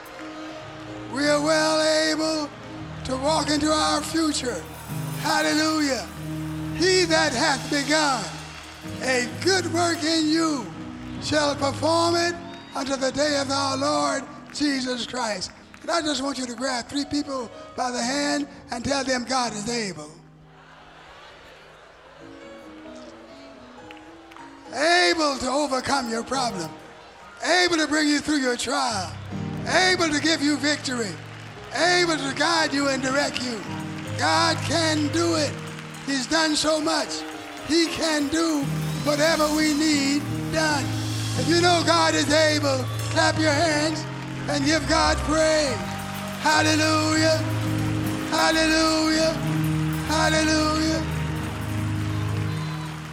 we 1.13 1.27
are 1.27 1.41
well 1.41 1.81
able 2.11 2.49
to 3.05 3.15
walk 3.17 3.49
into 3.49 3.71
our 3.71 4.01
future. 4.01 4.63
Hallelujah. 5.21 6.07
He 6.77 7.05
that 7.05 7.33
hath 7.33 7.69
begun 7.69 8.23
a 9.01 9.27
good 9.43 9.71
work 9.73 10.03
in 10.03 10.27
you 10.27 10.65
shall 11.21 11.55
perform 11.55 12.15
it 12.15 12.35
unto 12.75 12.95
the 12.95 13.11
day 13.11 13.37
of 13.39 13.49
our 13.49 13.77
Lord 13.77 14.23
Jesus 14.53 15.05
Christ. 15.05 15.51
And 15.81 15.91
I 15.91 16.01
just 16.01 16.21
want 16.21 16.37
you 16.37 16.45
to 16.45 16.55
grab 16.55 16.85
three 16.85 17.05
people 17.05 17.49
by 17.75 17.91
the 17.91 18.01
hand 18.01 18.47
and 18.71 18.83
tell 18.83 19.03
them 19.03 19.25
God 19.27 19.53
is 19.53 19.69
able. 19.69 20.11
Able 24.73 25.37
to 25.37 25.49
overcome 25.49 26.09
your 26.09 26.23
problem, 26.23 26.69
able 27.43 27.77
to 27.77 27.87
bring 27.87 28.07
you 28.07 28.19
through 28.19 28.37
your 28.37 28.55
trial, 28.55 29.11
able 29.69 30.09
to 30.09 30.19
give 30.19 30.41
you 30.41 30.57
victory, 30.57 31.11
able 31.73 32.17
to 32.17 32.33
guide 32.35 32.73
you 32.73 32.89
and 32.89 33.01
direct 33.01 33.41
you. 33.43 33.59
God 34.17 34.57
can 34.65 35.07
do 35.09 35.35
it. 35.35 35.53
He's 36.05 36.27
done 36.27 36.55
so 36.55 36.81
much. 36.81 37.21
He 37.67 37.87
can 37.87 38.27
do 38.29 38.63
whatever 39.05 39.47
we 39.55 39.73
need 39.73 40.23
done. 40.51 40.83
If 41.37 41.47
you 41.47 41.61
know 41.61 41.83
God 41.85 42.15
is 42.15 42.31
able, 42.33 42.83
clap 43.11 43.37
your 43.39 43.51
hands 43.51 44.03
and 44.49 44.65
give 44.65 44.87
God 44.89 45.17
praise. 45.17 45.75
Hallelujah. 46.41 47.37
Hallelujah. 48.31 49.33
Hallelujah. 50.07 51.03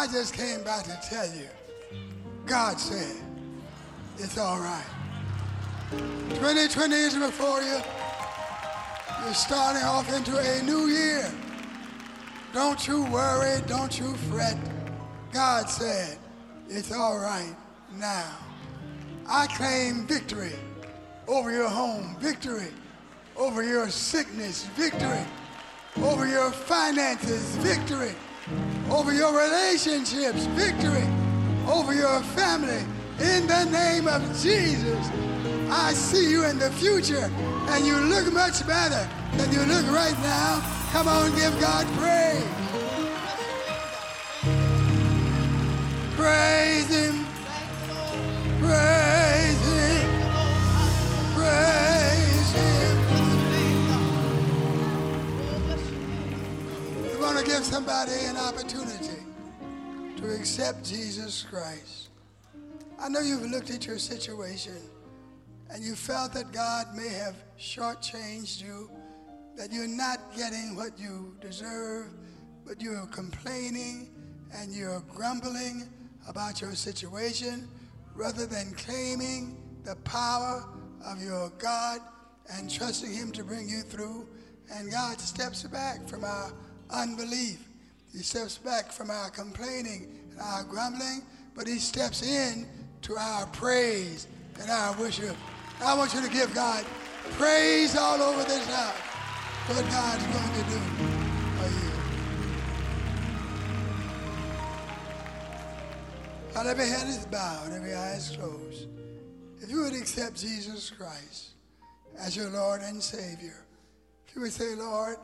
I 0.00 0.06
just 0.06 0.32
came 0.32 0.64
by 0.64 0.80
to 0.80 0.98
tell 1.10 1.26
you, 1.26 1.46
God 2.46 2.80
said, 2.80 3.22
it's 4.16 4.38
all 4.38 4.58
right. 4.58 4.86
2020 5.90 6.94
is 6.94 7.14
before 7.16 7.60
you. 7.60 7.78
You're 9.22 9.34
starting 9.34 9.82
off 9.82 10.10
into 10.10 10.38
a 10.38 10.62
new 10.62 10.86
year. 10.86 11.30
Don't 12.54 12.88
you 12.88 13.04
worry, 13.12 13.60
don't 13.66 14.00
you 14.00 14.14
fret. 14.30 14.56
God 15.34 15.68
said, 15.68 16.16
it's 16.70 16.92
all 16.92 17.18
right 17.18 17.54
now. 17.98 18.38
I 19.28 19.48
claim 19.48 20.06
victory 20.06 20.54
over 21.28 21.50
your 21.50 21.68
home, 21.68 22.16
victory 22.20 22.72
over 23.36 23.62
your 23.62 23.90
sickness, 23.90 24.64
victory 24.76 25.26
over 25.98 26.26
your 26.26 26.50
finances, 26.52 27.54
victory 27.56 28.14
over 28.90 29.12
your 29.14 29.32
relationships, 29.32 30.46
victory 30.56 31.06
over 31.68 31.94
your 31.94 32.20
family. 32.34 32.84
In 33.20 33.46
the 33.46 33.64
name 33.66 34.08
of 34.08 34.22
Jesus, 34.40 35.08
I 35.70 35.92
see 35.92 36.30
you 36.30 36.44
in 36.44 36.58
the 36.58 36.70
future 36.72 37.30
and 37.68 37.86
you 37.86 37.96
look 37.96 38.32
much 38.32 38.66
better 38.66 39.08
than 39.36 39.52
you 39.52 39.60
look 39.60 39.86
right 39.92 40.18
now. 40.22 40.62
Come 40.92 41.06
on, 41.06 41.30
give 41.36 41.58
God 41.60 41.86
praise. 41.98 42.59
An 58.08 58.36
opportunity 58.36 59.22
to 60.16 60.34
accept 60.34 60.84
Jesus 60.84 61.42
Christ. 61.42 62.08
I 62.98 63.08
know 63.08 63.20
you've 63.20 63.50
looked 63.50 63.70
at 63.70 63.86
your 63.86 63.98
situation 63.98 64.76
and 65.70 65.84
you 65.84 65.94
felt 65.94 66.32
that 66.32 66.50
God 66.52 66.86
may 66.96 67.08
have 67.08 67.36
shortchanged 67.58 68.62
you, 68.62 68.90
that 69.56 69.72
you're 69.72 69.86
not 69.86 70.34
getting 70.36 70.74
what 70.76 70.98
you 70.98 71.36
deserve, 71.40 72.06
but 72.66 72.80
you're 72.80 73.06
complaining 73.06 74.10
and 74.54 74.72
you're 74.72 75.02
grumbling 75.08 75.88
about 76.28 76.60
your 76.60 76.74
situation 76.74 77.68
rather 78.14 78.46
than 78.46 78.72
claiming 78.74 79.60
the 79.84 79.96
power 79.96 80.64
of 81.04 81.22
your 81.22 81.50
God 81.58 82.00
and 82.52 82.70
trusting 82.70 83.12
Him 83.12 83.30
to 83.32 83.44
bring 83.44 83.68
you 83.68 83.82
through. 83.82 84.26
And 84.72 84.90
God 84.90 85.20
steps 85.20 85.64
back 85.64 86.08
from 86.08 86.24
our 86.24 86.52
unbelief. 86.90 87.69
He 88.12 88.22
steps 88.22 88.58
back 88.58 88.92
from 88.92 89.10
our 89.10 89.30
complaining 89.30 90.08
and 90.30 90.40
our 90.40 90.64
grumbling, 90.64 91.22
but 91.54 91.66
He 91.66 91.78
steps 91.78 92.22
in 92.26 92.66
to 93.02 93.16
our 93.16 93.46
praise 93.46 94.26
and 94.60 94.70
our 94.70 94.98
worship. 94.98 95.36
I 95.80 95.96
want 95.96 96.12
you 96.14 96.20
to 96.20 96.28
give 96.28 96.54
God 96.54 96.84
praise 97.32 97.96
all 97.96 98.20
over 98.20 98.42
this 98.44 98.66
house 98.66 98.94
what 99.66 99.88
God's 99.88 100.24
going 100.24 100.52
to 100.52 100.70
do 100.70 100.78
for 101.56 101.68
you. 101.70 101.90
While 106.52 106.68
every 106.68 106.88
head 106.88 107.06
is 107.06 107.24
bowed, 107.26 107.72
every 107.72 107.94
eye 107.94 108.14
is 108.14 108.36
closed, 108.36 108.88
if 109.62 109.70
you 109.70 109.82
would 109.82 109.94
accept 109.94 110.36
Jesus 110.36 110.90
Christ 110.90 111.50
as 112.18 112.36
your 112.36 112.50
Lord 112.50 112.80
and 112.82 113.00
Savior, 113.00 113.64
if 114.26 114.34
you 114.34 114.42
would 114.42 114.52
say, 114.52 114.74
Lord, 114.74 115.16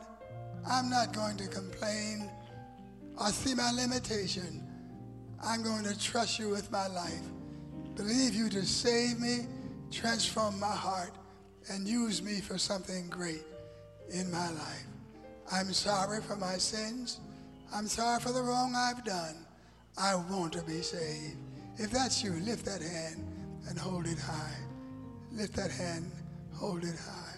I'm 0.65 0.89
not 0.89 1.13
going 1.13 1.35
to 1.37 1.47
complain 1.47 2.29
or 3.19 3.27
see 3.27 3.53
my 3.53 3.71
limitation. 3.71 4.63
I'm 5.43 5.63
going 5.63 5.83
to 5.83 5.99
trust 5.99 6.39
you 6.39 6.49
with 6.49 6.71
my 6.71 6.87
life. 6.87 7.21
Believe 7.95 8.33
you 8.33 8.49
to 8.49 8.65
save 8.65 9.19
me 9.19 9.47
transform 9.91 10.59
my 10.59 10.75
heart 10.75 11.11
and 11.69 11.87
use 11.87 12.21
me 12.21 12.39
for 12.39 12.57
something 12.57 13.07
great 13.09 13.43
in 14.11 14.31
my 14.31 14.49
life. 14.51 14.85
I'm 15.51 15.73
sorry 15.73 16.21
for 16.21 16.35
my 16.35 16.57
sins. 16.57 17.19
I'm 17.73 17.87
sorry 17.87 18.19
for 18.19 18.31
the 18.31 18.41
wrong 18.41 18.75
I've 18.75 19.03
done. 19.03 19.35
I 19.97 20.15
want 20.15 20.53
to 20.53 20.61
be 20.61 20.81
saved. 20.81 21.37
If 21.77 21.91
that's 21.91 22.23
you, 22.23 22.33
lift 22.33 22.65
that 22.65 22.81
hand 22.81 23.25
and 23.69 23.77
hold 23.77 24.07
it 24.07 24.19
high. 24.19 24.55
Lift 25.31 25.55
that 25.55 25.71
hand, 25.71 26.11
hold 26.53 26.83
it 26.83 26.95
high. 26.95 27.35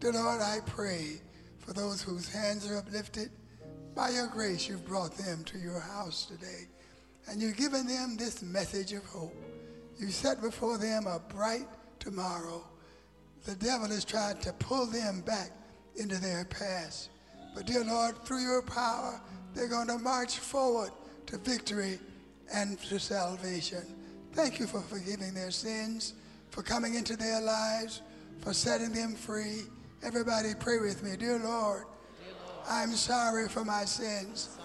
Dear 0.00 0.12
Lord, 0.12 0.40
I 0.40 0.58
pray 0.66 1.20
for 1.58 1.72
those 1.72 2.02
whose 2.02 2.28
hands 2.28 2.70
are 2.70 2.78
uplifted. 2.78 3.30
By 3.96 4.10
your 4.10 4.26
grace, 4.26 4.68
you've 4.68 4.84
brought 4.84 5.16
them 5.16 5.42
to 5.44 5.58
your 5.58 5.80
house 5.80 6.26
today. 6.26 6.66
And 7.28 7.40
you've 7.40 7.56
given 7.56 7.86
them 7.86 8.16
this 8.18 8.42
message 8.42 8.92
of 8.92 9.02
hope. 9.06 9.34
You 9.98 10.10
set 10.10 10.42
before 10.42 10.76
them 10.76 11.06
a 11.06 11.18
bright 11.18 11.66
tomorrow. 11.98 12.62
The 13.46 13.54
devil 13.54 13.88
has 13.88 14.04
tried 14.04 14.42
to 14.42 14.52
pull 14.52 14.84
them 14.84 15.22
back 15.22 15.50
into 15.96 16.20
their 16.20 16.44
past. 16.44 17.08
But, 17.54 17.64
dear 17.64 17.84
Lord, 17.84 18.22
through 18.26 18.42
your 18.42 18.60
power, 18.60 19.18
they're 19.54 19.66
going 19.66 19.88
to 19.88 19.98
march 19.98 20.40
forward 20.40 20.90
to 21.28 21.38
victory 21.38 21.98
and 22.52 22.78
to 22.82 22.98
salvation. 22.98 23.82
Thank 24.34 24.60
you 24.60 24.66
for 24.66 24.82
forgiving 24.82 25.32
their 25.32 25.50
sins, 25.50 26.12
for 26.50 26.62
coming 26.62 26.96
into 26.96 27.16
their 27.16 27.40
lives, 27.40 28.02
for 28.40 28.52
setting 28.52 28.92
them 28.92 29.14
free. 29.14 29.62
Everybody, 30.02 30.50
pray 30.60 30.80
with 30.80 31.02
me. 31.02 31.16
Dear 31.16 31.38
Lord, 31.38 31.84
I'm 32.68 32.92
sorry 32.92 33.48
for 33.48 33.64
my 33.64 33.84
sins. 33.84 34.58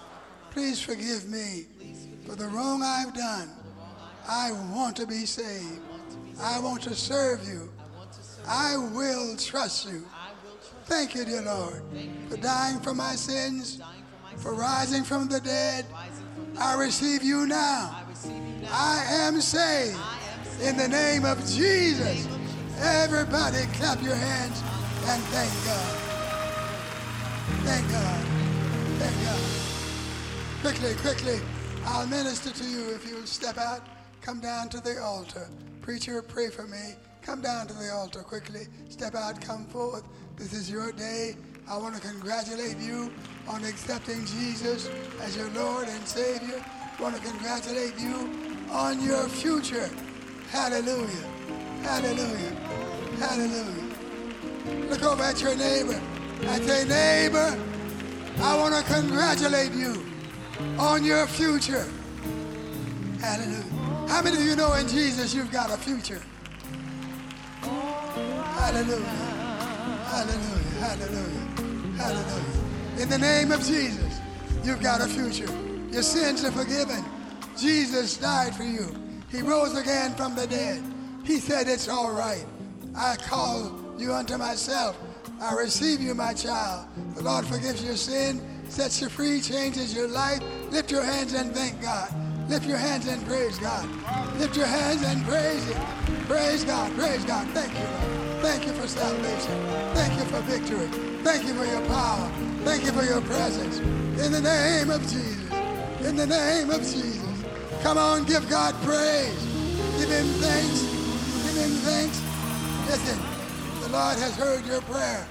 Please 0.51 0.81
forgive 0.81 1.29
me 1.29 1.65
for 2.25 2.35
the 2.35 2.47
wrong 2.47 2.81
I've 2.83 3.13
done. 3.13 3.49
I 4.27 4.51
want 4.73 4.95
to 4.97 5.07
be 5.07 5.25
saved. 5.25 5.79
I 6.41 6.59
want 6.59 6.81
to 6.83 6.95
serve 6.95 7.47
you. 7.47 7.71
I 8.47 8.75
will 8.75 9.35
trust 9.37 9.87
you. 9.87 10.03
Thank 10.85 11.15
you, 11.15 11.25
dear 11.25 11.43
Lord, 11.43 11.83
for 12.29 12.37
dying 12.37 12.79
for 12.79 12.93
my 12.93 13.13
sins, 13.13 13.79
for 14.37 14.53
rising 14.53 15.03
from 15.03 15.27
the 15.27 15.39
dead. 15.39 15.85
I 16.59 16.75
receive 16.75 17.23
you 17.23 17.45
now. 17.45 18.03
I 18.71 19.05
am 19.09 19.39
saved 19.41 19.97
in 20.61 20.75
the 20.75 20.87
name 20.87 21.23
of 21.23 21.39
Jesus. 21.45 22.27
Everybody 22.79 23.59
clap 23.73 24.01
your 24.01 24.15
hands 24.15 24.61
and 25.07 25.21
thank 25.23 25.65
God. 25.65 26.10
Thank 27.63 27.91
God. 27.91 28.25
Thank 28.97 29.15
God. 29.23 29.41
Quickly, 30.61 30.95
quickly, 30.95 31.39
I'll 31.85 32.07
minister 32.07 32.49
to 32.51 32.63
you 32.63 32.89
if 32.95 33.07
you 33.07 33.15
will 33.17 33.27
step 33.27 33.59
out, 33.59 33.81
come 34.21 34.39
down 34.39 34.69
to 34.69 34.79
the 34.79 34.99
altar. 34.99 35.47
Preacher, 35.81 36.23
pray 36.23 36.49
for 36.49 36.65
me. 36.65 36.95
Come 37.21 37.41
down 37.41 37.67
to 37.67 37.73
the 37.73 37.91
altar 37.93 38.21
quickly. 38.23 38.61
Step 38.89 39.13
out, 39.13 39.41
come 39.41 39.65
forth. 39.65 40.03
This 40.37 40.53
is 40.53 40.71
your 40.71 40.91
day. 40.91 41.35
I 41.69 41.77
want 41.77 41.93
to 41.95 42.01
congratulate 42.01 42.79
you 42.79 43.13
on 43.47 43.63
accepting 43.63 44.25
Jesus 44.25 44.89
as 45.21 45.37
your 45.37 45.49
Lord 45.51 45.87
and 45.87 46.07
Savior. 46.07 46.65
I 46.97 47.01
want 47.01 47.15
to 47.15 47.21
congratulate 47.21 47.99
you 47.99 48.27
on 48.71 48.99
your 49.03 49.27
future. 49.29 49.89
Hallelujah. 50.49 51.25
Hallelujah. 51.83 52.55
Hallelujah. 53.19 53.95
Look 54.89 55.03
over 55.03 55.21
at 55.21 55.39
your 55.41 55.55
neighbor 55.55 56.01
and 56.43 56.63
say, 56.63 56.87
neighbor, 56.87 57.57
I 58.41 58.57
want 58.57 58.75
to 58.75 58.93
congratulate 58.93 59.71
you 59.73 60.05
on 60.77 61.03
your 61.03 61.27
future. 61.27 61.85
Hallelujah. 63.19 63.63
How 64.07 64.21
many 64.21 64.37
of 64.37 64.43
you 64.43 64.55
know 64.55 64.73
in 64.73 64.87
Jesus 64.87 65.33
you've 65.33 65.51
got 65.51 65.71
a 65.71 65.77
future? 65.77 66.21
Hallelujah. 67.61 69.05
Hallelujah. 70.09 70.61
Hallelujah. 70.79 71.97
Hallelujah. 71.97 73.01
In 73.01 73.09
the 73.09 73.17
name 73.17 73.51
of 73.51 73.63
Jesus, 73.65 74.19
you've 74.63 74.81
got 74.81 75.01
a 75.01 75.07
future. 75.07 75.49
Your 75.91 76.03
sins 76.03 76.43
are 76.43 76.51
forgiven. 76.51 77.03
Jesus 77.57 78.17
died 78.17 78.55
for 78.55 78.63
you. 78.63 78.93
He 79.29 79.41
rose 79.41 79.77
again 79.77 80.15
from 80.15 80.35
the 80.35 80.47
dead. 80.47 80.83
He 81.23 81.37
said, 81.37 81.67
It's 81.67 81.87
all 81.87 82.11
right. 82.11 82.45
I 82.95 83.15
call 83.17 83.95
you 83.97 84.13
unto 84.13 84.37
myself. 84.37 84.97
I 85.41 85.53
receive 85.55 86.01
you, 86.01 86.13
my 86.13 86.33
child. 86.33 86.87
The 87.15 87.23
Lord 87.23 87.45
forgives 87.45 87.83
your 87.83 87.95
sin, 87.95 88.41
sets 88.69 89.01
you 89.01 89.09
free, 89.09 89.41
changes 89.41 89.93
your 89.93 90.07
life. 90.07 90.41
Lift 90.69 90.91
your 90.91 91.03
hands 91.03 91.33
and 91.33 91.53
thank 91.53 91.81
God. 91.81 92.13
Lift 92.49 92.67
your 92.67 92.77
hands 92.77 93.07
and 93.07 93.25
praise 93.25 93.57
God. 93.57 93.87
Lift 94.37 94.57
your 94.57 94.65
hands 94.65 95.03
and 95.03 95.23
praise 95.25 95.63
Him. 95.65 95.81
Praise 96.27 96.63
God. 96.63 96.91
Praise 96.97 97.23
God. 97.25 97.47
Thank 97.49 97.73
you, 97.73 97.85
Lord. 97.85 98.41
Thank 98.41 98.65
you 98.65 98.73
for 98.73 98.87
salvation. 98.87 99.67
Thank 99.93 100.19
you 100.19 100.25
for 100.25 100.41
victory. 100.41 100.87
Thank 101.23 101.47
you 101.47 101.53
for 101.53 101.65
your 101.65 101.85
power. 101.87 102.31
Thank 102.63 102.83
you 102.83 102.91
for 102.91 103.03
your 103.03 103.21
presence. 103.21 103.79
In 104.19 104.31
the 104.31 104.41
name 104.41 104.89
of 104.89 105.01
Jesus. 105.03 105.51
In 106.05 106.15
the 106.15 106.27
name 106.27 106.69
of 106.71 106.81
Jesus. 106.81 107.43
Come 107.83 107.97
on, 107.97 108.25
give 108.25 108.49
God 108.49 108.75
praise. 108.83 109.45
Give 109.97 110.09
Him 110.09 110.25
thanks. 110.41 110.81
Give 111.45 111.55
Him 111.55 111.71
thanks. 111.85 112.21
Listen, 112.87 113.30
Lord 113.91 114.17
has 114.19 114.37
heard 114.37 114.65
your 114.65 114.79
prayer. 114.81 115.27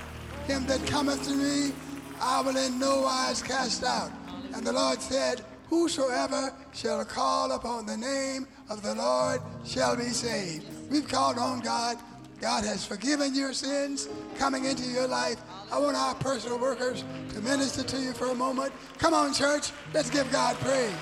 Him 0.46 0.66
that 0.66 0.86
cometh 0.86 1.24
to 1.24 1.34
me, 1.34 1.72
I 2.20 2.42
will 2.42 2.58
in 2.58 2.78
no 2.78 3.02
wise 3.02 3.42
cast 3.42 3.82
out. 3.84 4.10
And 4.54 4.66
the 4.66 4.72
Lord 4.72 5.00
said, 5.00 5.40
Whosoever 5.70 6.52
shall 6.74 7.02
call 7.06 7.52
upon 7.52 7.86
the 7.86 7.96
name 7.96 8.46
of 8.68 8.82
the 8.82 8.94
Lord 8.94 9.40
shall 9.64 9.96
be 9.96 10.10
saved. 10.10 10.66
We've 10.90 11.08
called 11.08 11.38
on 11.38 11.60
God. 11.60 11.96
God 12.38 12.64
has 12.64 12.84
forgiven 12.84 13.34
your 13.34 13.54
sins 13.54 14.08
coming 14.36 14.66
into 14.66 14.86
your 14.90 15.08
life. 15.08 15.40
I 15.72 15.78
want 15.78 15.96
our 15.96 16.14
personal 16.16 16.58
workers 16.58 17.02
to 17.32 17.40
minister 17.40 17.82
to 17.82 17.96
you 17.98 18.12
for 18.12 18.26
a 18.26 18.34
moment. 18.34 18.72
Come 18.98 19.14
on, 19.14 19.32
church. 19.32 19.70
Let's 19.94 20.10
give 20.10 20.30
God 20.30 20.56
praise. 20.56 20.92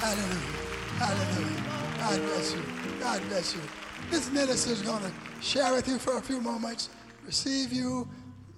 Hallelujah. 0.00 0.54
Hallelujah. 0.98 1.62
God 1.98 2.22
bless 2.22 2.54
you. 2.54 2.62
God 3.00 3.22
bless 3.28 3.54
you. 3.54 3.83
This 4.10 4.30
minister 4.30 4.72
is 4.72 4.82
going 4.82 5.02
to 5.02 5.12
share 5.40 5.72
with 5.74 5.88
you 5.88 5.98
for 5.98 6.18
a 6.18 6.22
few 6.22 6.40
moments, 6.40 6.90
receive 7.24 7.72
you, 7.72 8.08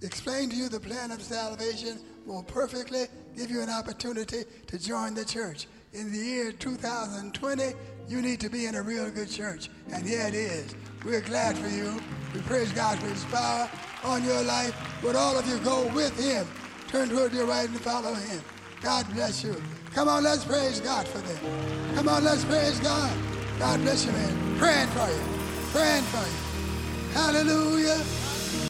explain 0.03 0.51
to 0.51 0.57
you 0.57 0.69
the 0.69 0.81
plan 0.81 1.11
of 1.11 1.23
salvation 1.23 1.99
more 2.27 2.43
perfectly, 2.43 3.07
give 3.37 3.51
you 3.51 3.63
an 3.63 3.71
opportunity 3.71 4.45
to 4.67 4.79
join 4.79 5.15
the 5.15 5.25
church. 5.25 5.67
In 5.93 6.13
the 6.13 6.19
year 6.19 6.53
2020, 6.53 7.63
you 8.09 8.21
need 8.21 8.41
to 8.41 8.51
be 8.51 8.67
in 8.67 8.75
a 8.75 8.83
real 8.83 9.11
good 9.11 9.31
church. 9.31 9.71
And 9.93 10.07
here 10.07 10.27
it 10.27 10.35
is. 10.35 10.75
We're 11.05 11.21
glad 11.21 11.57
for 11.57 11.69
you. 11.69 12.01
We 12.35 12.41
praise 12.41 12.73
God 12.73 12.99
for 12.99 13.07
his 13.07 13.25
power 13.25 13.71
on 14.05 14.25
your 14.25 14.43
life. 14.43 14.75
Would 15.03 15.17
all 15.17 15.39
of 15.39 15.49
you 15.49 15.59
go 15.59 15.87
with 15.95 16.19
him? 16.19 16.47
Turn 16.89 17.09
toward 17.09 17.33
your 17.33 17.47
right 17.47 17.69
and 17.69 17.81
follow 17.81 18.15
him. 18.15 18.43
God 18.83 19.07
bless 19.15 19.43
you. 19.43 19.61
Come 19.95 20.09
on, 20.09 20.25
let's 20.25 20.45
praise 20.45 20.81
God 20.81 21.09
for 21.09 21.19
them. 21.19 21.95
Come 21.95 22.09
on, 22.09 22.25
let's 22.25 22.45
praise 22.45 22.79
God. 22.81 23.17
God 23.59 23.81
bless 23.81 24.05
you, 24.05 24.13
man. 24.13 24.59
Praying 24.59 24.89
for 24.89 25.09
you. 25.09 25.36
Praying 25.77 26.05
for 26.05 26.25
you. 26.25 27.13
Hallelujah. 27.13 28.26